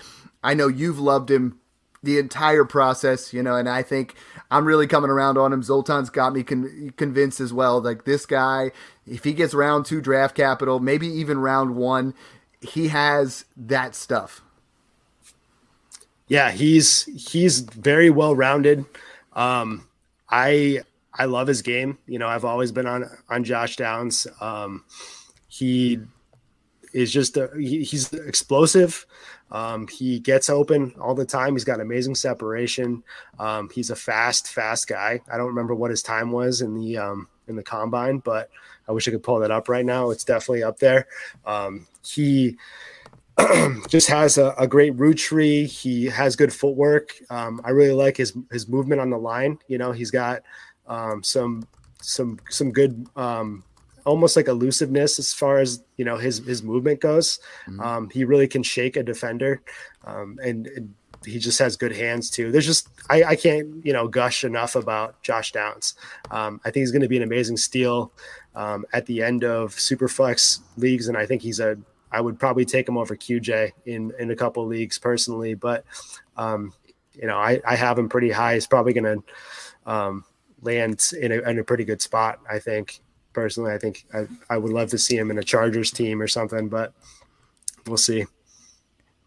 I 0.44 0.54
know 0.54 0.68
you've 0.68 1.00
loved 1.00 1.32
him 1.32 1.60
the 2.04 2.20
entire 2.20 2.64
process, 2.66 3.34
you 3.34 3.42
know, 3.42 3.56
and 3.56 3.68
I 3.68 3.82
think 3.82 4.14
I'm 4.52 4.66
really 4.66 4.88
coming 4.88 5.10
around 5.10 5.38
on 5.38 5.52
him. 5.52 5.62
Zoltan's 5.64 6.10
got 6.10 6.34
me 6.34 6.44
con- 6.44 6.94
convinced 6.96 7.40
as 7.40 7.52
well. 7.52 7.82
Like 7.82 8.06
this 8.06 8.26
guy, 8.26 8.72
if 9.06 9.24
he 9.24 9.34
gets 9.34 9.54
round 9.54 9.86
two 9.86 10.02
draft 10.02 10.36
capital, 10.36 10.80
maybe 10.80 11.08
even 11.08 11.40
round 11.40 11.76
one, 11.76 12.14
he 12.62 12.88
has 12.88 13.46
that 13.56 13.96
stuff. 13.96 14.42
Yeah, 16.28 16.52
he's 16.52 17.04
he's 17.04 17.62
very 17.62 18.10
well 18.10 18.36
rounded. 18.36 18.86
Um, 19.34 19.88
I 20.30 20.82
I 21.14 21.26
love 21.26 21.48
his 21.48 21.62
game. 21.62 21.98
You 22.06 22.20
know, 22.20 22.28
I've 22.28 22.46
always 22.46 22.72
been 22.72 22.88
on 22.88 23.10
on 23.30 23.44
Josh 23.44 23.76
Downs. 23.78 24.28
Um, 24.42 24.84
he 25.48 26.00
is 26.94 27.12
just 27.12 27.38
a, 27.38 27.50
he, 27.58 27.84
he's 27.84 28.12
explosive. 28.14 29.06
Um, 29.52 29.88
he 29.88 30.20
gets 30.20 30.50
open 30.50 30.94
all 31.00 31.16
the 31.16 31.26
time. 31.26 31.54
He's 31.54 31.64
got 31.64 31.80
amazing 31.80 32.16
separation. 32.16 33.04
Um, 33.40 33.70
he's 33.74 33.90
a 33.90 33.96
fast, 33.96 34.50
fast 34.50 34.88
guy. 34.88 35.22
I 35.32 35.38
don't 35.38 35.48
remember 35.48 35.74
what 35.74 35.92
his 35.92 36.04
time 36.04 36.32
was 36.32 36.62
in 36.62 36.76
the 36.76 36.98
um, 36.98 37.28
in 37.48 37.56
the 37.56 37.64
combine, 37.64 38.20
but 38.20 38.50
I 38.88 38.92
wish 38.92 39.08
I 39.08 39.12
could 39.12 39.24
pull 39.24 39.40
that 39.40 39.52
up 39.52 39.70
right 39.70 39.86
now. 39.86 40.10
It's 40.10 40.24
definitely 40.24 40.64
up 40.64 40.80
there. 40.80 41.08
Um, 41.46 41.88
he 42.06 42.58
just 43.88 44.08
has 44.08 44.38
a, 44.38 44.56
a, 44.58 44.68
great 44.68 44.98
route 44.98 45.18
tree. 45.18 45.66
He 45.66 46.06
has 46.06 46.36
good 46.36 46.52
footwork. 46.52 47.14
Um, 47.30 47.62
I 47.64 47.70
really 47.70 47.94
like 47.94 48.18
his 48.18 48.36
his 48.52 48.68
movement 48.68 49.00
on 49.00 49.12
the 49.12 49.18
line. 49.18 49.60
You 49.68 49.78
know, 49.78 49.92
he's 49.92 50.10
got 50.10 50.42
um, 50.88 51.22
some 51.22 51.68
some 52.02 52.40
some 52.50 52.72
good 52.72 53.08
um, 53.16 53.64
almost 54.06 54.36
like 54.36 54.48
elusiveness 54.48 55.20
as 55.20 55.34
far 55.34 55.60
as 55.60 55.84
you 55.98 56.06
know 56.06 56.18
his 56.18 56.40
his 56.40 56.64
movement 56.64 57.02
goes. 57.02 57.40
Mm-hmm. 57.68 57.80
Um, 57.82 58.10
he 58.10 58.24
really 58.24 58.48
can 58.48 58.64
shake 58.64 58.96
a 58.96 59.04
defender, 59.04 59.62
um, 60.06 60.40
and, 60.44 60.68
and, 60.68 60.94
he 61.26 61.40
just 61.40 61.60
has 61.60 61.76
good 61.76 61.96
hands 61.96 62.30
too. 62.30 62.52
There's 62.52 62.66
just 62.66 62.90
I, 63.10 63.24
I 63.24 63.36
can't 63.36 63.86
you 63.86 63.94
know 63.94 64.08
gush 64.08 64.44
enough 64.44 64.76
about 64.76 65.22
Josh 65.24 65.52
Downs. 65.52 65.96
Um, 66.32 66.62
I 66.66 66.72
think 66.72 66.82
he's 66.82 66.92
going 66.92 67.02
to 67.02 67.10
be 67.10 67.18
an 67.18 67.24
amazing 67.24 67.58
steal 67.58 68.12
at 68.56 69.06
the 69.06 69.22
end 69.22 69.44
of 69.44 69.76
Superflex 69.76 70.60
leagues, 70.78 71.08
and 71.08 71.18
I 71.18 71.26
think 71.26 71.42
he's 71.42 71.60
a 71.60 71.78
I 72.12 72.22
would 72.22 72.40
probably 72.40 72.66
take 72.66 72.88
him 72.88 72.98
over 72.98 73.16
QJ 73.16 73.72
in 73.86 74.14
in 74.20 74.32
a 74.32 74.36
couple 74.36 74.66
leagues 74.66 74.98
personally, 74.98 75.54
but 75.54 75.86
um, 76.38 76.74
you 77.14 77.28
know 77.28 77.38
I, 77.38 77.62
I 77.68 77.76
have 77.76 78.00
him 78.00 78.10
pretty 78.10 78.32
high. 78.32 78.56
He's 78.56 78.68
probably 78.68 78.94
going 78.94 79.04
to 79.22 79.92
um, 79.92 80.26
land 80.62 81.12
in 81.20 81.32
a, 81.32 81.50
in 81.50 81.60
a 81.60 81.64
pretty 81.64 81.84
good 81.84 82.02
spot. 82.02 82.40
I 82.50 82.60
think 82.60 83.00
personally, 83.34 83.74
I 83.74 83.78
think 83.78 84.06
I, 84.14 84.28
I 84.50 84.58
would 84.58 84.72
love 84.72 84.90
to 84.90 84.98
see 84.98 85.18
him 85.18 85.32
in 85.32 85.38
a 85.38 85.44
Chargers 85.44 85.92
team 85.92 86.22
or 86.22 86.28
something, 86.28 86.70
but 86.70 86.94
we'll 87.86 87.98
see. 87.98 88.26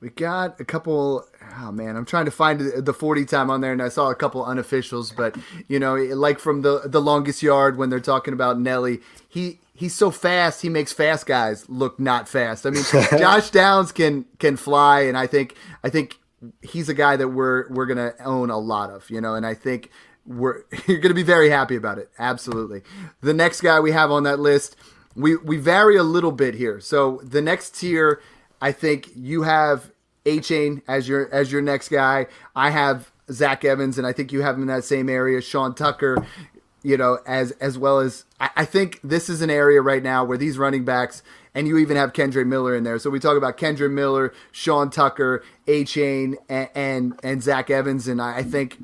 We 0.00 0.08
got 0.08 0.58
a 0.58 0.64
couple. 0.64 1.26
Oh 1.58 1.70
man, 1.70 1.96
I'm 1.96 2.06
trying 2.06 2.24
to 2.24 2.30
find 2.30 2.60
the 2.60 2.94
40 2.94 3.26
time 3.26 3.50
on 3.50 3.60
there, 3.60 3.72
and 3.72 3.82
I 3.82 3.90
saw 3.90 4.10
a 4.10 4.14
couple 4.14 4.42
unofficials. 4.44 5.14
But 5.14 5.36
you 5.68 5.78
know, 5.78 5.94
like 5.94 6.38
from 6.38 6.62
the 6.62 6.82
the 6.86 7.00
longest 7.00 7.42
yard 7.42 7.76
when 7.76 7.90
they're 7.90 8.00
talking 8.00 8.32
about 8.32 8.58
Nelly, 8.58 9.00
he 9.28 9.60
he's 9.74 9.94
so 9.94 10.10
fast. 10.10 10.62
He 10.62 10.68
makes 10.68 10.92
fast 10.92 11.26
guys 11.26 11.68
look 11.68 12.00
not 12.00 12.28
fast. 12.28 12.66
I 12.66 12.70
mean, 12.70 12.84
Josh 13.18 13.50
Downs 13.50 13.92
can 13.92 14.24
can 14.38 14.56
fly, 14.56 15.00
and 15.02 15.18
I 15.18 15.26
think 15.26 15.54
I 15.84 15.90
think 15.90 16.18
he's 16.62 16.88
a 16.88 16.94
guy 16.94 17.16
that 17.16 17.28
we're 17.28 17.68
we're 17.68 17.86
gonna 17.86 18.14
own 18.24 18.50
a 18.50 18.58
lot 18.58 18.90
of, 18.90 19.08
you 19.10 19.20
know. 19.20 19.34
And 19.34 19.46
I 19.46 19.54
think 19.54 19.90
we're 20.26 20.62
you're 20.86 20.98
gonna 20.98 21.14
be 21.14 21.22
very 21.22 21.50
happy 21.50 21.76
about 21.76 21.98
it. 21.98 22.10
Absolutely. 22.18 22.82
The 23.20 23.34
next 23.34 23.60
guy 23.60 23.80
we 23.80 23.92
have 23.92 24.10
on 24.10 24.22
that 24.24 24.38
list, 24.38 24.76
we 25.14 25.36
we 25.36 25.56
vary 25.56 25.96
a 25.96 26.02
little 26.02 26.32
bit 26.32 26.54
here. 26.54 26.80
So 26.80 27.20
the 27.22 27.42
next 27.42 27.74
tier, 27.78 28.20
I 28.61 28.73
think 28.73 29.11
you 29.14 29.42
have 29.42 29.90
Achane 30.25 30.83
as 30.87 31.09
your 31.09 31.33
as 31.33 31.51
your 31.51 31.62
next 31.62 31.88
guy. 31.88 32.27
I 32.55 32.70
have 32.70 33.11
Zach 33.31 33.64
Evans, 33.64 33.99
and 33.99 34.07
I 34.07 34.12
think 34.12 34.33
you 34.33 34.42
have 34.42 34.57
him 34.57 34.62
in 34.62 34.68
that 34.68 34.85
same 34.85 35.09
area. 35.09 35.40
Sean 35.40 35.75
Tucker, 35.75 36.25
you 36.83 36.96
know, 36.96 37.18
as 37.27 37.53
as 37.53 37.79
well 37.79 38.01
as 38.01 38.25
I, 38.38 38.51
I, 38.57 38.64
think 38.64 39.01
this 39.03 39.29
is 39.29 39.40
an 39.40 39.51
area 39.51 39.81
right 39.81 40.03
now 40.03 40.25
where 40.25 40.37
these 40.37 40.59
running 40.59 40.85
backs, 40.85 41.23
and 41.55 41.66
you 41.66 41.79
even 41.79 41.96
have 41.96 42.12
Kendre 42.12 42.46
Miller 42.46 42.77
in 42.77 42.85
there. 42.85 42.99
So 42.99 43.11
we 43.11 43.18
talk 43.18 43.37
about 43.37 43.57
Kendre 43.57 43.90
Miller, 43.90 44.33
Sean 44.53 44.90
Tucker, 44.90 45.42
Achane, 45.66 46.37
and, 46.49 46.68
and 46.75 47.20
and 47.23 47.42
Zach 47.42 47.70
Evans, 47.70 48.09
and 48.09 48.20
I, 48.20 48.38
I 48.38 48.42
think 48.42 48.79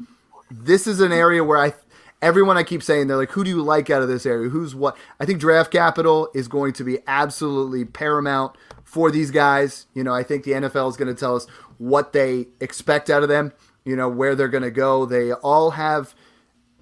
this 0.50 0.86
is 0.86 1.00
an 1.00 1.12
area 1.12 1.42
where 1.44 1.58
I 1.58 1.74
everyone 2.22 2.56
I 2.56 2.62
keep 2.62 2.82
saying 2.82 3.06
they're 3.06 3.16
like, 3.16 3.30
who 3.30 3.44
do 3.44 3.50
you 3.50 3.62
like 3.62 3.90
out 3.90 4.02
of 4.02 4.08
this 4.08 4.26
area? 4.26 4.48
Who's 4.48 4.74
what? 4.74 4.96
I 5.20 5.24
think 5.26 5.40
draft 5.40 5.70
capital 5.70 6.28
is 6.34 6.48
going 6.48 6.72
to 6.74 6.84
be 6.84 6.98
absolutely 7.06 7.84
paramount 7.84 8.56
for 8.84 9.10
these 9.10 9.30
guys. 9.30 9.86
You 9.94 10.04
know, 10.04 10.14
I 10.14 10.22
think 10.22 10.44
the 10.44 10.52
NFL 10.52 10.88
is 10.90 10.96
going 10.96 11.14
to 11.14 11.18
tell 11.18 11.36
us 11.36 11.46
what 11.78 12.12
they 12.12 12.48
expect 12.60 13.10
out 13.10 13.22
of 13.22 13.28
them. 13.28 13.52
You 13.84 13.94
know, 13.94 14.08
where 14.08 14.34
they're 14.34 14.48
going 14.48 14.64
to 14.64 14.70
go. 14.70 15.06
They 15.06 15.32
all 15.32 15.72
have 15.72 16.14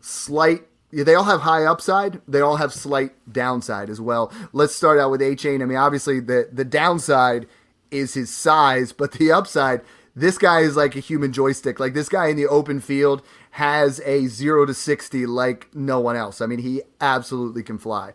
slight 0.01 0.63
they 1.03 1.15
all 1.15 1.25
have 1.25 1.41
high 1.41 1.65
upside. 1.65 2.21
They 2.29 2.41
all 2.41 2.57
have 2.57 2.73
slight 2.73 3.13
downside 3.33 3.91
as 3.91 4.01
well. 4.01 4.33
Let's 4.53 4.75
start 4.75 5.01
out 5.01 5.11
with 5.11 5.21
Achane. 5.21 5.61
I 5.61 5.65
mean, 5.65 5.77
obviously 5.77 6.21
the 6.21 6.49
the 6.53 6.65
downside 6.65 7.47
is 7.91 8.15
his 8.15 8.31
size, 8.31 8.93
but 8.93 9.13
the 9.13 9.33
upside, 9.33 9.81
this 10.15 10.39
guy 10.39 10.61
is 10.61 10.77
like 10.77 10.95
a 10.95 11.01
human 11.01 11.33
joystick. 11.33 11.81
Like 11.81 11.95
this 11.95 12.09
guy 12.09 12.29
in 12.29 12.37
the 12.37 12.47
open 12.47 12.81
field 12.81 13.23
has 13.55 14.01
a 14.01 14.27
zero 14.27 14.67
to 14.67 14.75
sixty 14.75 15.27
like 15.27 15.73
no 15.73 16.01
one 16.01 16.17
else. 16.17 16.41
I 16.41 16.47
mean, 16.47 16.59
he 16.59 16.83
absolutely 17.01 17.63
can 17.63 17.79
fly. 17.79 18.15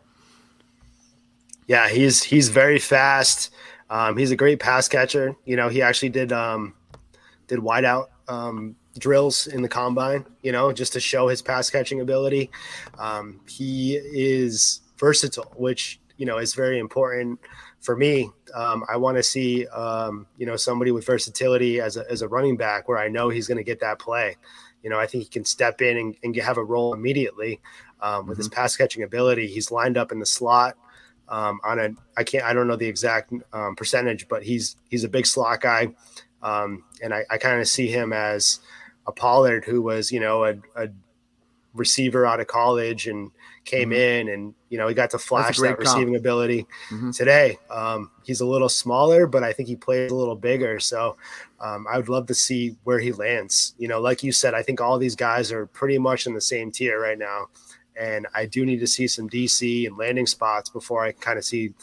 Yeah, 1.66 1.88
he's 1.88 2.24
he's 2.24 2.50
very 2.50 2.78
fast. 2.78 3.50
Um, 3.90 4.18
he's 4.18 4.32
a 4.32 4.36
great 4.36 4.60
pass 4.60 4.90
catcher. 4.90 5.38
You 5.46 5.56
know, 5.56 5.70
he 5.70 5.82
actually 5.82 6.10
did 6.10 6.34
um, 6.34 6.74
did 7.48 7.60
wideout 7.60 8.08
um, 8.28 8.76
drills 8.98 9.48
in 9.48 9.62
the 9.62 9.70
combine, 9.70 10.26
you 10.42 10.52
know, 10.52 10.74
just 10.74 10.92
to 10.94 11.00
show 11.00 11.30
his 11.30 11.42
pass 11.42 11.70
catching 11.70 12.02
ability. 12.02 12.52
Um, 12.98 13.40
he 13.48 13.96
is 13.96 14.82
versatile, 14.98 15.54
which, 15.56 16.02
you 16.18 16.26
know, 16.26 16.38
is 16.38 16.54
very 16.54 16.80
important 16.80 17.40
for 17.80 17.96
me. 17.96 18.30
Um, 18.54 18.84
I 18.90 18.98
want 18.98 19.16
to 19.16 19.24
see, 19.24 19.66
um, 19.68 20.28
you 20.38 20.46
know, 20.46 20.58
somebody 20.58 20.92
with 20.92 21.06
versatility 21.06 21.80
as 21.80 21.96
a, 21.96 22.04
as 22.12 22.22
a 22.24 22.28
running 22.28 22.58
back 22.58 22.90
where 22.90 22.98
I 22.98 23.08
know 23.08 23.30
he's 23.30 23.48
going 23.48 23.58
to 23.58 23.64
get 23.64 23.80
that 23.80 24.00
play. 24.00 24.36
You 24.84 24.90
know, 24.90 25.00
I 25.00 25.08
think 25.08 25.24
he 25.24 25.30
can 25.30 25.46
step 25.46 25.82
in 25.82 25.98
and, 25.98 26.16
and 26.24 26.36
have 26.38 26.58
a 26.58 26.64
role 26.64 26.94
immediately 26.94 27.60
um, 28.02 28.28
with 28.28 28.36
mm-hmm. 28.36 28.42
his 28.42 28.50
pass 28.50 28.76
catching 28.78 29.04
ability. 29.04 29.48
He's 29.48 29.72
lined 29.72 29.98
up 29.98 30.12
in 30.12 30.20
the 30.20 30.26
slot. 30.26 30.76
Um, 31.28 31.60
on 31.64 31.80
a, 31.80 31.90
I 32.18 32.24
can't, 32.24 32.44
I 32.44 32.54
don't 32.54 32.68
know 32.68 32.76
the 32.76 32.88
exact 32.88 33.32
um, 33.54 33.76
percentage, 33.76 34.28
but 34.28 34.42
he's 34.42 34.78
he's 34.90 35.04
a 35.04 35.10
big 35.10 35.28
slot 35.28 35.62
guy, 35.62 35.94
um, 36.42 36.84
and 37.04 37.14
I, 37.14 37.24
I 37.30 37.38
kind 37.38 37.62
of 37.62 37.68
see 37.68 37.88
him 37.88 38.14
as 38.14 38.62
a 39.06 39.12
Pollard 39.12 39.64
who 39.64 39.84
was, 39.84 40.12
you 40.12 40.20
know, 40.20 40.46
a, 40.46 40.56
a 40.76 40.90
receiver 41.76 42.26
out 42.26 42.40
of 42.40 42.48
college 42.48 43.08
and 43.08 43.30
came 43.64 43.92
mm-hmm. 43.92 44.28
in 44.28 44.30
and 44.30 44.54
you 44.70 44.78
know 44.78 44.88
he 44.88 44.94
got 44.94 45.10
to 45.12 45.20
flash 45.20 45.58
that 45.58 45.78
comp. 45.78 45.80
receiving 45.80 46.16
ability 46.16 46.68
mm-hmm. 46.90 47.12
today. 47.12 47.58
Um, 47.70 48.12
he's 48.24 48.42
a 48.42 48.46
little 48.46 48.70
smaller, 48.70 49.28
but 49.28 49.44
I 49.44 49.52
think 49.54 49.68
he 49.68 49.76
plays 49.76 50.12
a 50.12 50.16
little 50.16 50.36
bigger. 50.36 50.80
So 50.80 51.18
um, 51.60 51.88
I 51.90 51.98
would 51.98 52.10
love 52.10 52.28
to 52.28 52.34
see 52.34 52.76
where 52.84 53.00
he 53.00 53.12
lands. 53.12 53.74
You 53.78 53.88
know, 53.88 54.00
like 54.00 54.24
you 54.24 54.32
said, 54.32 54.54
I 54.54 54.64
think 54.64 54.80
all 54.80 54.98
these 54.98 55.16
guys 55.16 55.52
are 55.52 55.66
pretty 55.68 55.98
much 55.98 56.28
in 56.28 56.34
the 56.34 56.42
same 56.42 56.72
tier 56.72 57.02
right 57.02 57.18
now, 57.18 57.48
and 58.00 58.28
I 58.34 58.46
do 58.46 58.66
need 58.66 58.80
to 58.80 58.88
see 58.88 59.08
some 59.08 59.30
DC 59.30 59.88
and 59.88 59.98
landing 59.98 60.28
spots 60.28 60.70
before 60.70 61.04
I 61.04 61.12
kind 61.12 61.38
of 61.38 61.46
see 61.46 61.74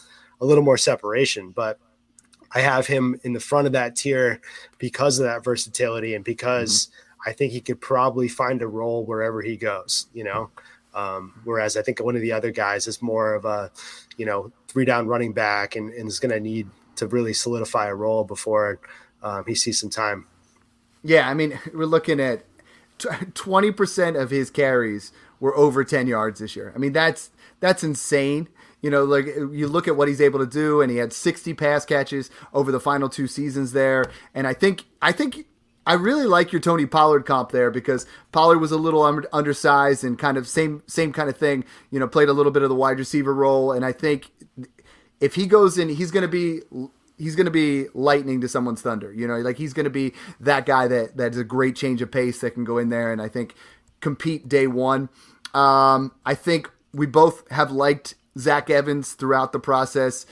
a 0.40 0.46
little 0.46 0.64
more 0.64 0.78
separation. 0.78 1.50
But 1.50 1.78
I 2.52 2.60
have 2.60 2.86
him 2.86 3.20
in 3.24 3.32
the 3.32 3.40
front 3.40 3.66
of 3.66 3.72
that 3.72 3.96
tier 3.96 4.40
because 4.78 5.18
of 5.18 5.24
that 5.26 5.44
versatility 5.44 6.14
and 6.14 6.24
because. 6.24 6.86
Mm-hmm 6.86 7.02
I 7.26 7.32
think 7.32 7.52
he 7.52 7.60
could 7.60 7.80
probably 7.80 8.28
find 8.28 8.62
a 8.62 8.68
role 8.68 9.04
wherever 9.04 9.42
he 9.42 9.56
goes, 9.56 10.06
you 10.14 10.22
know. 10.22 10.50
Um, 10.96 11.34
whereas 11.44 11.76
I 11.76 11.82
think 11.82 12.02
one 12.02 12.16
of 12.16 12.22
the 12.22 12.32
other 12.32 12.50
guys 12.50 12.86
is 12.86 13.02
more 13.02 13.34
of 13.34 13.44
a, 13.44 13.70
you 14.16 14.24
know, 14.24 14.50
three 14.66 14.86
down 14.86 15.06
running 15.06 15.34
back 15.34 15.76
and, 15.76 15.92
and 15.92 16.08
is 16.08 16.18
going 16.18 16.32
to 16.32 16.40
need 16.40 16.68
to 16.96 17.06
really 17.06 17.34
solidify 17.34 17.86
a 17.86 17.94
role 17.94 18.24
before 18.24 18.80
um, 19.22 19.44
he 19.46 19.54
sees 19.54 19.78
some 19.78 19.90
time. 19.90 20.26
Yeah, 21.04 21.28
I 21.28 21.34
mean, 21.34 21.58
we're 21.74 21.84
looking 21.84 22.18
at 22.18 22.44
twenty 23.34 23.70
percent 23.70 24.16
of 24.16 24.30
his 24.30 24.50
carries 24.50 25.12
were 25.38 25.54
over 25.54 25.84
ten 25.84 26.06
yards 26.06 26.40
this 26.40 26.56
year. 26.56 26.72
I 26.74 26.78
mean, 26.78 26.92
that's 26.92 27.30
that's 27.60 27.84
insane. 27.84 28.48
You 28.82 28.90
know, 28.90 29.04
like 29.04 29.26
you 29.26 29.68
look 29.68 29.88
at 29.88 29.96
what 29.96 30.08
he's 30.08 30.20
able 30.20 30.38
to 30.38 30.46
do, 30.46 30.80
and 30.80 30.90
he 30.90 30.98
had 30.98 31.12
60 31.12 31.54
pass 31.54 31.84
catches 31.84 32.30
over 32.52 32.70
the 32.70 32.78
final 32.78 33.08
two 33.08 33.26
seasons 33.26 33.72
there. 33.72 34.04
And 34.34 34.46
I 34.46 34.52
think, 34.52 34.84
I 35.00 35.12
think 35.12 35.46
I 35.86 35.94
really 35.94 36.26
like 36.26 36.52
your 36.52 36.60
Tony 36.60 36.84
Pollard 36.84 37.24
comp 37.26 37.52
there 37.52 37.70
because 37.70 38.06
Pollard 38.32 38.58
was 38.58 38.72
a 38.72 38.76
little 38.76 39.02
undersized 39.32 40.02
and 40.02 40.18
kind 40.18 40.36
of 40.36 40.48
same 40.48 40.82
same 40.86 41.12
kind 41.12 41.28
of 41.28 41.36
thing. 41.36 41.64
You 41.90 42.00
know, 42.00 42.08
played 42.08 42.28
a 42.28 42.32
little 42.32 42.52
bit 42.52 42.62
of 42.62 42.68
the 42.68 42.74
wide 42.74 42.98
receiver 42.98 43.32
role, 43.32 43.70
and 43.72 43.84
I 43.84 43.92
think 43.92 44.30
if 45.20 45.34
he 45.36 45.46
goes 45.46 45.78
in, 45.78 45.88
he's 45.88 46.10
going 46.10 46.22
to 46.22 46.28
be 46.28 46.60
he's 47.18 47.36
going 47.36 47.46
to 47.46 47.50
be 47.50 47.86
lightning 47.94 48.40
to 48.40 48.48
someone's 48.48 48.82
thunder. 48.82 49.12
You 49.12 49.28
know, 49.28 49.36
like 49.36 49.56
he's 49.58 49.72
going 49.72 49.84
to 49.84 49.90
be 49.90 50.12
that 50.40 50.66
guy 50.66 50.88
that 50.88 51.16
that 51.16 51.32
is 51.32 51.38
a 51.38 51.44
great 51.44 51.76
change 51.76 52.02
of 52.02 52.10
pace 52.10 52.40
that 52.40 52.52
can 52.52 52.64
go 52.64 52.78
in 52.78 52.88
there 52.88 53.12
and 53.12 53.22
I 53.22 53.28
think 53.28 53.54
compete 54.00 54.48
day 54.48 54.66
one. 54.66 55.08
Um, 55.54 56.12
I 56.24 56.34
think 56.34 56.70
we 56.92 57.06
both 57.06 57.48
have 57.50 57.70
liked 57.70 58.14
Zach 58.38 58.68
Evans 58.70 59.12
throughout 59.12 59.52
the 59.52 59.60
process. 59.60 60.26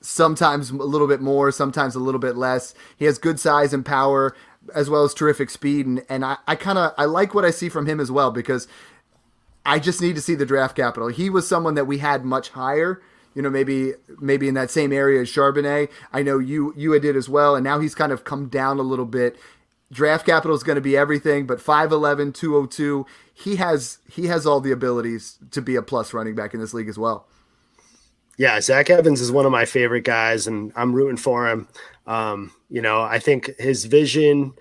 Sometimes 0.00 0.70
a 0.70 0.76
little 0.76 1.08
bit 1.08 1.20
more, 1.20 1.50
sometimes 1.50 1.94
a 1.94 2.00
little 2.00 2.20
bit 2.20 2.36
less. 2.36 2.74
He 2.96 3.04
has 3.06 3.18
good 3.18 3.40
size 3.40 3.72
and 3.72 3.84
power 3.84 4.34
as 4.74 4.90
well 4.90 5.04
as 5.04 5.14
terrific 5.14 5.50
speed, 5.50 5.86
and, 5.86 6.04
and 6.08 6.24
I, 6.24 6.36
I 6.46 6.56
kind 6.56 6.78
of 6.78 6.92
I 6.98 7.04
like 7.04 7.34
what 7.34 7.44
I 7.44 7.50
see 7.50 7.68
from 7.68 7.86
him 7.86 8.00
as 8.00 8.10
well 8.10 8.30
because 8.30 8.68
I 9.64 9.78
just 9.78 10.00
need 10.00 10.14
to 10.14 10.22
see 10.22 10.34
the 10.34 10.46
draft 10.46 10.76
capital. 10.76 11.08
He 11.08 11.30
was 11.30 11.48
someone 11.48 11.74
that 11.74 11.86
we 11.86 11.98
had 11.98 12.24
much 12.24 12.50
higher 12.50 13.00
you 13.36 13.42
know, 13.42 13.50
maybe 13.50 13.92
maybe 14.18 14.48
in 14.48 14.54
that 14.54 14.70
same 14.70 14.94
area 14.94 15.20
as 15.20 15.28
Charbonnet. 15.28 15.90
I 16.10 16.22
know 16.22 16.38
you 16.38 16.72
you 16.74 16.98
did 16.98 17.16
as 17.16 17.28
well, 17.28 17.54
and 17.54 17.62
now 17.62 17.78
he's 17.78 17.94
kind 17.94 18.10
of 18.10 18.24
come 18.24 18.48
down 18.48 18.78
a 18.78 18.82
little 18.82 19.04
bit. 19.04 19.36
Draft 19.92 20.24
capital 20.24 20.56
is 20.56 20.62
going 20.62 20.76
to 20.76 20.82
be 20.82 20.96
everything, 20.96 21.46
but 21.46 21.58
5'11", 21.58 22.34
202, 22.34 23.06
he 23.32 23.56
has 23.56 23.98
he 24.10 24.26
has 24.26 24.46
all 24.46 24.60
the 24.60 24.72
abilities 24.72 25.38
to 25.50 25.60
be 25.60 25.76
a 25.76 25.82
plus 25.82 26.14
running 26.14 26.34
back 26.34 26.54
in 26.54 26.60
this 26.60 26.72
league 26.72 26.88
as 26.88 26.98
well. 26.98 27.28
Yeah, 28.38 28.58
Zach 28.60 28.88
Evans 28.88 29.20
is 29.20 29.30
one 29.30 29.44
of 29.44 29.52
my 29.52 29.66
favorite 29.66 30.04
guys, 30.04 30.46
and 30.46 30.72
I'm 30.74 30.94
rooting 30.94 31.18
for 31.18 31.46
him. 31.46 31.68
Um, 32.06 32.52
you 32.70 32.82
know, 32.82 33.02
I 33.02 33.18
think 33.18 33.56
his 33.58 33.84
vision 33.84 34.52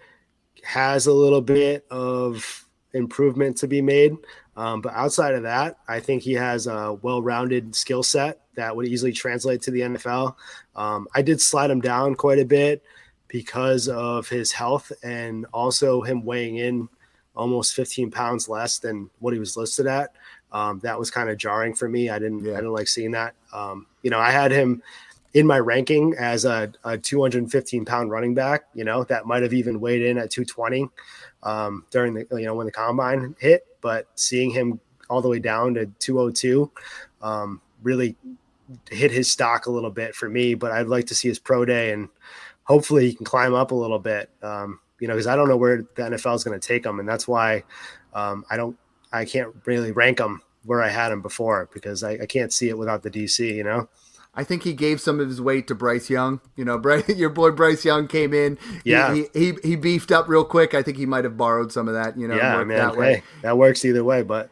has 0.63 1.07
a 1.07 1.13
little 1.13 1.41
bit 1.41 1.85
of 1.91 2.65
improvement 2.93 3.57
to 3.57 3.67
be 3.67 3.81
made. 3.81 4.15
Um, 4.57 4.81
but 4.81 4.93
outside 4.93 5.35
of 5.35 5.43
that, 5.43 5.79
I 5.87 5.99
think 5.99 6.23
he 6.23 6.33
has 6.33 6.67
a 6.67 6.93
well 7.01 7.21
rounded 7.21 7.75
skill 7.75 8.03
set 8.03 8.41
that 8.55 8.75
would 8.75 8.87
easily 8.87 9.11
translate 9.11 9.61
to 9.63 9.71
the 9.71 9.81
NFL. 9.81 10.35
Um, 10.75 11.07
I 11.13 11.21
did 11.21 11.41
slide 11.41 11.69
him 11.69 11.81
down 11.81 12.15
quite 12.15 12.39
a 12.39 12.45
bit 12.45 12.83
because 13.27 13.89
of 13.89 14.29
his 14.29 14.51
health 14.51 14.91
and 15.03 15.45
also 15.53 16.01
him 16.01 16.23
weighing 16.23 16.57
in 16.57 16.87
almost 17.35 17.73
15 17.73 18.11
pounds 18.11 18.47
less 18.47 18.79
than 18.79 19.09
what 19.19 19.33
he 19.33 19.39
was 19.39 19.57
listed 19.57 19.87
at. 19.87 20.15
Um, 20.53 20.79
that 20.83 20.97
was 20.97 21.11
kind 21.11 21.29
of 21.29 21.37
jarring 21.37 21.73
for 21.73 21.89
me. 21.89 22.09
I 22.09 22.17
didn't, 22.17 22.45
yeah. 22.45 22.53
I 22.53 22.57
didn't 22.57 22.71
like 22.71 22.87
seeing 22.87 23.11
that. 23.11 23.35
Um, 23.51 23.87
you 24.03 24.09
know, 24.09 24.19
I 24.19 24.31
had 24.31 24.51
him 24.51 24.81
in 25.35 25.45
my 25.45 25.59
ranking 25.59 26.15
as 26.17 26.45
a, 26.45 26.71
a 26.85 26.97
215 26.97 27.83
pound 27.83 28.09
running 28.09 28.33
back, 28.33 28.63
you 28.73 28.85
know, 28.85 29.03
that 29.03 29.25
might 29.25 29.43
have 29.43 29.53
even 29.53 29.81
weighed 29.81 30.01
in 30.01 30.17
at 30.17 30.31
220 30.31 30.87
um, 31.43 31.85
during 31.91 32.13
the, 32.13 32.25
you 32.31 32.45
know, 32.45 32.55
when 32.55 32.65
the 32.65 32.71
combine 32.71 33.35
hit, 33.37 33.67
but 33.81 34.07
seeing 34.15 34.49
him 34.49 34.79
all 35.09 35.21
the 35.21 35.27
way 35.27 35.37
down 35.39 35.73
to 35.73 35.87
202 35.99 36.71
um, 37.21 37.61
really 37.83 38.15
hit 38.89 39.11
his 39.11 39.29
stock 39.29 39.65
a 39.65 39.71
little 39.71 39.91
bit 39.91 40.15
for 40.15 40.29
me, 40.29 40.53
but 40.55 40.71
I'd 40.71 40.87
like 40.87 41.05
to 41.07 41.15
see 41.15 41.27
his 41.27 41.37
pro 41.37 41.65
day 41.65 41.91
and 41.91 42.07
hopefully 42.63 43.09
he 43.09 43.13
can 43.13 43.25
climb 43.25 43.53
up 43.53 43.71
a 43.71 43.75
little 43.75 43.99
bit. 43.99 44.29
Um, 44.41 44.79
you 45.01 45.09
know, 45.09 45.15
because 45.15 45.27
I 45.27 45.35
don't 45.35 45.49
know 45.49 45.57
where 45.57 45.83
the 45.95 46.01
NFL 46.01 46.35
is 46.35 46.45
going 46.45 46.57
to 46.57 46.65
take 46.65 46.85
him, 46.85 47.01
and 47.01 47.07
that's 47.07 47.27
why 47.27 47.65
um, 48.13 48.45
I 48.49 48.55
don't, 48.55 48.77
I 49.11 49.25
can't 49.25 49.53
really 49.65 49.91
rank 49.91 50.19
him 50.19 50.41
where 50.63 50.81
I 50.81 50.87
had 50.87 51.11
him 51.11 51.21
before 51.21 51.69
because 51.73 52.01
I, 52.03 52.11
I 52.11 52.25
can't 52.25 52.53
see 52.53 52.69
it 52.69 52.77
without 52.77 53.03
the 53.03 53.11
DC. 53.11 53.53
You 53.53 53.65
know. 53.65 53.89
I 54.35 54.43
think 54.43 54.63
he 54.63 54.73
gave 54.73 54.99
some 54.99 55.19
of 55.19 55.27
his 55.27 55.41
weight 55.41 55.67
to 55.67 55.75
Bryce 55.75 56.09
Young. 56.09 56.41
You 56.55 56.65
know, 56.65 56.77
Bryce, 56.77 57.07
your 57.15 57.29
boy 57.29 57.51
Bryce 57.51 57.85
Young 57.85 58.07
came 58.07 58.33
in. 58.33 58.57
Yeah, 58.83 59.13
he, 59.13 59.27
he, 59.33 59.53
he 59.63 59.75
beefed 59.75 60.11
up 60.11 60.27
real 60.27 60.43
quick. 60.43 60.73
I 60.73 60.83
think 60.83 60.97
he 60.97 61.05
might 61.05 61.23
have 61.23 61.37
borrowed 61.37 61.71
some 61.71 61.87
of 61.87 61.93
that. 61.93 62.17
You 62.17 62.27
know, 62.27 62.35
yeah, 62.35 62.63
man. 62.63 62.77
That, 62.77 62.97
way. 62.97 63.13
Hey, 63.15 63.23
that 63.43 63.57
works 63.57 63.85
either 63.85 64.03
way. 64.03 64.23
But 64.23 64.49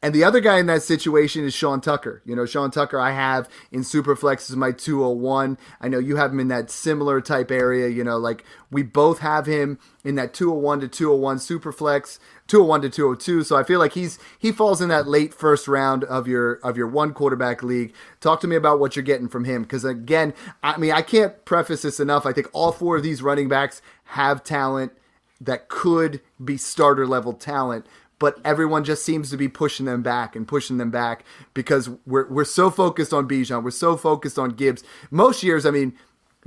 and 0.00 0.14
the 0.14 0.22
other 0.22 0.38
guy 0.38 0.60
in 0.60 0.66
that 0.66 0.84
situation 0.84 1.44
is 1.44 1.52
Sean 1.52 1.80
Tucker. 1.80 2.22
You 2.24 2.36
know, 2.36 2.46
Sean 2.46 2.70
Tucker, 2.70 3.00
I 3.00 3.10
have 3.10 3.48
in 3.72 3.80
Superflex 3.80 4.48
is 4.48 4.54
my 4.54 4.70
201. 4.70 5.58
I 5.80 5.88
know 5.88 5.98
you 5.98 6.14
have 6.16 6.30
him 6.30 6.38
in 6.38 6.46
that 6.48 6.70
similar 6.70 7.20
type 7.20 7.50
area. 7.50 7.88
You 7.88 8.04
know, 8.04 8.16
like 8.16 8.44
we 8.70 8.84
both 8.84 9.18
have 9.18 9.46
him 9.46 9.80
in 10.04 10.14
that 10.14 10.34
201 10.34 10.80
to 10.80 10.88
201 10.88 11.38
Superflex, 11.38 12.20
201 12.46 12.82
to 12.82 12.90
202. 12.90 13.42
So 13.42 13.56
I 13.56 13.64
feel 13.64 13.80
like 13.80 13.94
he's 13.94 14.20
he 14.38 14.52
falls 14.52 14.80
in 14.80 14.88
that 14.88 15.08
late 15.08 15.34
first 15.34 15.66
round 15.66 16.04
of 16.04 16.28
your 16.28 16.54
of 16.62 16.76
your 16.76 16.86
one 16.86 17.12
quarterback 17.12 17.64
league. 17.64 17.92
Talk 18.20 18.40
to 18.42 18.46
me 18.46 18.54
about 18.54 18.78
what 18.78 18.94
you're 18.94 19.02
getting 19.02 19.28
from 19.28 19.46
him 19.46 19.62
because 19.62 19.84
again, 19.84 20.32
I 20.62 20.76
mean, 20.76 20.92
I 20.92 21.02
can't 21.02 21.44
preface 21.44 21.82
this 21.82 21.98
enough. 21.98 22.24
I 22.24 22.32
think 22.32 22.46
all 22.52 22.70
four 22.70 22.96
of 22.96 23.02
these 23.02 23.20
running 23.20 23.48
backs 23.48 23.82
have 24.04 24.44
talent 24.44 24.92
that 25.40 25.68
could 25.68 26.20
be 26.42 26.56
starter 26.56 27.06
level 27.06 27.32
talent 27.32 27.86
but 28.18 28.38
everyone 28.44 28.84
just 28.84 29.04
seems 29.04 29.30
to 29.30 29.36
be 29.36 29.48
pushing 29.48 29.86
them 29.86 30.02
back 30.02 30.34
and 30.34 30.46
pushing 30.46 30.78
them 30.78 30.90
back 30.90 31.24
because 31.54 31.88
we're 32.06 32.28
we're 32.28 32.44
so 32.44 32.70
focused 32.70 33.12
on 33.12 33.28
Bijan, 33.28 33.62
we're 33.62 33.70
so 33.70 33.96
focused 33.96 34.38
on 34.38 34.50
Gibbs. 34.50 34.82
Most 35.10 35.42
years, 35.42 35.64
I 35.64 35.70
mean, 35.70 35.94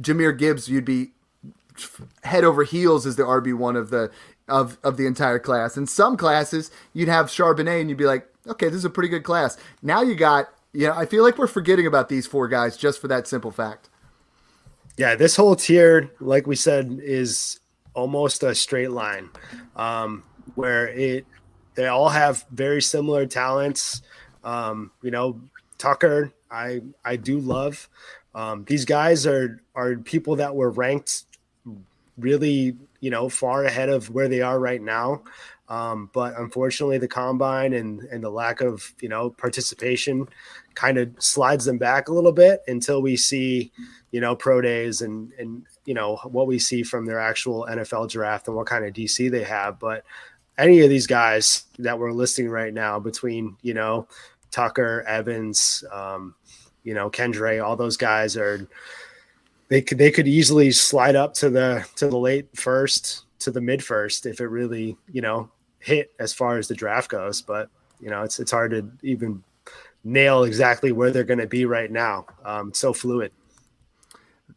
Jahmyr 0.01 0.38
Gibbs, 0.38 0.67
you'd 0.67 0.86
be 0.86 1.11
head 2.24 2.43
over 2.43 2.63
heels 2.63 3.05
as 3.05 3.15
the 3.15 3.24
RB 3.24 3.53
one 3.53 3.76
of 3.76 3.89
the 3.89 4.11
of 4.47 4.78
of 4.84 4.97
the 4.97 5.05
entire 5.05 5.39
class. 5.39 5.78
In 5.78 5.88
some 5.88 6.17
classes, 6.17 6.72
you'd 6.93 7.09
have 7.09 7.28
Charbonnet, 7.28 7.82
and 7.82 7.89
you'd 7.89 7.97
be 7.97 8.05
like, 8.05 8.28
okay, 8.47 8.67
this 8.67 8.78
is 8.78 8.86
a 8.86 8.89
pretty 8.89 9.09
good 9.09 9.24
class. 9.24 9.57
Now 9.82 10.01
you 10.01 10.15
got, 10.15 10.49
you 10.74 10.88
know, 10.88 10.93
I 10.93 11.05
feel 11.05 11.24
like 11.24 11.38
we're 11.38 11.47
forgetting 11.47 11.88
about 11.88 12.09
these 12.09 12.28
four 12.28 12.47
guys 12.47 12.78
just 12.78 12.99
for 12.99 13.07
that 13.07 13.28
simple 13.28 13.51
fact. 13.51 13.89
Yeah, 14.97 15.15
this 15.15 15.36
whole 15.36 15.55
tier, 15.55 16.11
like 16.19 16.47
we 16.47 16.55
said, 16.55 16.99
is 17.01 17.59
almost 17.93 18.43
a 18.43 18.53
straight 18.53 18.91
line, 18.91 19.30
um, 19.76 20.24
where 20.55 20.88
it 20.88 21.26
they 21.82 21.88
all 21.88 22.09
have 22.09 22.45
very 22.51 22.79
similar 22.79 23.25
talents. 23.25 24.03
Um, 24.43 24.91
you 25.01 25.09
know, 25.09 25.41
Tucker, 25.79 26.32
I 26.51 26.82
I 27.03 27.15
do 27.15 27.39
love. 27.39 27.89
Um, 28.36 28.65
these 28.65 28.86
guys 28.86 29.25
are 29.25 29.63
are 29.73 29.95
people 29.95 30.36
that 30.36 30.55
were 30.55 30.69
ranked 30.69 31.23
really, 32.19 32.77
you 32.99 33.09
know, 33.09 33.29
far 33.29 33.65
ahead 33.65 33.89
of 33.89 34.11
where 34.11 34.27
they 34.27 34.41
are 34.41 34.59
right 34.59 34.82
now. 34.82 35.23
Um, 35.69 36.11
but 36.13 36.38
unfortunately, 36.38 36.99
the 36.99 37.07
combine 37.07 37.73
and 37.73 38.01
and 38.01 38.23
the 38.23 38.29
lack 38.29 38.61
of 38.61 38.93
you 39.01 39.09
know 39.09 39.32
participation 39.32 40.27
kind 40.75 40.99
of 40.99 41.09
slides 41.17 41.65
them 41.65 41.79
back 41.79 42.09
a 42.09 42.13
little 42.13 42.32
bit 42.32 42.61
until 42.67 43.01
we 43.01 43.17
see, 43.17 43.71
you 44.11 44.21
know, 44.21 44.36
pro 44.36 44.61
days 44.61 45.01
and 45.01 45.32
and 45.39 45.65
you 45.86 45.95
know 45.95 46.17
what 46.25 46.45
we 46.45 46.59
see 46.59 46.84
from 46.84 47.07
their 47.07 47.19
actual 47.19 47.65
NFL 47.67 48.11
draft 48.11 48.47
and 48.47 48.55
what 48.55 48.67
kind 48.67 48.86
of 48.86 48.93
DC 48.93 49.32
they 49.32 49.43
have. 49.43 49.79
But 49.79 50.03
any 50.62 50.82
of 50.82 50.89
these 50.89 51.07
guys 51.07 51.64
that 51.80 51.97
we're 51.97 52.12
listing 52.12 52.47
right 52.47 52.74
now 52.74 52.99
between 52.99 53.57
you 53.62 53.74
know 53.74 54.07
Tucker, 54.51 55.03
Evans, 55.07 55.84
um, 55.91 56.36
you 56.84 56.93
know 56.93 57.09
Kendre, 57.09 57.64
all 57.64 57.76
those 57.76 57.97
guys 57.97 58.38
are 58.38 58.68
they 59.68 59.82
could 59.82 59.97
they 59.97 60.12
could 60.12 60.28
easily 60.28 60.72
slide 60.72 61.16
up 61.16 61.34
to 61.36 61.49
the 61.49 61.86
to 61.95 62.07
the 62.07 62.18
late 62.18 62.47
first 62.55 63.26
to 63.39 63.51
the 63.51 63.62
mid 63.62 63.84
first 63.84 64.26
if 64.26 64.39
it 64.39 64.47
really 64.47 64.95
you 65.12 65.22
know 65.22 65.49
hit 65.80 66.12
as 66.20 66.34
far 66.34 66.57
as 66.57 66.68
the 66.68 66.76
draft 66.76 67.09
goes. 67.09 67.41
But 67.41 67.70
you 67.99 68.09
know 68.09 68.22
it's 68.22 68.39
it's 68.39 68.51
hard 68.51 68.72
to 68.72 68.89
even 69.01 69.43
nail 70.03 70.43
exactly 70.43 70.91
where 70.91 71.12
they're 71.12 71.24
going 71.24 71.39
to 71.39 71.47
be 71.47 71.66
right 71.66 71.91
now. 71.91 72.26
Um, 72.45 72.74
so 72.74 72.93
fluid 72.93 73.32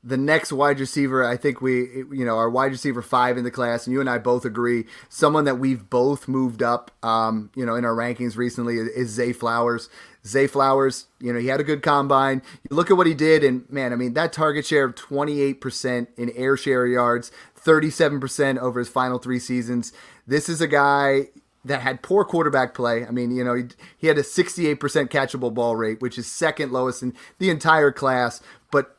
the 0.05 0.19
next 0.19 0.53
wide 0.53 0.79
receiver, 0.79 1.25
I 1.25 1.39
think 1.39 1.63
we, 1.63 2.05
you 2.13 2.25
know, 2.27 2.37
our 2.37 2.51
wide 2.51 2.73
receiver 2.73 3.01
five 3.01 3.39
in 3.39 3.45
the 3.45 3.51
class, 3.51 3.87
and 3.87 3.95
you 3.95 4.01
and 4.01 4.11
I 4.11 4.19
both 4.19 4.45
agree, 4.45 4.85
someone 5.09 5.45
that 5.47 5.59
we've 5.59 5.89
both 5.89 6.29
moved 6.29 6.63
up, 6.63 6.91
um, 7.03 7.51
you 7.57 7.65
know, 7.65 7.75
in 7.75 7.87
our 7.87 7.95
rankings 7.95 8.37
recently 8.37 8.77
is 8.77 9.09
Zay 9.09 9.33
Flowers. 9.33 9.89
Zay 10.27 10.47
Flowers, 10.47 11.07
you 11.21 11.33
know, 11.33 11.39
he 11.39 11.47
had 11.47 11.61
a 11.61 11.65
good 11.65 11.83
combine. 11.83 12.43
You 12.69 12.77
look 12.77 12.91
at 12.91 12.99
what 12.99 13.07
he 13.07 13.15
did, 13.15 13.43
and 13.43 13.69
man, 13.71 13.95
I 13.95 13.97
mean, 13.97 14.13
that 14.13 14.33
target 14.33 14.67
share 14.67 14.85
of 14.85 14.95
28% 14.95 16.07
in 16.19 16.31
air 16.31 16.57
share 16.59 16.87
yards, 16.87 17.33
37% 17.59 18.59
over 18.59 18.79
his 18.79 18.89
final 18.89 19.19
three 19.19 19.39
seasons. 19.39 19.93
This 20.27 20.51
is 20.51 20.61
a 20.61 20.69
guy 20.69 21.29
that 21.65 21.81
had 21.81 22.03
poor 22.03 22.27
quarterback 22.27 22.75
play. 22.75 23.07
I 23.07 23.11
mean, 23.11 23.35
you 23.35 23.43
know, 23.43 23.55
he, 23.55 23.65
he 23.97 24.07
had 24.07 24.19
a 24.19 24.23
68% 24.23 24.77
catchable 25.09 25.53
ball 25.53 25.77
rate, 25.77 26.03
which 26.03 26.19
is 26.19 26.27
second 26.27 26.73
lowest 26.73 27.03
in 27.03 27.15
the 27.39 27.49
entire 27.49 27.91
class, 27.91 28.43
but 28.71 28.94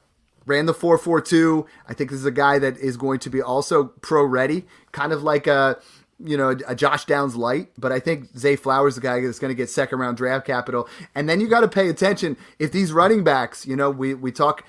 ran 0.46 0.66
the 0.66 0.74
442. 0.74 1.66
I 1.88 1.94
think 1.94 2.10
this 2.10 2.20
is 2.20 2.26
a 2.26 2.32
guy 2.32 2.60
that 2.60 2.78
is 2.78 2.98
going 2.98 3.20
to 3.20 3.30
be 3.30 3.42
also 3.42 3.86
pro 3.86 4.24
ready, 4.24 4.66
kind 4.92 5.12
of 5.12 5.24
like 5.24 5.48
a 5.48 5.80
you 6.20 6.38
know 6.38 6.56
a 6.68 6.76
Josh 6.76 7.06
Downs 7.06 7.36
light, 7.36 7.70
but 7.78 7.92
I 7.92 8.00
think 8.00 8.38
Zay 8.38 8.56
Flowers 8.56 8.94
is 8.94 8.96
the 8.96 9.02
guy 9.02 9.20
that's 9.22 9.40
going 9.40 9.50
to 9.50 9.56
get 9.56 9.70
second 9.70 10.00
round 10.00 10.18
draft 10.18 10.46
capital. 10.46 10.88
And 11.14 11.28
then 11.28 11.42
you 11.42 11.48
got 11.48 11.62
to 11.62 11.68
pay 11.68 11.90
attention 11.90 12.38
if 12.60 12.72
these 12.72 12.94
running 12.94 13.24
backs, 13.24 13.66
you 13.66 13.76
know, 13.76 13.90
we 13.90 14.14
we 14.14 14.32
talk 14.32 14.64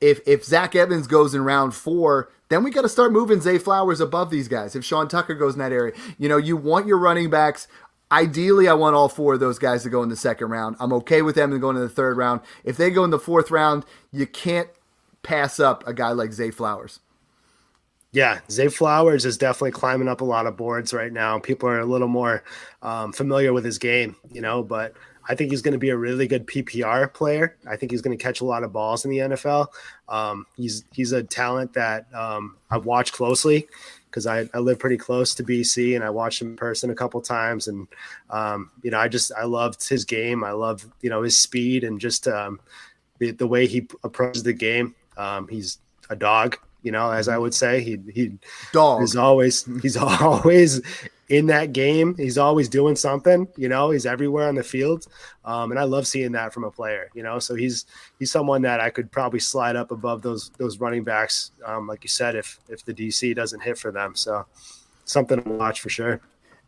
if 0.00 0.20
if 0.26 0.44
Zach 0.44 0.74
Evans 0.74 1.06
goes 1.06 1.34
in 1.34 1.44
round 1.44 1.74
four, 1.74 2.30
then 2.48 2.62
we 2.62 2.70
got 2.70 2.82
to 2.82 2.88
start 2.88 3.12
moving 3.12 3.40
Zay 3.40 3.58
Flowers 3.58 4.00
above 4.00 4.30
these 4.30 4.48
guys. 4.48 4.76
If 4.76 4.84
Sean 4.84 5.08
Tucker 5.08 5.34
goes 5.34 5.54
in 5.54 5.58
that 5.58 5.72
area, 5.72 5.94
you 6.18 6.28
know, 6.28 6.36
you 6.36 6.56
want 6.56 6.86
your 6.86 6.98
running 6.98 7.30
backs. 7.30 7.68
Ideally, 8.12 8.68
I 8.68 8.74
want 8.74 8.94
all 8.94 9.08
four 9.08 9.34
of 9.34 9.40
those 9.40 9.58
guys 9.58 9.82
to 9.82 9.90
go 9.90 10.00
in 10.00 10.08
the 10.08 10.16
second 10.16 10.50
round. 10.50 10.76
I'm 10.78 10.92
okay 10.92 11.22
with 11.22 11.34
them 11.34 11.58
going 11.58 11.74
in 11.74 11.82
the 11.82 11.88
third 11.88 12.16
round. 12.16 12.40
If 12.62 12.76
they 12.76 12.88
go 12.90 13.02
in 13.02 13.10
the 13.10 13.18
fourth 13.18 13.50
round, 13.50 13.84
you 14.12 14.26
can't 14.26 14.68
pass 15.26 15.58
up 15.58 15.86
a 15.86 15.92
guy 15.92 16.12
like 16.12 16.32
Zay 16.32 16.50
Flowers. 16.50 17.00
Yeah, 18.12 18.38
Zay 18.50 18.68
Flowers 18.68 19.26
is 19.26 19.36
definitely 19.36 19.72
climbing 19.72 20.08
up 20.08 20.20
a 20.20 20.24
lot 20.24 20.46
of 20.46 20.56
boards 20.56 20.94
right 20.94 21.12
now. 21.12 21.38
People 21.38 21.68
are 21.68 21.80
a 21.80 21.84
little 21.84 22.08
more 22.08 22.44
um, 22.80 23.12
familiar 23.12 23.52
with 23.52 23.64
his 23.64 23.76
game, 23.76 24.16
you 24.30 24.40
know, 24.40 24.62
but 24.62 24.94
I 25.28 25.34
think 25.34 25.50
he's 25.50 25.62
going 25.62 25.72
to 25.72 25.78
be 25.78 25.90
a 25.90 25.96
really 25.96 26.28
good 26.28 26.46
PPR 26.46 27.12
player. 27.12 27.56
I 27.68 27.76
think 27.76 27.90
he's 27.90 28.00
going 28.00 28.16
to 28.16 28.22
catch 28.22 28.40
a 28.40 28.44
lot 28.44 28.62
of 28.62 28.72
balls 28.72 29.04
in 29.04 29.10
the 29.10 29.18
NFL. 29.18 29.66
Um, 30.08 30.46
he's 30.56 30.84
he's 30.92 31.10
a 31.10 31.24
talent 31.24 31.72
that 31.74 32.06
um, 32.14 32.56
I've 32.70 32.86
watched 32.86 33.12
closely 33.12 33.66
because 34.08 34.26
I, 34.26 34.48
I 34.54 34.60
live 34.60 34.78
pretty 34.78 34.96
close 34.96 35.34
to 35.34 35.44
BC 35.44 35.96
and 35.96 36.04
I 36.04 36.10
watched 36.10 36.40
him 36.40 36.50
in 36.50 36.56
person 36.56 36.90
a 36.90 36.94
couple 36.94 37.20
times. 37.20 37.66
And 37.66 37.88
um, 38.30 38.70
you 38.82 38.92
know, 38.92 39.00
I 39.00 39.08
just 39.08 39.32
I 39.36 39.44
loved 39.44 39.86
his 39.86 40.04
game. 40.04 40.44
I 40.44 40.52
love 40.52 40.86
you 41.02 41.10
know 41.10 41.22
his 41.22 41.36
speed 41.36 41.82
and 41.82 42.00
just 42.00 42.28
um, 42.28 42.60
the 43.18 43.32
the 43.32 43.48
way 43.48 43.66
he 43.66 43.88
approaches 44.04 44.44
the 44.44 44.52
game. 44.52 44.94
Um, 45.16 45.48
he's 45.48 45.78
a 46.10 46.16
dog 46.16 46.58
you 46.86 46.92
know, 46.92 47.10
as 47.10 47.28
I 47.28 47.36
would 47.36 47.52
say, 47.52 47.82
he 47.82 47.98
he 48.14 48.38
dog 48.72 49.02
is 49.02 49.16
always 49.16 49.64
he's 49.82 49.96
always 50.22 50.80
in 51.28 51.46
that 51.46 51.72
game. 51.72 52.14
He's 52.16 52.38
always 52.38 52.68
doing 52.68 52.94
something, 52.94 53.48
you 53.56 53.68
know, 53.68 53.90
he's 53.90 54.06
everywhere 54.06 54.46
on 54.46 54.54
the 54.54 54.62
field. 54.62 55.08
Um, 55.44 55.72
and 55.72 55.80
I 55.80 55.82
love 55.82 56.06
seeing 56.06 56.30
that 56.32 56.52
from 56.52 56.62
a 56.62 56.70
player, 56.70 57.10
you 57.12 57.24
know. 57.24 57.40
So 57.40 57.56
he's 57.56 57.86
he's 58.20 58.30
someone 58.30 58.62
that 58.62 58.78
I 58.78 58.90
could 58.90 59.10
probably 59.10 59.40
slide 59.40 59.74
up 59.74 59.90
above 59.90 60.22
those 60.22 60.52
those 60.58 60.78
running 60.78 61.02
backs, 61.02 61.50
um, 61.64 61.88
like 61.88 62.04
you 62.04 62.08
said, 62.08 62.36
if 62.36 62.60
if 62.68 62.84
the 62.84 62.94
DC 62.94 63.34
doesn't 63.34 63.60
hit 63.60 63.78
for 63.78 63.90
them. 63.90 64.14
So 64.14 64.46
something 65.04 65.42
to 65.42 65.50
watch 65.50 65.80
for 65.80 65.88
sure. 65.88 66.20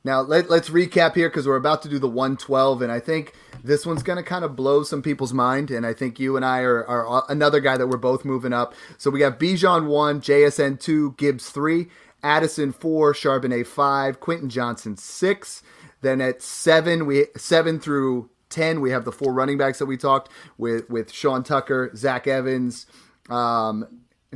Now 0.05 0.21
let, 0.21 0.49
let's 0.49 0.71
recap 0.71 1.15
here 1.15 1.29
because 1.29 1.47
we're 1.47 1.57
about 1.57 1.83
to 1.83 1.89
do 1.89 1.99
the 1.99 2.09
112, 2.09 2.83
and 2.83 2.93
I 2.93 3.01
think 3.01 3.35
this 3.63 3.85
one's 3.85 4.03
going 4.03 4.17
to 4.17 4.23
kind 4.23 4.45
of 4.45 4.57
blow 4.57 4.83
some 4.83 5.03
people's 5.03 5.33
mind. 5.33 5.71
And 5.71 5.85
I 5.85 5.93
think 5.93 6.19
you 6.19 6.37
and 6.37 6.45
I 6.45 6.61
are, 6.61 6.87
are 6.87 7.25
another 7.29 7.61
guy 7.61 7.77
that 7.77 7.87
we're 7.87 7.97
both 7.97 8.25
moving 8.25 8.53
up. 8.53 8.75
So 8.97 9.11
we 9.11 9.19
got 9.19 9.39
Bijan 9.39 9.87
one, 9.87 10.21
JSN 10.21 10.81
two, 10.81 11.15
Gibbs 11.19 11.51
three, 11.51 11.89
Addison 12.23 12.73
four, 12.73 13.13
Charbonnet 13.13 13.67
five, 13.67 14.21
Quentin 14.21 14.49
Johnston 14.49 14.97
six. 14.97 15.63
Then 16.01 16.21
at 16.21 16.43
seven, 16.43 17.07
we 17.07 17.27
seven 17.37 17.81
through 17.81 18.31
ten, 18.51 18.81
we 18.81 18.91
have 18.91 19.05
the 19.05 19.13
four 19.13 19.33
running 19.33 19.59
backs 19.59 19.79
that 19.79 19.87
we 19.87 19.97
talked 19.97 20.31
with 20.57 20.89
with 20.89 21.13
Sean 21.13 21.43
Tucker, 21.43 21.91
Zach 21.97 22.27
Evans. 22.27 22.87
Um, 23.29 23.87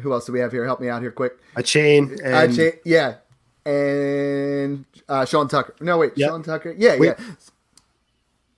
who 0.00 0.12
else 0.12 0.26
do 0.26 0.32
we 0.32 0.40
have 0.40 0.52
here? 0.52 0.64
Help 0.64 0.80
me 0.80 0.88
out 0.88 1.02
here, 1.02 1.12
quick. 1.12 1.38
Achane. 1.54 2.12
And... 2.24 2.52
Achane, 2.52 2.78
yeah, 2.84 3.16
and 3.64 4.84
uh, 5.08 5.24
Sean 5.24 5.48
Tucker. 5.48 5.74
No, 5.80 5.98
wait, 5.98 6.12
yep. 6.16 6.30
Sean 6.30 6.42
Tucker. 6.42 6.74
Yeah, 6.76 6.94
yeah. 6.94 7.14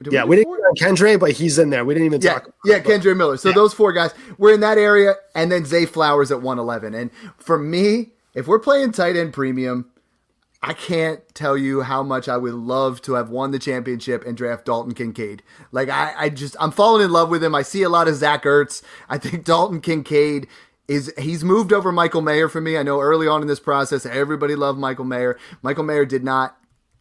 Did 0.03 0.13
yeah, 0.13 0.25
we, 0.25 0.37
we 0.37 0.37
didn't 0.37 0.79
Kendre, 0.79 1.19
but 1.19 1.33
he's 1.33 1.59
in 1.59 1.71
there. 1.71 1.85
We 1.85 1.95
didn't 1.95 2.07
even 2.07 2.21
yeah, 2.21 2.35
talk. 2.35 2.55
yeah, 2.65 2.81
Kendre 2.81 3.17
Miller. 3.17 3.37
So 3.37 3.49
yeah. 3.49 3.55
those 3.55 3.73
four 3.73 3.93
guys 3.93 4.13
were 4.39 4.53
in 4.53 4.61
that 4.61 4.77
area, 4.77 5.15
and 5.35 5.51
then 5.51 5.65
Zay 5.65 5.87
Flowers 5.87 6.31
at 6.31 6.43
111. 6.43 6.95
And 6.95 7.11
for 7.39 7.59
me, 7.59 8.11
if 8.35 8.47
we're 8.47 8.59
playing 8.59 8.93
tight 8.93 9.17
end 9.17 9.33
premium, 9.33 9.91
I 10.63 10.73
can't 10.73 11.21
tell 11.35 11.57
you 11.57 11.83
how 11.83 12.03
much 12.03 12.29
I 12.29 12.37
would 12.37 12.55
love 12.55 13.03
to 13.03 13.15
have 13.15 13.29
won 13.29 13.51
the 13.51 13.59
championship 13.59 14.27
and 14.27 14.37
draft 14.37 14.65
Dalton 14.65 14.95
Kincaid. 14.95 15.43
Like 15.73 15.89
I, 15.89 16.15
I 16.17 16.29
just 16.31 16.57
I'm 16.59 16.71
falling 16.71 17.05
in 17.05 17.13
love 17.13 17.29
with 17.29 17.45
him. 17.45 17.55
I 17.55 17.63
see 17.63 17.83
a 17.83 17.89
lot 17.89 18.09
of 18.09 18.15
Zach 18.15 18.45
Ertz. 18.45 18.83
I 19.09 19.19
think 19.19 19.45
Dalton 19.45 19.81
Kincaid 19.81 20.49
is 20.89 21.13
he's 21.19 21.43
moved 21.43 21.73
over 21.73 21.91
Michael 21.93 22.21
Mayer 22.21 22.49
for 22.49 22.61
me. 22.61 22.77
I 22.77 22.83
know 22.83 23.01
early 23.01 23.27
on 23.27 23.43
in 23.43 23.49
this 23.49 23.61
process 23.61 24.05
everybody 24.05 24.55
loved 24.55 24.79
Michael 24.79 25.05
Mayer. 25.05 25.39
Michael 25.63 25.85
Mayer 25.85 26.05
did 26.05 26.25
not 26.25 26.57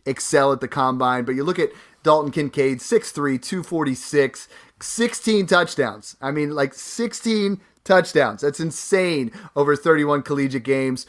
excel 0.05 0.51
at 0.51 0.61
the 0.61 0.67
combine, 0.67 1.25
but 1.25 1.35
you 1.35 1.43
look 1.43 1.59
at 1.59 1.71
Dalton 2.03 2.31
Kincaid, 2.31 2.79
6'3, 2.79 3.41
246, 3.41 4.47
16 4.81 5.45
touchdowns. 5.47 6.17
I 6.21 6.31
mean, 6.31 6.53
like 6.53 6.73
16 6.73 7.61
touchdowns. 7.83 8.41
That's 8.41 8.59
insane 8.59 9.31
over 9.55 9.75
31 9.75 10.23
collegiate 10.23 10.63
games. 10.63 11.05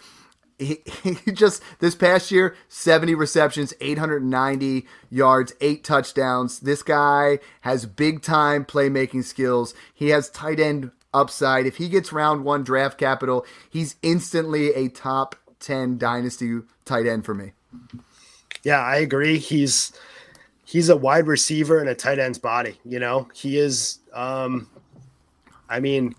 He, 0.58 0.82
he 1.02 1.32
just 1.32 1.62
this 1.80 1.96
past 1.96 2.30
year 2.30 2.56
70 2.68 3.16
receptions 3.16 3.74
890 3.80 4.86
yards 5.10 5.52
8 5.60 5.82
touchdowns 5.82 6.60
this 6.60 6.84
guy 6.84 7.40
has 7.62 7.86
big 7.86 8.22
time 8.22 8.64
playmaking 8.64 9.24
skills 9.24 9.74
he 9.92 10.10
has 10.10 10.30
tight 10.30 10.60
end 10.60 10.92
upside 11.14 11.66
if 11.66 11.76
he 11.76 11.88
gets 11.88 12.12
round 12.12 12.44
1 12.44 12.64
draft 12.64 12.98
capital 12.98 13.46
he's 13.70 13.96
instantly 14.02 14.74
a 14.74 14.88
top 14.88 15.36
10 15.60 15.96
dynasty 15.96 16.60
tight 16.84 17.06
end 17.06 17.24
for 17.24 17.34
me 17.34 17.52
yeah 18.62 18.80
i 18.80 18.96
agree 18.96 19.38
he's 19.38 19.92
he's 20.64 20.88
a 20.88 20.96
wide 20.96 21.26
receiver 21.26 21.80
in 21.80 21.88
a 21.88 21.94
tight 21.94 22.18
end's 22.18 22.38
body. 22.38 22.78
You 22.84 22.98
know, 22.98 23.28
he 23.34 23.58
is. 23.58 23.98
Um, 24.12 24.68
I 25.68 25.80
mean, 25.80 26.14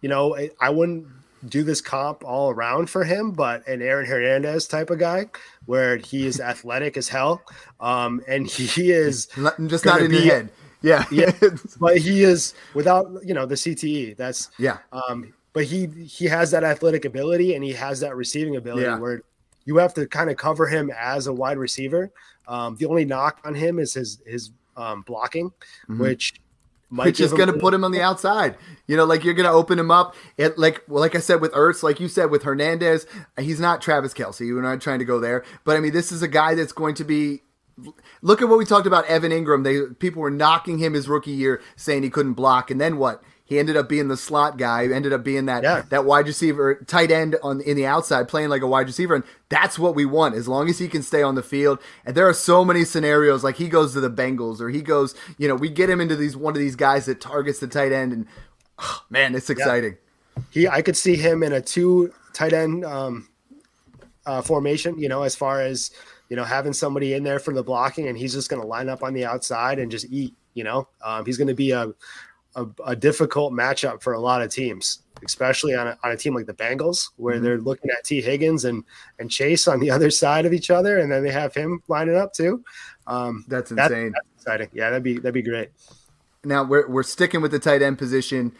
you 0.00 0.08
know, 0.08 0.36
I, 0.36 0.50
I 0.60 0.70
wouldn't 0.70 1.06
do 1.46 1.62
this 1.62 1.80
comp 1.80 2.24
all 2.24 2.50
around 2.50 2.88
for 2.88 3.04
him, 3.04 3.32
but 3.32 3.66
an 3.68 3.82
Aaron 3.82 4.06
Hernandez 4.06 4.66
type 4.66 4.90
of 4.90 4.98
guy 4.98 5.26
where 5.66 5.98
he 5.98 6.26
is 6.26 6.40
athletic 6.40 6.96
as 6.96 7.08
hell, 7.08 7.42
um, 7.80 8.22
and 8.26 8.46
he 8.46 8.90
is 8.90 9.26
just 9.66 9.84
not 9.84 10.00
in 10.00 10.10
be, 10.10 10.18
your 10.18 10.24
head. 10.24 10.50
Yeah, 10.84 11.04
yeah, 11.10 11.32
but 11.80 11.96
he 11.96 12.22
is 12.22 12.54
without 12.74 13.10
you 13.24 13.32
know 13.32 13.46
the 13.46 13.54
CTE. 13.54 14.16
That's 14.16 14.50
yeah. 14.58 14.78
Um, 14.92 15.32
but 15.54 15.64
he 15.64 15.86
he 15.86 16.26
has 16.26 16.50
that 16.50 16.62
athletic 16.62 17.06
ability 17.06 17.54
and 17.54 17.64
he 17.64 17.72
has 17.72 18.00
that 18.00 18.14
receiving 18.16 18.56
ability 18.56 18.82
yeah. 18.82 18.98
where 18.98 19.22
you 19.64 19.78
have 19.78 19.94
to 19.94 20.06
kind 20.06 20.28
of 20.28 20.36
cover 20.36 20.66
him 20.66 20.90
as 20.90 21.26
a 21.26 21.32
wide 21.32 21.56
receiver. 21.56 22.12
Um, 22.46 22.76
the 22.76 22.84
only 22.86 23.06
knock 23.06 23.40
on 23.44 23.54
him 23.54 23.78
is 23.78 23.94
his 23.94 24.20
his 24.26 24.50
um, 24.76 25.02
blocking, 25.02 25.50
mm-hmm. 25.88 26.00
which 26.00 26.34
which 26.90 27.18
is 27.18 27.32
going 27.32 27.48
to 27.52 27.58
put 27.58 27.72
him 27.72 27.82
on 27.82 27.90
the 27.90 28.02
outside. 28.02 28.56
You 28.86 28.96
know, 28.96 29.04
like 29.04 29.24
you're 29.24 29.34
going 29.34 29.48
to 29.48 29.52
open 29.52 29.78
him 29.78 29.90
up. 29.90 30.14
It 30.36 30.58
like 30.58 30.82
well, 30.86 31.00
like 31.00 31.14
I 31.14 31.20
said 31.20 31.40
with 31.40 31.52
Ertz, 31.52 31.82
like 31.82 31.98
you 31.98 32.08
said 32.08 32.30
with 32.30 32.42
Hernandez, 32.42 33.06
he's 33.38 33.60
not 33.60 33.80
Travis 33.80 34.12
Kelce. 34.12 34.54
We're 34.54 34.60
not 34.60 34.80
trying 34.80 34.98
to 34.98 35.04
go 35.04 35.18
there, 35.18 35.44
but 35.64 35.76
I 35.76 35.80
mean, 35.80 35.92
this 35.92 36.12
is 36.12 36.22
a 36.22 36.28
guy 36.28 36.54
that's 36.54 36.72
going 36.72 36.94
to 36.96 37.04
be. 37.04 37.40
Look 38.22 38.40
at 38.40 38.48
what 38.48 38.58
we 38.58 38.64
talked 38.64 38.86
about 38.86 39.06
Evan 39.06 39.32
Engram. 39.32 39.64
They 39.64 39.94
people 39.94 40.22
were 40.22 40.30
knocking 40.30 40.78
him 40.78 40.94
his 40.94 41.08
rookie 41.08 41.32
year, 41.32 41.60
saying 41.76 42.02
he 42.02 42.10
couldn't 42.10 42.34
block, 42.34 42.70
and 42.70 42.80
then 42.80 42.98
what? 42.98 43.22
He 43.46 43.58
ended 43.58 43.76
up 43.76 43.90
being 43.90 44.08
the 44.08 44.16
slot 44.16 44.56
guy. 44.56 44.86
Ended 44.86 45.12
up 45.12 45.22
being 45.22 45.46
that 45.46 45.62
yeah. 45.62 45.82
that 45.90 46.06
wide 46.06 46.26
receiver, 46.26 46.76
tight 46.86 47.10
end 47.10 47.36
on 47.42 47.60
in 47.60 47.76
the 47.76 47.84
outside, 47.84 48.26
playing 48.26 48.48
like 48.48 48.62
a 48.62 48.66
wide 48.66 48.86
receiver, 48.86 49.14
and 49.14 49.24
that's 49.50 49.78
what 49.78 49.94
we 49.94 50.06
want 50.06 50.34
as 50.34 50.48
long 50.48 50.70
as 50.70 50.78
he 50.78 50.88
can 50.88 51.02
stay 51.02 51.22
on 51.22 51.34
the 51.34 51.42
field. 51.42 51.78
And 52.06 52.14
there 52.16 52.26
are 52.26 52.34
so 52.34 52.64
many 52.64 52.84
scenarios 52.84 53.44
like 53.44 53.56
he 53.56 53.68
goes 53.68 53.92
to 53.92 54.00
the 54.00 54.10
Bengals 54.10 54.60
or 54.60 54.70
he 54.70 54.80
goes, 54.80 55.14
you 55.36 55.46
know, 55.46 55.54
we 55.56 55.68
get 55.68 55.90
him 55.90 56.00
into 56.00 56.16
these 56.16 56.36
one 56.36 56.54
of 56.54 56.58
these 56.58 56.76
guys 56.76 57.04
that 57.04 57.20
targets 57.20 57.58
the 57.58 57.66
tight 57.66 57.92
end, 57.92 58.12
and 58.14 58.26
oh, 58.78 59.04
man, 59.10 59.34
it's 59.34 59.50
exciting. 59.50 59.98
Yeah. 60.32 60.40
He, 60.50 60.68
I 60.68 60.80
could 60.80 60.96
see 60.96 61.16
him 61.16 61.42
in 61.42 61.52
a 61.52 61.60
two 61.60 62.14
tight 62.32 62.54
end 62.54 62.84
um, 62.86 63.28
uh, 64.24 64.40
formation. 64.40 64.98
You 64.98 65.10
know, 65.10 65.22
as 65.22 65.36
far 65.36 65.60
as 65.60 65.90
you 66.34 66.36
know, 66.36 66.42
having 66.44 66.72
somebody 66.72 67.12
in 67.12 67.22
there 67.22 67.38
for 67.38 67.54
the 67.54 67.62
blocking, 67.62 68.08
and 68.08 68.18
he's 68.18 68.32
just 68.32 68.50
going 68.50 68.60
to 68.60 68.66
line 68.66 68.88
up 68.88 69.04
on 69.04 69.14
the 69.14 69.24
outside 69.24 69.78
and 69.78 69.88
just 69.88 70.04
eat. 70.10 70.34
You 70.54 70.64
know, 70.64 70.88
um, 71.04 71.24
he's 71.24 71.36
going 71.38 71.46
to 71.46 71.54
be 71.54 71.70
a 71.70 71.92
a, 72.56 72.66
a, 72.84 72.96
difficult 72.96 73.52
matchup 73.52 74.02
for 74.02 74.14
a 74.14 74.18
lot 74.18 74.42
of 74.42 74.50
teams, 74.50 75.02
especially 75.24 75.76
on 75.76 75.86
a, 75.86 75.98
on 76.02 76.10
a 76.10 76.16
team 76.16 76.34
like 76.34 76.46
the 76.46 76.52
Bengals, 76.52 77.10
where 77.18 77.36
mm-hmm. 77.36 77.44
they're 77.44 77.60
looking 77.60 77.88
at 77.92 78.02
Tee 78.02 78.20
Higgins 78.20 78.64
and 78.64 78.82
and 79.20 79.30
Chase 79.30 79.68
on 79.68 79.78
the 79.78 79.90
other 79.92 80.10
side 80.10 80.44
of 80.44 80.52
each 80.52 80.70
other, 80.70 80.98
and 80.98 81.12
then 81.12 81.22
they 81.22 81.30
have 81.30 81.54
him 81.54 81.80
lining 81.86 82.16
up 82.16 82.32
too. 82.32 82.64
Um, 83.06 83.44
that's 83.46 83.70
insane. 83.70 83.86
That, 83.86 84.12
that's 84.14 84.42
exciting. 84.42 84.70
Yeah, 84.72 84.90
that'd 84.90 85.04
be 85.04 85.14
that'd 85.14 85.34
be 85.34 85.42
great. 85.42 85.68
Now 86.42 86.64
we're 86.64 86.88
we're 86.88 87.04
sticking 87.04 87.42
with 87.42 87.52
the 87.52 87.60
tight 87.60 87.80
end 87.80 87.96
position. 87.96 88.50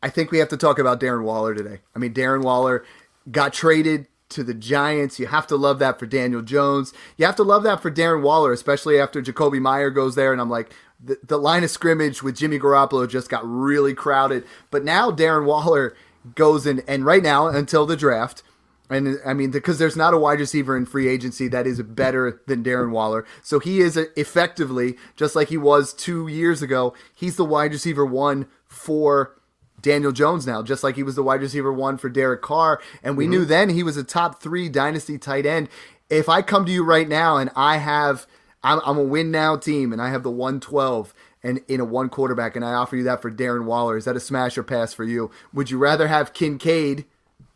I 0.00 0.10
think 0.10 0.30
we 0.30 0.38
have 0.38 0.50
to 0.50 0.56
talk 0.56 0.78
about 0.78 1.00
Darren 1.00 1.24
Waller 1.24 1.56
today. 1.56 1.80
I 1.92 1.98
mean, 1.98 2.14
Darren 2.14 2.44
Waller 2.44 2.84
got 3.32 3.52
traded 3.52 4.06
to 4.30 4.42
the 4.42 4.54
Giants. 4.54 5.18
You 5.18 5.26
have 5.26 5.46
to 5.48 5.56
love 5.56 5.78
that 5.78 5.98
for 5.98 6.06
Daniel 6.06 6.42
Jones. 6.42 6.92
You 7.16 7.26
have 7.26 7.36
to 7.36 7.42
love 7.42 7.62
that 7.62 7.82
for 7.82 7.90
Darren 7.90 8.22
Waller, 8.22 8.52
especially 8.52 8.98
after 8.98 9.22
Jakobi 9.22 9.60
Meyer 9.60 9.90
goes 9.90 10.14
there. 10.14 10.32
And 10.32 10.40
I'm 10.40 10.50
like, 10.50 10.72
the, 11.02 11.18
the 11.22 11.38
line 11.38 11.64
of 11.64 11.70
scrimmage 11.70 12.22
with 12.22 12.36
Jimmy 12.36 12.58
Garoppolo 12.58 13.08
just 13.08 13.28
got 13.28 13.48
really 13.48 13.94
crowded. 13.94 14.44
But 14.70 14.84
now 14.84 15.10
Darren 15.10 15.44
Waller 15.44 15.94
goes 16.34 16.66
in, 16.66 16.82
and 16.88 17.04
right 17.04 17.22
now 17.22 17.46
until 17.46 17.86
the 17.86 17.96
draft, 17.96 18.42
and 18.88 19.18
I 19.26 19.34
mean, 19.34 19.50
because 19.50 19.78
there's 19.78 19.96
not 19.96 20.14
a 20.14 20.18
wide 20.18 20.38
receiver 20.38 20.76
in 20.76 20.86
free 20.86 21.08
agency 21.08 21.48
that 21.48 21.66
is 21.66 21.82
better 21.82 22.40
than 22.46 22.62
Darren 22.62 22.90
Waller. 22.90 23.26
So 23.42 23.58
he 23.58 23.80
is 23.80 23.96
effectively, 23.96 24.96
just 25.16 25.34
like 25.34 25.48
he 25.48 25.56
was 25.56 25.92
two 25.92 26.28
years 26.28 26.62
ago, 26.62 26.94
he's 27.14 27.36
the 27.36 27.44
wide 27.44 27.72
receiver 27.72 28.06
one 28.06 28.46
for 28.68 29.35
Daniel 29.80 30.12
Jones 30.12 30.46
now, 30.46 30.62
just 30.62 30.82
like 30.82 30.96
he 30.96 31.02
was 31.02 31.14
the 31.14 31.22
wide 31.22 31.40
receiver 31.40 31.72
one 31.72 31.98
for 31.98 32.08
Derek 32.08 32.42
Carr. 32.42 32.80
And 33.02 33.16
we 33.16 33.24
mm-hmm. 33.24 33.30
knew 33.32 33.44
then 33.44 33.70
he 33.70 33.82
was 33.82 33.96
a 33.96 34.04
top 34.04 34.42
three 34.42 34.68
dynasty 34.68 35.18
tight 35.18 35.46
end. 35.46 35.68
If 36.08 36.28
I 36.28 36.42
come 36.42 36.64
to 36.66 36.72
you 36.72 36.84
right 36.84 37.08
now 37.08 37.36
and 37.36 37.50
I 37.56 37.78
have 37.78 38.26
I'm, 38.62 38.80
I'm 38.84 38.98
a 38.98 39.02
win 39.02 39.30
now 39.30 39.56
team 39.56 39.92
and 39.92 40.02
I 40.02 40.10
have 40.10 40.22
the 40.22 40.30
112 40.30 41.14
and 41.42 41.60
in 41.68 41.78
a 41.78 41.84
one 41.84 42.08
quarterback, 42.08 42.56
and 42.56 42.64
I 42.64 42.72
offer 42.72 42.96
you 42.96 43.04
that 43.04 43.22
for 43.22 43.30
Darren 43.30 43.66
Waller. 43.66 43.96
Is 43.96 44.04
that 44.06 44.16
a 44.16 44.20
smash 44.20 44.58
or 44.58 44.64
pass 44.64 44.92
for 44.92 45.04
you? 45.04 45.30
Would 45.52 45.70
you 45.70 45.78
rather 45.78 46.08
have 46.08 46.32
Kincaid 46.32 47.04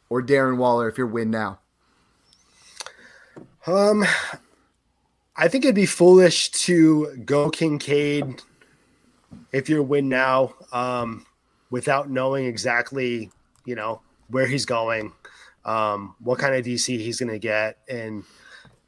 or 0.09 0.23
Darren 0.23 0.59
Waller 0.59 0.89
if 0.89 0.97
you're 0.97 1.09
win 1.09 1.29
now? 1.29 1.59
Um, 3.67 4.05
I 5.37 5.49
think 5.49 5.65
it'd 5.65 5.75
be 5.75 5.87
foolish 5.87 6.51
to 6.51 7.17
go 7.25 7.51
Kincaid 7.51 8.43
if 9.53 9.69
you're 9.69 9.83
win 9.83 10.09
now, 10.09 10.55
um, 10.73 11.27
without 11.71 12.11
knowing 12.11 12.47
exactly, 12.47 13.31
you 13.65 13.75
know, 13.75 14.01
where 14.29 14.47
he's 14.47 14.65
going, 14.65 15.13
um, 15.65 16.15
what 16.21 16.39
kind 16.39 16.55
of 16.55 16.65
DC 16.65 16.99
he's 16.99 17.19
going 17.19 17.31
to 17.31 17.39
get, 17.39 17.79
and 17.89 18.25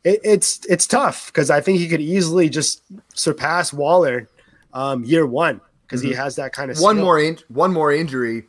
it, 0.04 0.20
it's 0.24 0.64
it's 0.66 0.86
tough 0.86 1.26
because 1.26 1.50
I 1.50 1.60
think 1.60 1.78
he 1.78 1.88
could 1.88 2.00
easily 2.00 2.48
just 2.48 2.82
surpass 3.14 3.72
Waller 3.72 4.28
um, 4.72 5.04
year 5.04 5.26
one 5.26 5.60
because 5.86 6.00
mm-hmm. 6.00 6.10
he 6.10 6.14
has 6.16 6.36
that 6.36 6.52
kind 6.52 6.70
of 6.70 6.78
one 6.78 6.96
skill. 6.96 7.04
more 7.04 7.20
in, 7.20 7.38
one 7.48 7.72
more 7.72 7.92
injury, 7.92 8.44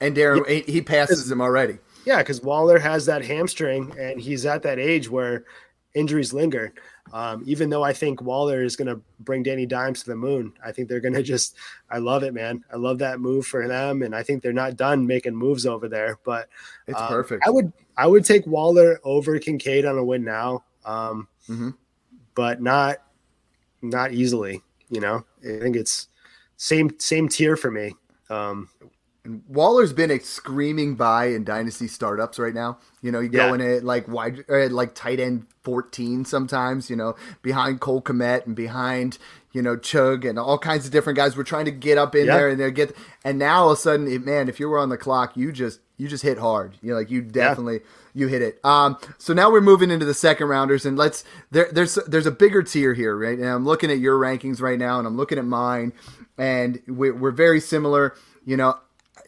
and 0.00 0.16
Darren 0.16 0.44
yeah. 0.48 0.72
he 0.72 0.80
passes 0.80 1.30
him 1.30 1.40
already. 1.40 1.78
Yeah, 2.04 2.18
because 2.18 2.42
Waller 2.42 2.78
has 2.78 3.06
that 3.06 3.24
hamstring, 3.24 3.94
and 3.98 4.20
he's 4.20 4.44
at 4.44 4.62
that 4.62 4.78
age 4.78 5.08
where 5.08 5.44
injuries 5.94 6.32
linger. 6.32 6.72
Um, 7.12 7.42
even 7.46 7.70
though 7.70 7.82
I 7.82 7.92
think 7.92 8.20
Waller 8.22 8.62
is 8.62 8.76
going 8.76 8.88
to 8.88 9.00
bring 9.20 9.42
Danny 9.42 9.66
Dimes 9.66 10.02
to 10.02 10.10
the 10.10 10.16
moon, 10.16 10.52
I 10.64 10.72
think 10.72 10.88
they're 10.88 11.00
going 11.00 11.14
to 11.14 11.22
just. 11.22 11.56
I 11.90 11.98
love 11.98 12.22
it, 12.22 12.34
man. 12.34 12.64
I 12.72 12.76
love 12.76 12.98
that 12.98 13.20
move 13.20 13.46
for 13.46 13.66
them, 13.66 14.02
and 14.02 14.14
I 14.14 14.22
think 14.22 14.42
they're 14.42 14.52
not 14.52 14.76
done 14.76 15.06
making 15.06 15.34
moves 15.34 15.66
over 15.66 15.88
there. 15.88 16.18
But 16.24 16.48
it's 16.86 17.00
um, 17.00 17.08
perfect. 17.08 17.44
I 17.46 17.50
would 17.50 17.72
I 17.96 18.06
would 18.06 18.24
take 18.24 18.46
Waller 18.46 19.00
over 19.04 19.38
Kincaid 19.38 19.84
on 19.84 19.98
a 19.98 20.04
win 20.04 20.24
now, 20.24 20.64
um, 20.84 21.28
mm-hmm. 21.48 21.70
but 22.34 22.60
not 22.60 22.98
not 23.82 24.12
easily. 24.12 24.62
You 24.90 25.00
know, 25.00 25.24
I 25.42 25.60
think 25.60 25.76
it's 25.76 26.08
same 26.56 26.98
same 26.98 27.28
tier 27.28 27.56
for 27.56 27.70
me. 27.70 27.94
Um, 28.30 28.68
Waller's 29.48 29.92
been 29.92 30.10
a 30.10 30.20
screaming 30.20 30.96
buy 30.96 31.26
in 31.26 31.44
dynasty 31.44 31.88
startups 31.88 32.38
right 32.38 32.52
now. 32.52 32.78
You 33.00 33.10
know, 33.10 33.20
you 33.20 33.28
go 33.28 33.48
yeah. 33.48 33.54
in 33.54 33.60
it 33.60 33.84
like 33.84 34.06
wide, 34.06 34.44
like 34.48 34.94
tight 34.94 35.20
end 35.20 35.46
fourteen 35.62 36.24
sometimes. 36.24 36.90
You 36.90 36.96
know, 36.96 37.16
behind 37.42 37.80
Cole 37.80 38.02
Kmet 38.02 38.46
and 38.46 38.54
behind 38.54 39.18
you 39.52 39.62
know 39.62 39.76
Chug 39.76 40.24
and 40.24 40.38
all 40.38 40.58
kinds 40.58 40.84
of 40.84 40.92
different 40.92 41.16
guys. 41.16 41.36
We're 41.36 41.44
trying 41.44 41.64
to 41.64 41.70
get 41.70 41.96
up 41.96 42.14
in 42.14 42.26
yeah. 42.26 42.36
there 42.36 42.48
and 42.48 42.60
they 42.60 42.70
get. 42.70 42.94
And 43.24 43.38
now 43.38 43.62
all 43.62 43.70
of 43.70 43.78
a 43.78 43.80
sudden, 43.80 44.24
man, 44.24 44.48
if 44.48 44.60
you 44.60 44.68
were 44.68 44.78
on 44.78 44.90
the 44.90 44.98
clock, 44.98 45.36
you 45.36 45.52
just 45.52 45.80
you 45.96 46.06
just 46.08 46.22
hit 46.22 46.38
hard. 46.38 46.76
You 46.82 46.90
know, 46.90 46.98
like 46.98 47.10
you 47.10 47.22
definitely. 47.22 47.74
Yeah 47.76 47.88
you 48.14 48.28
hit 48.28 48.42
it. 48.42 48.64
Um, 48.64 48.96
so 49.18 49.34
now 49.34 49.50
we're 49.50 49.60
moving 49.60 49.90
into 49.90 50.06
the 50.06 50.14
second 50.14 50.46
rounders, 50.46 50.86
and 50.86 50.96
let's 50.96 51.24
there, 51.50 51.68
there's 51.70 51.96
there's 52.06 52.26
a 52.26 52.30
bigger 52.30 52.62
tier 52.62 52.94
here, 52.94 53.16
right? 53.16 53.36
And 53.36 53.48
I'm 53.48 53.64
looking 53.64 53.90
at 53.90 53.98
your 53.98 54.18
rankings 54.18 54.60
right 54.60 54.78
now, 54.78 54.98
and 54.98 55.06
I'm 55.06 55.16
looking 55.16 55.36
at 55.36 55.44
mine, 55.44 55.92
and 56.38 56.80
we're, 56.86 57.14
we're 57.14 57.32
very 57.32 57.60
similar. 57.60 58.14
You 58.46 58.56
know, 58.56 58.78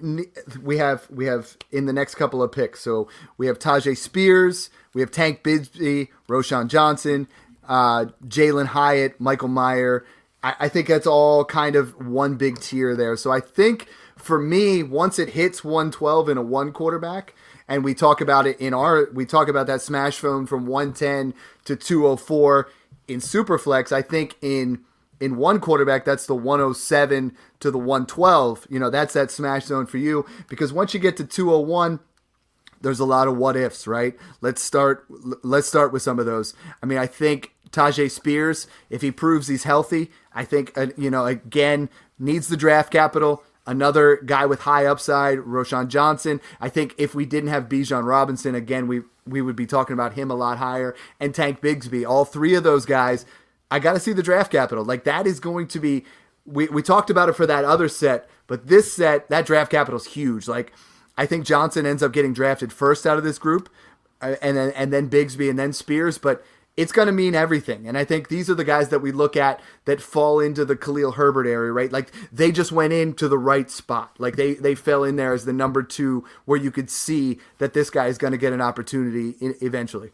we 0.01 0.79
have 0.79 1.09
we 1.11 1.27
have 1.27 1.57
in 1.71 1.87
the 1.87 1.93
next 1.93 2.15
couple 2.17 2.43
of 2.43 2.53
picks. 2.53 2.81
So 2.81 3.09
we 3.39 3.47
have 3.47 3.59
Tyjae 3.59 3.97
Spears, 3.97 4.71
we 4.95 5.01
have 5.01 5.11
Tank 5.11 5.43
Bigsby, 5.43 6.09
Roschon 6.29 6.69
Johnson, 6.69 7.29
uh, 7.69 8.07
Jalin 8.27 8.67
Hyatt, 8.67 9.21
Michael 9.21 9.49
Mayer. 9.49 10.05
I, 10.43 10.55
I 10.61 10.69
think 10.69 10.89
that's 10.89 11.07
all 11.07 11.45
kind 11.45 11.77
of 11.77 12.07
one 12.07 12.37
big 12.37 12.61
tier 12.61 12.95
there. 12.95 13.17
So 13.17 13.31
I 13.31 13.41
think 13.41 13.89
for 14.17 14.39
me, 14.39 14.83
once 14.83 15.19
it 15.19 15.31
hits 15.31 15.65
112 15.65 16.29
in 16.29 16.39
a 16.39 16.43
one 16.43 16.73
quarterback, 16.73 17.35
and 17.69 17.85
we 17.85 17.95
talk 17.95 18.21
about 18.21 18.47
it 18.47 18.61
in 18.61 18.75
our 18.75 19.09
we 19.13 19.27
talk 19.27 19.49
about 19.49 19.67
that 19.67 19.83
smash 19.83 20.19
phone 20.19 20.47
from 20.47 20.67
110 20.67 21.35
to 21.65 21.77
204 21.77 22.69
in 23.09 23.21
superflex 23.21 23.93
i 23.93 24.03
think 24.03 24.37
in 24.41 24.81
in 25.21 25.37
one 25.37 25.61
quarterback 25.61 26.05
that's 26.05 26.27
the 26.27 26.35
107 26.35 27.35
to 27.61 27.71
the 27.71 27.79
112 27.79 28.67
you 28.71 28.79
know 28.79 28.91
that's 28.91 29.15
that 29.15 29.31
smash 29.31 29.65
zone 29.65 29.87
for 29.87 29.99
you 29.99 30.27
because 30.49 30.73
once 30.73 30.95
you 30.95 31.01
get 31.01 31.17
to 31.17 31.25
201 31.25 32.01
there's 32.83 33.01
a 33.01 33.05
lot 33.05 33.27
of 33.27 33.37
what 33.37 33.57
ifs 33.57 33.87
right 33.87 34.15
let's 34.41 34.63
start 34.63 35.05
let's 35.43 35.67
start 35.67 35.93
with 35.93 36.03
some 36.03 36.19
of 36.19 36.27
those 36.27 36.55
i 36.83 36.87
mean 36.87 36.99
i 36.99 37.07
think 37.07 37.53
Tyjae 37.73 38.11
Spears, 38.11 38.67
if 38.91 39.03
he 39.03 39.11
proves 39.11 39.49
he's 39.49 39.65
healthy, 39.65 40.11
I 40.33 40.45
think, 40.45 40.77
uh, 40.79 40.87
you 40.97 41.11
know, 41.11 41.27
again, 41.27 41.89
needs 42.19 42.49
the 42.49 42.57
draft 42.57 42.91
capital. 42.91 43.43
Another 43.67 44.17
guy 44.25 44.47
with 44.47 44.61
high 44.61 44.87
upside, 44.87 45.39
Roschon 45.39 45.89
Johnson. 45.89 46.41
I 46.61 46.69
think 46.69 46.95
if 46.99 47.15
we 47.15 47.27
didn't 47.27 47.51
have 47.51 47.69
Bijan 47.69 48.07
Robinson, 48.07 48.55
again, 48.55 48.87
we 48.87 49.03
we 49.27 49.43
would 49.43 49.57
be 49.57 49.67
talking 49.67 49.95
about 49.95 50.13
him 50.13 50.31
a 50.31 50.37
lot 50.37 50.59
higher. 50.59 50.95
And 51.19 51.35
Tank 51.35 51.61
Bigsby. 51.61 52.09
All 52.09 52.25
three 52.25 52.55
of 52.55 52.63
those 52.63 52.87
guys, 52.87 53.27
I 53.71 53.79
got 53.79 53.95
to 53.95 54.01
see 54.01 54.13
the 54.13 54.23
draft 54.23 54.53
capital. 54.53 54.85
Like 54.85 55.05
that 55.05 55.27
is 55.27 55.41
going 55.41 55.69
to 55.69 55.81
be. 55.81 56.05
We 56.45 56.69
we 56.69 56.83
talked 56.83 57.11
about 57.11 57.29
it 57.29 57.35
for 57.35 57.47
that 57.47 57.65
other 57.65 57.89
set, 57.89 58.29
but 58.47 58.69
this 58.69 58.93
set, 58.93 59.29
that 59.31 59.47
draft 59.47 59.71
capital 59.71 59.99
is 59.99 60.07
huge. 60.07 60.47
Like 60.47 60.73
I 61.19 61.27
think 61.27 61.45
Johnson 61.45 61.87
ends 61.87 62.03
up 62.03 62.13
getting 62.13 62.33
drafted 62.33 62.73
first 62.73 63.07
out 63.07 63.19
of 63.19 63.25
this 63.25 63.39
group, 63.39 63.69
uh, 64.21 64.37
and 64.41 64.57
then 64.57 64.73
and 64.77 64.93
then 64.93 65.11
Bigsby 65.11 65.51
and 65.51 65.59
then 65.59 65.73
Spears, 65.73 66.19
but 66.19 66.45
it's 66.77 66.93
going 66.93 67.07
to 67.07 67.13
mean 67.13 67.35
everything. 67.35 67.89
And 67.89 67.97
I 67.97 68.05
think 68.05 68.29
these 68.29 68.51
are 68.51 68.55
the 68.55 68.65
guys 68.65 68.91
that 68.91 69.01
we 69.01 69.11
look 69.11 69.37
at 69.37 69.61
that 69.87 70.01
fall 70.01 70.41
into 70.41 70.65
the 70.65 70.77
Khalil 70.77 71.13
Herbert 71.13 71.47
area, 71.47 71.73
right? 71.73 71.91
Like 71.91 72.13
they 72.31 72.53
just 72.53 72.71
went 72.71 72.93
into 72.93 73.29
the 73.29 73.39
right 73.39 73.71
spot. 73.71 74.15
Like 74.19 74.37
they, 74.37 74.55
they 74.55 74.75
fell 74.75 75.03
in 75.03 75.17
there 75.17 75.33
as 75.33 75.47
the 75.47 75.55
number 75.55 75.83
two 75.83 76.25
where 76.45 76.59
you 76.59 76.71
could 76.71 76.91
see 76.91 77.39
that 77.59 77.73
this 77.73 77.89
guy 77.89 78.09
is 78.09 78.19
going 78.19 78.33
to 78.33 78.39
get 78.39 78.53
an 78.53 78.61
opportunity 78.61 79.37
in, 79.41 79.55
eventually. 79.63 80.11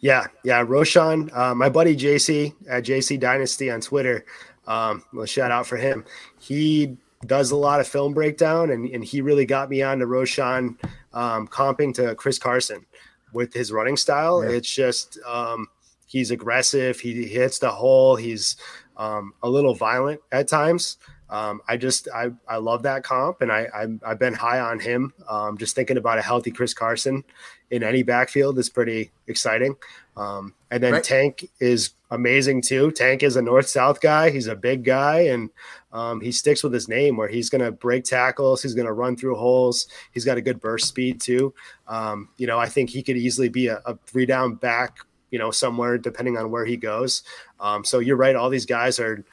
Yeah, 0.00 0.26
yeah. 0.44 0.64
Roschon, 0.64 1.34
uh, 1.36 1.54
my 1.54 1.68
buddy 1.68 1.96
JC 1.96 2.54
at 2.68 2.84
JC 2.84 3.18
Dynasty 3.18 3.70
on 3.70 3.80
Twitter, 3.80 4.24
um, 4.66 5.02
well, 5.12 5.26
shout 5.26 5.50
out 5.50 5.66
for 5.66 5.76
him. 5.76 6.04
He 6.38 6.96
does 7.24 7.50
a 7.50 7.56
lot 7.56 7.80
of 7.80 7.88
film 7.88 8.12
breakdown, 8.12 8.70
and, 8.70 8.88
and 8.90 9.04
he 9.04 9.20
really 9.20 9.46
got 9.46 9.70
me 9.70 9.82
on 9.82 9.98
to 10.00 10.06
Roschon 10.06 10.76
um, 11.12 11.48
comping 11.48 11.94
to 11.94 12.14
Chris 12.14 12.38
Carson 12.38 12.84
with 13.32 13.52
his 13.54 13.72
running 13.72 13.96
style. 13.96 14.44
Yeah. 14.44 14.50
It's 14.50 14.72
just 14.72 15.18
um, 15.26 15.68
he's 16.06 16.30
aggressive. 16.30 17.00
He 17.00 17.24
hits 17.26 17.58
the 17.58 17.70
hole. 17.70 18.16
He's 18.16 18.56
um, 18.96 19.32
a 19.42 19.48
little 19.48 19.74
violent 19.74 20.20
at 20.32 20.48
times. 20.48 20.98
Um, 21.28 21.60
I 21.68 21.76
just 21.76 22.08
I, 22.14 22.30
I 22.48 22.58
love 22.58 22.82
that 22.84 23.02
comp, 23.02 23.40
and 23.40 23.50
I, 23.50 23.66
I 23.74 24.08
have 24.08 24.18
been 24.18 24.34
high 24.34 24.60
on 24.60 24.78
him. 24.78 25.12
Um, 25.28 25.58
just 25.58 25.74
thinking 25.74 25.96
about 25.96 26.18
a 26.18 26.22
healthy 26.22 26.50
Chris 26.50 26.72
Carson 26.72 27.24
in 27.70 27.82
any 27.82 28.02
backfield 28.02 28.58
is 28.58 28.68
pretty 28.68 29.10
exciting. 29.26 29.76
Um, 30.16 30.54
and 30.70 30.82
then 30.82 30.94
right. 30.94 31.04
Tank 31.04 31.50
is 31.60 31.90
amazing 32.10 32.62
too. 32.62 32.90
Tank 32.90 33.22
is 33.22 33.36
a 33.36 33.42
north 33.42 33.68
south 33.68 34.00
guy. 34.00 34.30
He's 34.30 34.46
a 34.46 34.56
big 34.56 34.84
guy, 34.84 35.20
and 35.20 35.50
um, 35.92 36.20
he 36.20 36.32
sticks 36.32 36.62
with 36.62 36.72
his 36.72 36.88
name 36.88 37.16
where 37.16 37.28
he's 37.28 37.50
going 37.50 37.62
to 37.62 37.72
break 37.72 38.04
tackles. 38.04 38.62
He's 38.62 38.74
going 38.74 38.86
to 38.86 38.92
run 38.92 39.16
through 39.16 39.36
holes. 39.36 39.88
He's 40.12 40.24
got 40.24 40.38
a 40.38 40.42
good 40.42 40.60
burst 40.60 40.88
speed 40.88 41.20
too. 41.20 41.52
Um, 41.86 42.28
you 42.38 42.46
know, 42.46 42.58
I 42.58 42.66
think 42.66 42.90
he 42.90 43.02
could 43.02 43.16
easily 43.16 43.48
be 43.48 43.66
a, 43.68 43.80
a, 43.84 43.96
three 44.06 44.26
down 44.26 44.54
back. 44.54 44.98
You 45.30 45.38
know, 45.38 45.50
somewhere 45.50 45.98
depending 45.98 46.38
on 46.38 46.50
where 46.50 46.64
he 46.64 46.76
goes. 46.76 47.22
Um, 47.58 47.84
so 47.84 47.98
you're 47.98 48.16
right. 48.16 48.36
All 48.36 48.48
these 48.48 48.66
guys 48.66 48.98
are 49.00 49.24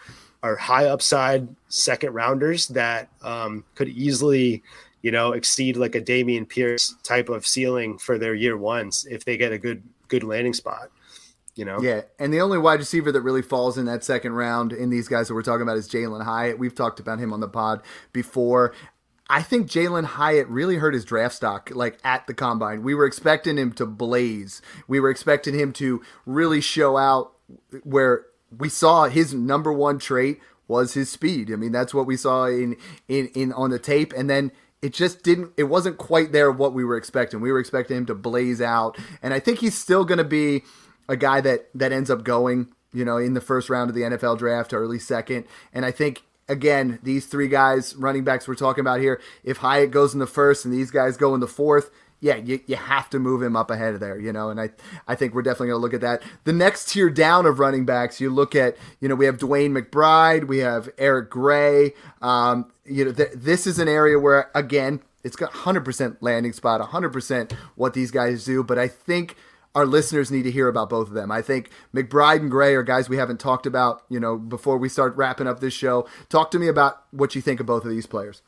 are 0.44 0.58
high 0.58 0.86
upside 0.86 1.48
second 1.70 2.14
rounders 2.14 2.68
that 2.68 3.08
um, 3.22 3.64
could 3.76 3.88
easily, 3.88 4.62
you 5.04 5.12
know, 5.12 5.34
exceed 5.34 5.78
like 5.78 5.93
a 5.93 6.01
Dameon 6.01 6.49
Pierce 6.49 6.95
type 7.04 7.30
of 7.30 7.45
ceiling 7.45 7.99
for 7.99 8.18
their 8.18 8.34
year 8.34 8.58
ones 8.58 9.06
if 9.12 9.24
they 9.24 9.38
get 9.38 9.51
a 9.51 9.60
good 9.60 9.84
good 10.08 10.24
landing 10.24 10.54
spot. 10.54 10.89
You 11.56 11.66
know? 11.66 11.80
Yeah, 11.80 12.01
and 12.18 12.34
the 12.34 12.41
only 12.41 12.58
wide 12.58 12.80
receiver 12.80 13.12
that 13.12 13.22
really 13.22 13.43
falls 13.43 13.78
in 13.78 13.86
that 13.86 14.04
second 14.04 14.34
round 14.34 14.74
in 14.74 14.89
these 14.89 15.08
guys 15.08 15.28
that 15.28 15.36
we're 15.36 15.43
talking 15.43 15.62
about 15.62 15.78
is 15.78 15.88
Jalin 15.88 16.24
Hyatt. 16.24 16.58
We've 16.58 16.74
talked 16.74 16.99
about 16.99 17.20
him 17.20 17.32
on 17.32 17.41
the 17.41 17.47
pod 17.47 17.84
before. 18.12 18.74
I 19.30 19.43
think 19.43 19.70
Jalin 19.70 20.06
Hyatt 20.06 20.47
really 20.47 20.78
hurt 20.78 20.95
his 20.95 21.06
draft 21.06 21.36
stock 21.36 21.70
like 21.74 21.99
at 22.04 22.26
the 22.26 22.34
combine. 22.34 22.82
We 22.82 22.95
were 22.95 23.06
expecting 23.06 23.58
him 23.58 23.72
to 23.74 23.86
blaze. 23.86 24.62
We 24.88 24.99
were 24.99 25.12
expecting 25.12 25.54
him 25.54 25.74
to 25.74 26.01
really 26.26 26.60
show 26.60 26.97
out 26.97 27.34
where 27.84 28.26
we 28.58 28.70
saw 28.70 29.06
his 29.06 29.34
number 29.34 29.72
one 29.72 29.99
trait 29.99 30.39
was 30.68 30.93
his 30.93 31.10
speed. 31.10 31.51
I 31.51 31.56
mean, 31.56 31.72
that's 31.72 31.93
what 31.93 32.08
we 32.08 32.18
saw 32.18 32.45
in 32.45 32.78
in 33.08 33.28
in 33.36 33.54
on 33.54 33.70
the 33.70 33.80
tape, 33.80 34.14
and 34.14 34.30
then 34.30 34.51
it 34.84 34.94
just 34.94 35.24
didn't. 35.24 35.54
It 35.56 35.64
wasn't 35.64 35.98
quite 35.98 36.34
there 36.34 36.52
what 36.52 36.74
we 36.74 36.84
were 36.84 36.98
expecting. 36.98 37.40
We 37.40 37.52
were 37.52 37.60
expecting 37.60 37.98
him 37.98 38.06
to 38.08 38.16
blaze 38.16 38.62
out, 38.62 38.98
and 39.24 39.34
I 39.34 39.40
think 39.40 39.60
he's 39.60 39.76
still 39.76 40.04
going 40.04 40.18
to 40.18 40.26
be 40.26 40.64
a 41.08 41.16
guy 41.16 41.40
that 41.42 41.70
that 41.74 41.94
ends 41.94 42.12
up 42.12 42.24
going, 42.24 42.68
you 42.92 43.06
know, 43.06 43.18
in 43.18 43.34
the 43.34 43.42
first 43.42 43.70
round 43.70 43.90
of 43.90 43.96
the 43.96 44.02
NFL 44.02 44.38
draft, 44.38 44.74
or 44.74 44.84
early 44.84 45.00
second, 45.00 45.46
and 45.74 45.86
I 45.86 45.92
think. 45.92 46.24
Again, 46.50 47.00
these 47.02 47.26
three 47.26 47.48
guys, 47.48 47.96
running 47.96 48.26
backs 48.26 48.50
we're 48.50 48.56
talking 48.56 48.82
about 48.82 49.00
here, 49.00 49.22
if 49.46 49.58
Hyatt 49.58 49.92
goes 49.92 50.14
in 50.14 50.20
the 50.20 50.28
first 50.28 50.66
and 50.66 50.74
these 50.74 50.92
guys 50.92 51.16
go 51.16 51.34
in 51.34 51.40
the 51.40 51.48
fourth, 51.48 51.90
yeah, 52.24 52.38
you, 52.38 52.62
you 52.68 52.78
have 52.78 53.10
to 53.10 53.20
move 53.20 53.44
him 53.44 53.58
up 53.58 53.70
ahead 53.70 53.96
of 53.96 54.00
there, 54.00 54.18
you 54.18 54.32
know, 54.32 54.50
and 54.50 54.60
I 54.60 54.70
I 55.10 55.14
think 55.14 55.34
we're 55.34 55.42
definitely 55.42 55.68
going 55.68 55.80
to 55.80 55.82
look 55.82 55.94
at 55.94 56.00
that. 56.00 56.24
The 56.46 56.54
next 56.54 56.90
tier 56.90 57.10
down 57.10 57.46
of 57.46 57.60
running 57.60 57.86
backs, 57.86 58.22
you 58.22 58.30
look 58.30 58.56
at, 58.56 58.78
you 59.02 59.10
know, 59.10 59.16
we 59.16 59.26
have 59.26 59.38
DeWayne 59.38 59.78
McBride, 59.78 60.48
we 60.48 60.60
have 60.60 60.90
Eric 60.98 61.30
Gray. 61.30 61.92
Um, 62.22 62.72
you 62.86 63.04
know, 63.04 63.12
th- 63.12 63.32
this 63.36 63.68
is 63.68 63.78
an 63.78 63.90
area 63.90 64.18
where, 64.18 64.50
again, 64.56 65.02
it's 65.26 65.36
got 65.36 65.52
100% 65.52 66.18
landing 66.22 66.54
spot, 66.54 66.80
100% 66.80 67.52
what 67.76 67.94
these 67.94 68.10
guys 68.10 68.46
do, 68.46 68.64
but 68.64 68.80
I 68.80 68.88
think 68.88 69.36
our 69.76 69.86
listeners 69.86 70.32
need 70.32 70.44
to 70.44 70.52
hear 70.52 70.70
about 70.70 70.90
both 70.90 71.10
of 71.10 71.14
them. 71.14 71.30
I 71.30 71.42
think 71.42 71.72
McBride 71.94 72.40
and 72.40 72.52
Gray 72.52 72.74
are 72.74 72.84
guys 72.84 73.10
we 73.10 73.18
haven't 73.18 73.42
talked 73.42 73.66
about, 73.66 74.04
you 74.08 74.22
know, 74.22 74.38
before 74.38 74.78
we 74.78 74.88
start 74.88 75.14
wrapping 75.18 75.48
up 75.48 75.60
this 75.60 75.74
show. 75.74 76.08
Talk 76.30 76.52
to 76.52 76.60
me 76.60 76.70
about 76.70 77.04
what 77.12 77.36
you 77.36 77.42
think 77.42 77.60
of 77.60 77.66
both 77.66 77.84
of 77.84 77.92
these 77.92 78.06
players. 78.06 78.42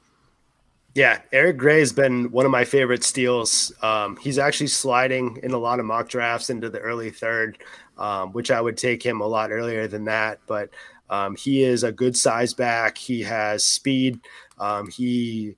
Yeah, 0.95 1.19
Eric 1.33 1.57
Gray 1.57 1.79
has 1.79 1.91
been 1.91 2.31
one 2.31 2.45
of 2.45 2.51
my 2.53 2.63
favorite 2.63 3.03
steals. 3.03 3.73
Um, 3.83 4.15
he's 4.15 4.39
actually 4.39 4.67
sliding 4.67 5.37
in 5.43 5.51
a 5.51 5.57
lot 5.57 5.81
of 5.81 5.85
mock 5.85 6.07
drafts 6.07 6.49
into 6.49 6.69
the 6.69 6.79
early 6.79 7.09
third, 7.09 7.57
um, 7.97 8.31
which 8.31 8.49
I 8.49 8.61
would 8.61 8.77
take 8.77 9.05
him 9.05 9.19
a 9.19 9.27
lot 9.27 9.51
earlier 9.51 9.87
than 9.89 10.05
that. 10.05 10.39
But 10.47 10.69
um, 11.09 11.35
he 11.35 11.63
is 11.63 11.83
a 11.83 11.91
good 11.91 12.15
size 12.15 12.53
back. 12.53 12.97
He 12.97 13.21
has 13.23 13.65
speed. 13.65 14.21
Um, 14.57 14.89
he 14.89 15.55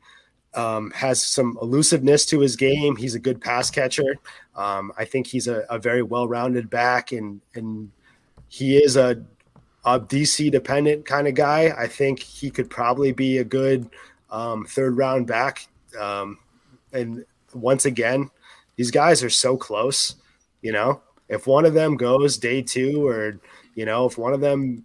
um, 0.56 0.90
has 0.96 1.24
some 1.24 1.56
elusiveness 1.62 2.26
to 2.28 2.40
his 2.40 2.56
game. 2.56 2.96
He's 2.96 3.14
a 3.14 3.20
good 3.20 3.40
pass 3.40 3.70
catcher. 3.70 4.16
Um, 4.56 4.92
I 4.98 5.06
think 5.06 5.28
he's 5.28 5.48
a, 5.48 5.66
a 5.70 5.78
very 5.78 6.02
well-rounded 6.02 6.68
back, 6.72 7.12
and 7.12 7.42
and 7.54 7.92
he 8.50 8.78
is 8.78 8.98
a, 8.98 9.24
a 9.86 10.00
DC 10.00 10.52
dependent 10.52 11.06
kind 11.06 11.28
of 11.28 11.36
guy. 11.36 11.76
I 11.78 11.86
think 11.86 12.20
he 12.20 12.50
could 12.50 12.72
probably 12.72 13.12
be 13.12 13.38
a 13.38 13.44
good 13.44 13.88
um, 14.30 14.66
third 14.66 14.98
round 14.98 15.28
back. 15.28 15.68
Um, 16.00 16.40
and 16.94 17.26
once 17.54 17.86
again, 17.86 18.30
these 18.76 18.92
guys 18.92 19.24
are 19.24 19.30
so 19.30 19.58
close. 19.58 20.16
You 20.62 20.72
know, 20.72 21.02
if 21.30 21.48
one 21.48 21.66
of 21.66 21.74
them 21.74 21.98
goes 21.98 22.38
day 22.38 22.62
two, 22.62 23.08
or 23.08 23.40
you 23.76 23.86
know, 23.86 24.06
if 24.06 24.18
one 24.18 24.34
of 24.34 24.42
them 24.42 24.84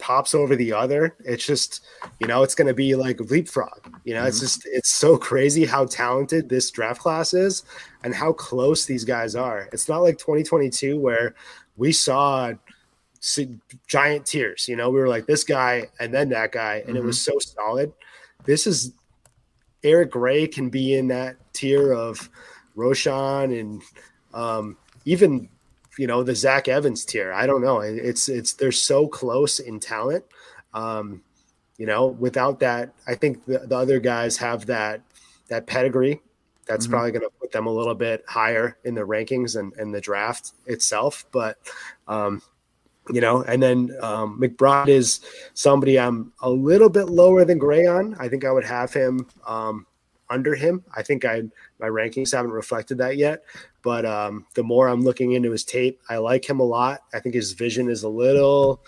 pops 0.00 0.34
over 0.34 0.56
the 0.56 0.72
other, 0.72 1.14
it's 1.24 1.46
just, 1.46 1.84
you 2.18 2.26
know, 2.26 2.42
it's 2.42 2.54
going 2.54 2.66
to 2.66 2.74
be 2.74 2.96
like 2.96 3.20
leapfrog. 3.20 3.86
You 4.04 4.14
know, 4.14 4.20
mm-hmm. 4.20 4.28
it's 4.28 4.40
just, 4.40 4.66
it's 4.72 4.90
so 4.90 5.16
crazy 5.16 5.64
how 5.64 5.84
talented 5.84 6.48
this 6.48 6.70
draft 6.70 7.00
class 7.00 7.34
is 7.34 7.62
and 8.02 8.14
how 8.14 8.32
close 8.32 8.86
these 8.86 9.04
guys 9.04 9.36
are. 9.36 9.68
It's 9.72 9.88
not 9.88 9.98
like 9.98 10.18
2022 10.18 10.98
where 10.98 11.34
we 11.76 11.92
saw 11.92 12.52
giant 13.86 14.26
tiers. 14.26 14.66
You 14.66 14.76
know, 14.76 14.90
we 14.90 14.98
were 14.98 15.08
like 15.08 15.26
this 15.26 15.44
guy 15.44 15.88
and 16.00 16.12
then 16.12 16.30
that 16.30 16.50
guy, 16.50 16.76
and 16.76 16.88
mm-hmm. 16.88 16.96
it 16.96 17.04
was 17.04 17.18
mm-hmm. 17.18 17.38
so 17.38 17.52
solid. 17.54 17.92
This 18.44 18.66
is 18.66 18.92
Eric 19.82 20.10
Gray 20.10 20.46
can 20.46 20.68
be 20.68 20.94
in 20.94 21.08
that 21.08 21.36
tier 21.52 21.92
of 21.92 22.28
Roschon 22.76 23.58
and 23.58 23.82
um, 24.34 24.76
even 25.04 25.48
you 25.98 26.06
know 26.06 26.22
the 26.22 26.34
Zach 26.34 26.68
Evans 26.68 27.04
tier. 27.04 27.32
I 27.32 27.46
don't 27.46 27.62
know. 27.62 27.80
It's 27.80 28.28
it's 28.28 28.54
they're 28.54 28.72
so 28.72 29.06
close 29.08 29.58
in 29.58 29.80
talent. 29.80 30.24
Um, 30.72 31.22
you 31.76 31.86
know, 31.86 32.06
without 32.06 32.60
that, 32.60 32.92
I 33.06 33.14
think 33.14 33.44
the, 33.46 33.60
the 33.60 33.76
other 33.76 34.00
guys 34.00 34.36
have 34.36 34.66
that 34.66 35.02
that 35.48 35.66
pedigree. 35.66 36.20
That's 36.66 36.84
mm-hmm. 36.84 36.92
probably 36.92 37.10
going 37.12 37.22
to 37.22 37.30
put 37.40 37.50
them 37.50 37.66
a 37.66 37.72
little 37.72 37.94
bit 37.94 38.22
higher 38.28 38.76
in 38.84 38.94
the 38.94 39.00
rankings 39.00 39.58
and, 39.58 39.72
and 39.74 39.92
the 39.92 40.00
draft 40.00 40.52
itself. 40.66 41.26
But 41.32 41.58
um, 42.06 42.42
you 43.12 43.20
know, 43.20 43.42
and 43.42 43.62
then 43.62 43.96
um, 44.00 44.40
McBride 44.40 44.88
is 44.88 45.20
somebody 45.54 45.98
I'm 45.98 46.32
a 46.42 46.50
little 46.50 46.88
bit 46.88 47.06
lower 47.06 47.44
than 47.44 47.58
Gray 47.58 47.86
on. 47.86 48.14
I 48.18 48.28
think 48.28 48.44
I 48.44 48.52
would 48.52 48.64
have 48.64 48.92
him 48.92 49.26
um, 49.46 49.86
under 50.28 50.54
him. 50.54 50.84
I 50.96 51.02
think 51.02 51.24
I 51.24 51.42
my 51.78 51.88
rankings 51.88 52.32
haven't 52.32 52.52
reflected 52.52 52.98
that 52.98 53.16
yet, 53.16 53.42
but 53.82 54.04
um, 54.04 54.46
the 54.54 54.62
more 54.62 54.88
I'm 54.88 55.02
looking 55.02 55.32
into 55.32 55.50
his 55.50 55.64
tape, 55.64 56.00
I 56.08 56.18
like 56.18 56.48
him 56.48 56.60
a 56.60 56.64
lot. 56.64 57.02
I 57.12 57.20
think 57.20 57.34
his 57.34 57.52
vision 57.52 57.88
is 57.88 58.02
a 58.02 58.08
little 58.08 58.82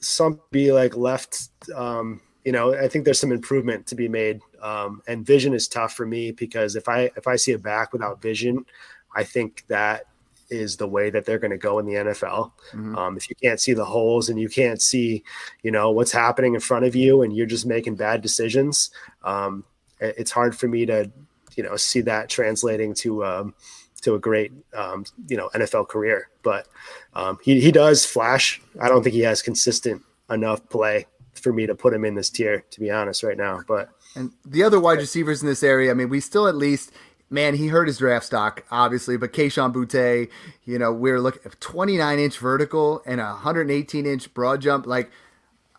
some 0.00 0.40
be 0.50 0.72
like 0.72 0.96
left. 0.96 1.48
Um, 1.74 2.20
you 2.44 2.52
know, 2.52 2.74
I 2.74 2.88
think 2.88 3.04
there's 3.04 3.20
some 3.20 3.32
improvement 3.32 3.86
to 3.86 3.94
be 3.94 4.08
made, 4.08 4.40
um, 4.60 5.00
and 5.06 5.24
vision 5.24 5.54
is 5.54 5.68
tough 5.68 5.94
for 5.94 6.06
me 6.06 6.32
because 6.32 6.76
if 6.76 6.88
I 6.88 7.10
if 7.16 7.26
I 7.26 7.36
see 7.36 7.52
a 7.52 7.58
back 7.58 7.92
without 7.92 8.20
vision, 8.20 8.66
I 9.14 9.24
think 9.24 9.64
that 9.68 10.06
is 10.52 10.76
the 10.76 10.86
way 10.86 11.10
that 11.10 11.24
they're 11.24 11.38
going 11.38 11.50
to 11.50 11.56
go 11.56 11.78
in 11.78 11.86
the 11.86 11.94
NFL. 11.94 12.52
Mm-hmm. 12.72 12.96
Um, 12.96 13.16
if 13.16 13.28
you 13.28 13.34
can't 13.42 13.60
see 13.60 13.72
the 13.72 13.84
holes 13.84 14.28
and 14.28 14.38
you 14.38 14.48
can't 14.48 14.80
see, 14.80 15.24
you 15.62 15.70
know, 15.70 15.90
what's 15.90 16.12
happening 16.12 16.54
in 16.54 16.60
front 16.60 16.84
of 16.84 16.94
you, 16.94 17.22
and 17.22 17.34
you're 17.34 17.46
just 17.46 17.66
making 17.66 17.96
bad 17.96 18.20
decisions, 18.20 18.90
um, 19.24 19.64
it's 20.00 20.30
hard 20.30 20.56
for 20.56 20.68
me 20.68 20.84
to 20.86 21.10
you 21.56 21.62
know 21.62 21.76
see 21.76 22.00
that 22.02 22.28
translating 22.28 22.94
to 22.94 23.24
um, 23.24 23.54
to 24.02 24.14
a 24.14 24.18
great 24.18 24.52
um, 24.74 25.04
you 25.28 25.36
know 25.36 25.48
NFL 25.54 25.88
career. 25.88 26.28
But 26.42 26.66
um, 27.14 27.38
he 27.42 27.60
he 27.60 27.72
does 27.72 28.04
flash. 28.04 28.60
I 28.80 28.88
don't 28.88 29.02
think 29.02 29.14
he 29.14 29.22
has 29.22 29.42
consistent 29.42 30.02
enough 30.30 30.68
play 30.68 31.06
for 31.34 31.52
me 31.52 31.66
to 31.66 31.74
put 31.74 31.94
him 31.94 32.04
in 32.04 32.14
this 32.14 32.30
tier. 32.30 32.64
To 32.70 32.80
be 32.80 32.90
honest, 32.90 33.22
right 33.22 33.36
now, 33.36 33.62
but. 33.66 33.90
And 34.14 34.30
the 34.44 34.62
other 34.62 34.78
wide 34.78 34.98
receivers 34.98 35.40
in 35.40 35.48
this 35.48 35.62
area, 35.62 35.90
I 35.90 35.94
mean, 35.94 36.10
we 36.10 36.20
still 36.20 36.46
at 36.46 36.54
least 36.54 36.92
man, 37.32 37.54
he 37.54 37.68
hurt 37.68 37.88
his 37.88 37.98
draft 37.98 38.26
stock, 38.26 38.64
obviously, 38.70 39.16
but 39.16 39.32
Kayshon 39.32 39.72
Boutte, 39.72 40.28
you 40.64 40.78
know, 40.78 40.92
we're 40.92 41.20
looking 41.20 41.50
29 41.58 42.18
inch 42.18 42.38
vertical 42.38 43.02
and 43.06 43.20
a 43.20 43.24
118 43.24 44.06
inch 44.06 44.32
broad 44.34 44.60
jump. 44.60 44.86
Like, 44.86 45.10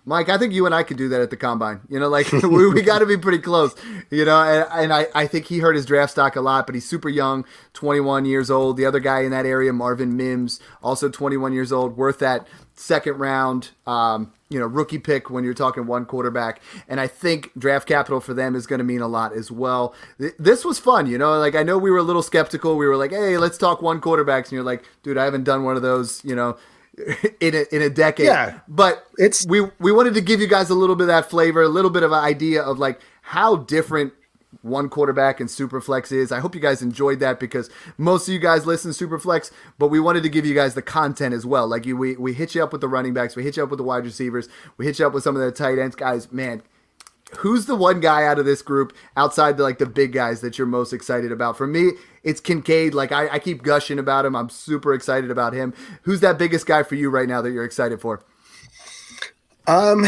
Mike, 0.06 0.28
I 0.28 0.38
think 0.38 0.54
you 0.54 0.66
and 0.66 0.76
I 0.76 0.84
could 0.84 0.98
do 0.98 1.08
that 1.10 1.22
at 1.22 1.30
the 1.30 1.38
combine. 1.38 1.82
You 1.88 2.00
know, 2.00 2.10
like 2.10 2.32
we, 2.44 2.68
we 2.68 2.82
got 2.82 3.00
to 3.00 3.06
be 3.06 3.18
pretty 3.18 3.38
close. 3.38 3.76
You 4.10 4.26
know, 4.26 4.42
and, 4.42 4.68
and 4.72 4.94
I, 4.94 5.08
I 5.16 5.28
think 5.28 5.46
he 5.46 5.60
hurt 5.60 5.76
his 5.76 5.86
draft 5.86 6.12
stock 6.12 6.36
a 6.36 6.42
lot, 6.42 6.66
but 6.66 6.76
he's 6.76 6.88
super 6.88 7.10
young, 7.10 7.46
21 7.74 8.26
years 8.26 8.52
old. 8.52 8.76
The 8.76 8.86
other 8.86 9.00
guy 9.00 9.22
in 9.22 9.32
that 9.32 9.46
area, 9.46 9.72
Marvin 9.72 10.18
Mims, 10.18 10.60
also 10.82 11.08
21 11.08 11.54
years 11.54 11.72
old, 11.72 11.96
worth 11.96 12.20
that 12.20 12.48
second 12.76 13.20
round, 13.20 13.70
um, 13.88 14.34
you 14.54 14.60
know, 14.60 14.68
rookie 14.68 15.00
pick 15.00 15.30
when 15.30 15.44
you're 15.44 15.54
talking 15.54 15.88
one 15.88 16.06
quarterback. 16.06 16.62
And 16.88 17.00
I 17.00 17.08
think 17.08 17.52
draft 17.58 17.88
capital 17.88 18.20
for 18.20 18.34
them 18.34 18.56
is 18.56 18.68
going 18.68 18.80
to 18.80 18.86
mean 18.86 19.02
a 19.02 19.08
lot 19.08 19.34
as 19.34 19.52
well. 19.52 19.96
This 20.38 20.64
was 20.64 20.80
fun, 20.80 21.08
you 21.08 21.18
know, 21.18 21.38
like 21.40 21.56
I 21.56 21.64
know 21.64 21.78
we 21.78 21.92
were 21.92 21.98
a 21.98 22.04
little 22.04 22.24
skeptical. 22.24 22.78
We 22.78 22.88
were 22.88 22.96
like, 22.96 23.12
hey, 23.12 23.38
let's 23.38 23.58
talk 23.58 23.82
one 23.82 24.00
quarterbacks. 24.00 24.46
And 24.46 24.54
you're 24.54 24.64
like, 24.64 24.84
dude, 25.02 25.18
I 25.18 25.26
haven't 25.26 25.44
done 25.44 25.64
one 25.64 25.76
of 25.76 25.82
those, 25.82 26.24
you 26.24 26.36
know, 26.36 26.58
in 27.40 27.56
a, 27.56 27.76
in 27.76 27.82
a 27.82 27.90
decade. 27.90 28.28
Yeah, 28.28 28.60
but 28.68 29.08
it's 29.18 29.46
we 29.48 29.62
we 29.80 29.92
wanted 29.92 30.14
to 30.14 30.22
give 30.22 30.40
you 30.40 30.48
guys 30.48 30.70
a 30.70 30.76
little 30.76 30.96
bit 30.96 31.06
of 31.06 31.08
that 31.08 31.30
flavor, 31.30 31.64
a 31.64 31.68
little 31.68 31.90
bit 31.90 32.04
of 32.04 32.12
an 32.12 32.24
idea 32.24 32.62
of 32.62 32.78
like 32.78 33.02
how 33.24 33.56
different 33.56 34.14
one 34.64 34.90
quarterback 34.90 35.40
and 35.40 35.50
Superflex 35.50 36.12
is. 36.12 36.32
I 36.32 36.40
hope 36.40 36.56
you 36.56 36.62
guys 36.62 36.82
enjoyed 36.82 37.20
that 37.20 37.40
because 37.40 37.70
most 37.98 38.28
of 38.28 38.34
you 38.34 38.40
guys 38.40 38.66
listen 38.66 38.92
to 38.92 39.08
Superflex, 39.08 39.52
but 39.78 39.90
we 39.90 40.00
wanted 40.00 40.24
to 40.24 40.30
give 40.30 40.46
you 40.46 40.56
guys 40.56 40.74
the 40.74 40.82
content 40.82 41.36
as 41.36 41.46
well. 41.46 41.68
Like 41.68 41.86
you, 41.86 41.96
we 41.96 42.16
we 42.16 42.34
hit 42.34 42.56
you 42.56 42.64
up 42.64 42.72
with 42.72 42.82
the 42.82 42.88
running 42.88 43.14
backs, 43.14 43.36
we 43.36 43.44
hit 43.44 43.58
you 43.58 43.64
up 43.64 43.70
with 43.70 43.78
the 43.78 43.84
wide 43.84 44.06
receivers, 44.06 44.50
we 44.78 44.86
hit 44.86 44.98
you 44.98 45.06
up 45.06 45.14
with 45.14 45.24
some 45.24 45.36
of 45.36 45.42
the 45.42 45.52
tight 45.52 45.78
ends, 45.78 45.96
guys. 45.96 46.32
Man, 46.32 46.64
who's 47.38 47.66
the 47.66 47.76
one 47.76 48.00
guy 48.00 48.26
out 48.26 48.40
of 48.40 48.46
this 48.46 48.62
group 48.62 48.94
outside 49.18 49.58
the 49.58 49.64
like 49.64 49.80
the 49.80 49.86
big 49.86 50.14
guys 50.14 50.42
that 50.42 50.58
you're 50.58 50.68
most 50.68 50.94
excited 50.94 51.32
about? 51.32 51.58
For 51.58 51.68
me, 51.68 51.92
it's 52.24 52.40
Kincaid. 52.40 52.94
Like 52.94 53.12
I, 53.12 53.28
I 53.30 53.40
keep 53.40 53.64
gushing 53.64 54.00
about 54.00 54.26
him. 54.26 54.36
I'm 54.36 54.50
super 54.50 54.94
excited 54.94 55.30
about 55.30 55.54
him. 55.54 55.74
Who's 56.04 56.22
that 56.22 56.38
biggest 56.38 56.66
guy 56.66 56.84
for 56.84 56.96
you 56.96 57.10
right 57.10 57.28
now 57.28 57.42
that 57.42 57.52
you're 57.52 57.66
excited 57.66 58.00
for? 58.00 58.24
Um, 59.68 60.06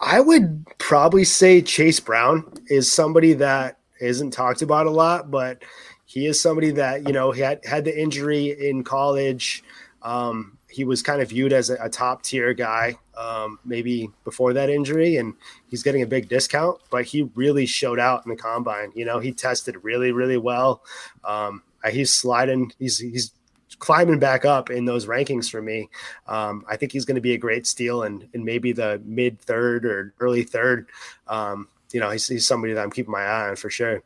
I 0.00 0.20
would 0.20 0.64
probably 0.78 1.24
say 1.24 1.60
Chase 1.60 2.00
Brown 2.00 2.50
is 2.68 2.90
somebody 2.90 3.34
that 3.34 3.78
isn't 4.00 4.30
talked 4.30 4.62
about 4.62 4.86
a 4.86 4.90
lot, 4.90 5.30
but 5.30 5.62
he 6.06 6.26
is 6.26 6.40
somebody 6.40 6.70
that 6.72 7.06
you 7.06 7.12
know 7.12 7.30
he 7.32 7.42
had 7.42 7.64
had 7.64 7.84
the 7.84 8.00
injury 8.00 8.56
in 8.68 8.82
college. 8.82 9.62
Um, 10.02 10.58
he 10.68 10.84
was 10.84 11.02
kind 11.02 11.20
of 11.20 11.28
viewed 11.28 11.52
as 11.52 11.68
a, 11.68 11.76
a 11.82 11.90
top 11.90 12.22
tier 12.22 12.54
guy 12.54 12.96
um, 13.18 13.58
maybe 13.64 14.10
before 14.24 14.54
that 14.54 14.70
injury, 14.70 15.16
and 15.18 15.34
he's 15.68 15.82
getting 15.82 16.02
a 16.02 16.06
big 16.06 16.28
discount. 16.28 16.80
But 16.90 17.04
he 17.04 17.30
really 17.34 17.66
showed 17.66 17.98
out 17.98 18.24
in 18.24 18.30
the 18.30 18.36
combine. 18.36 18.92
You 18.94 19.04
know, 19.04 19.18
he 19.18 19.32
tested 19.32 19.76
really, 19.82 20.12
really 20.12 20.38
well. 20.38 20.82
Um, 21.24 21.62
he's 21.90 22.12
sliding. 22.12 22.72
He's 22.78 22.98
he's 22.98 23.32
climbing 23.80 24.20
back 24.20 24.44
up 24.44 24.70
in 24.70 24.84
those 24.84 25.06
rankings 25.06 25.50
for 25.50 25.60
me. 25.60 25.88
Um, 26.28 26.64
I 26.68 26.76
think 26.76 26.92
he's 26.92 27.04
going 27.04 27.16
to 27.16 27.20
be 27.20 27.34
a 27.34 27.38
great 27.38 27.66
steal 27.66 28.04
and 28.04 28.28
in 28.32 28.44
maybe 28.44 28.72
the 28.72 29.02
mid 29.04 29.40
third 29.40 29.84
or 29.84 30.14
early 30.20 30.44
third. 30.44 30.86
Um, 31.26 31.66
you 31.92 31.98
know, 31.98 32.10
he's, 32.10 32.28
he's 32.28 32.46
somebody 32.46 32.74
that 32.74 32.82
I'm 32.82 32.92
keeping 32.92 33.10
my 33.10 33.22
eye 33.22 33.48
on 33.48 33.56
for 33.56 33.68
sure. 33.70 34.02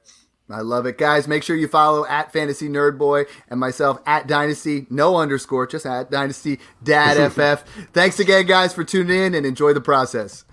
I 0.51 0.61
love 0.61 0.85
it, 0.87 0.99
guys. 0.99 1.27
Make 1.27 1.43
sure 1.43 1.57
you 1.57 1.69
follow 1.69 2.05
at 2.05 2.33
Fantasy 2.33 2.69
Nerd 2.69 2.99
Boy 2.99 3.25
and 3.49 3.59
myself 3.59 3.99
at 4.05 4.27
Dynasty, 4.27 4.87
no 4.91 5.17
underscore, 5.17 5.67
just 5.67 5.87
at 5.87 6.11
Dynasty 6.11 6.61
Dad 6.83 7.33
FF. 7.33 7.65
Thanks 7.93 8.21
again, 8.21 8.47
guys, 8.47 8.75
for 8.75 8.85
tuning 8.85 9.19
in 9.19 9.35
and 9.35 9.47
enjoy 9.47 9.73
the 9.73 9.81
process. 9.81 10.45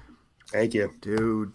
Thank 0.48 0.74
you, 0.74 0.94
dude. 1.02 1.54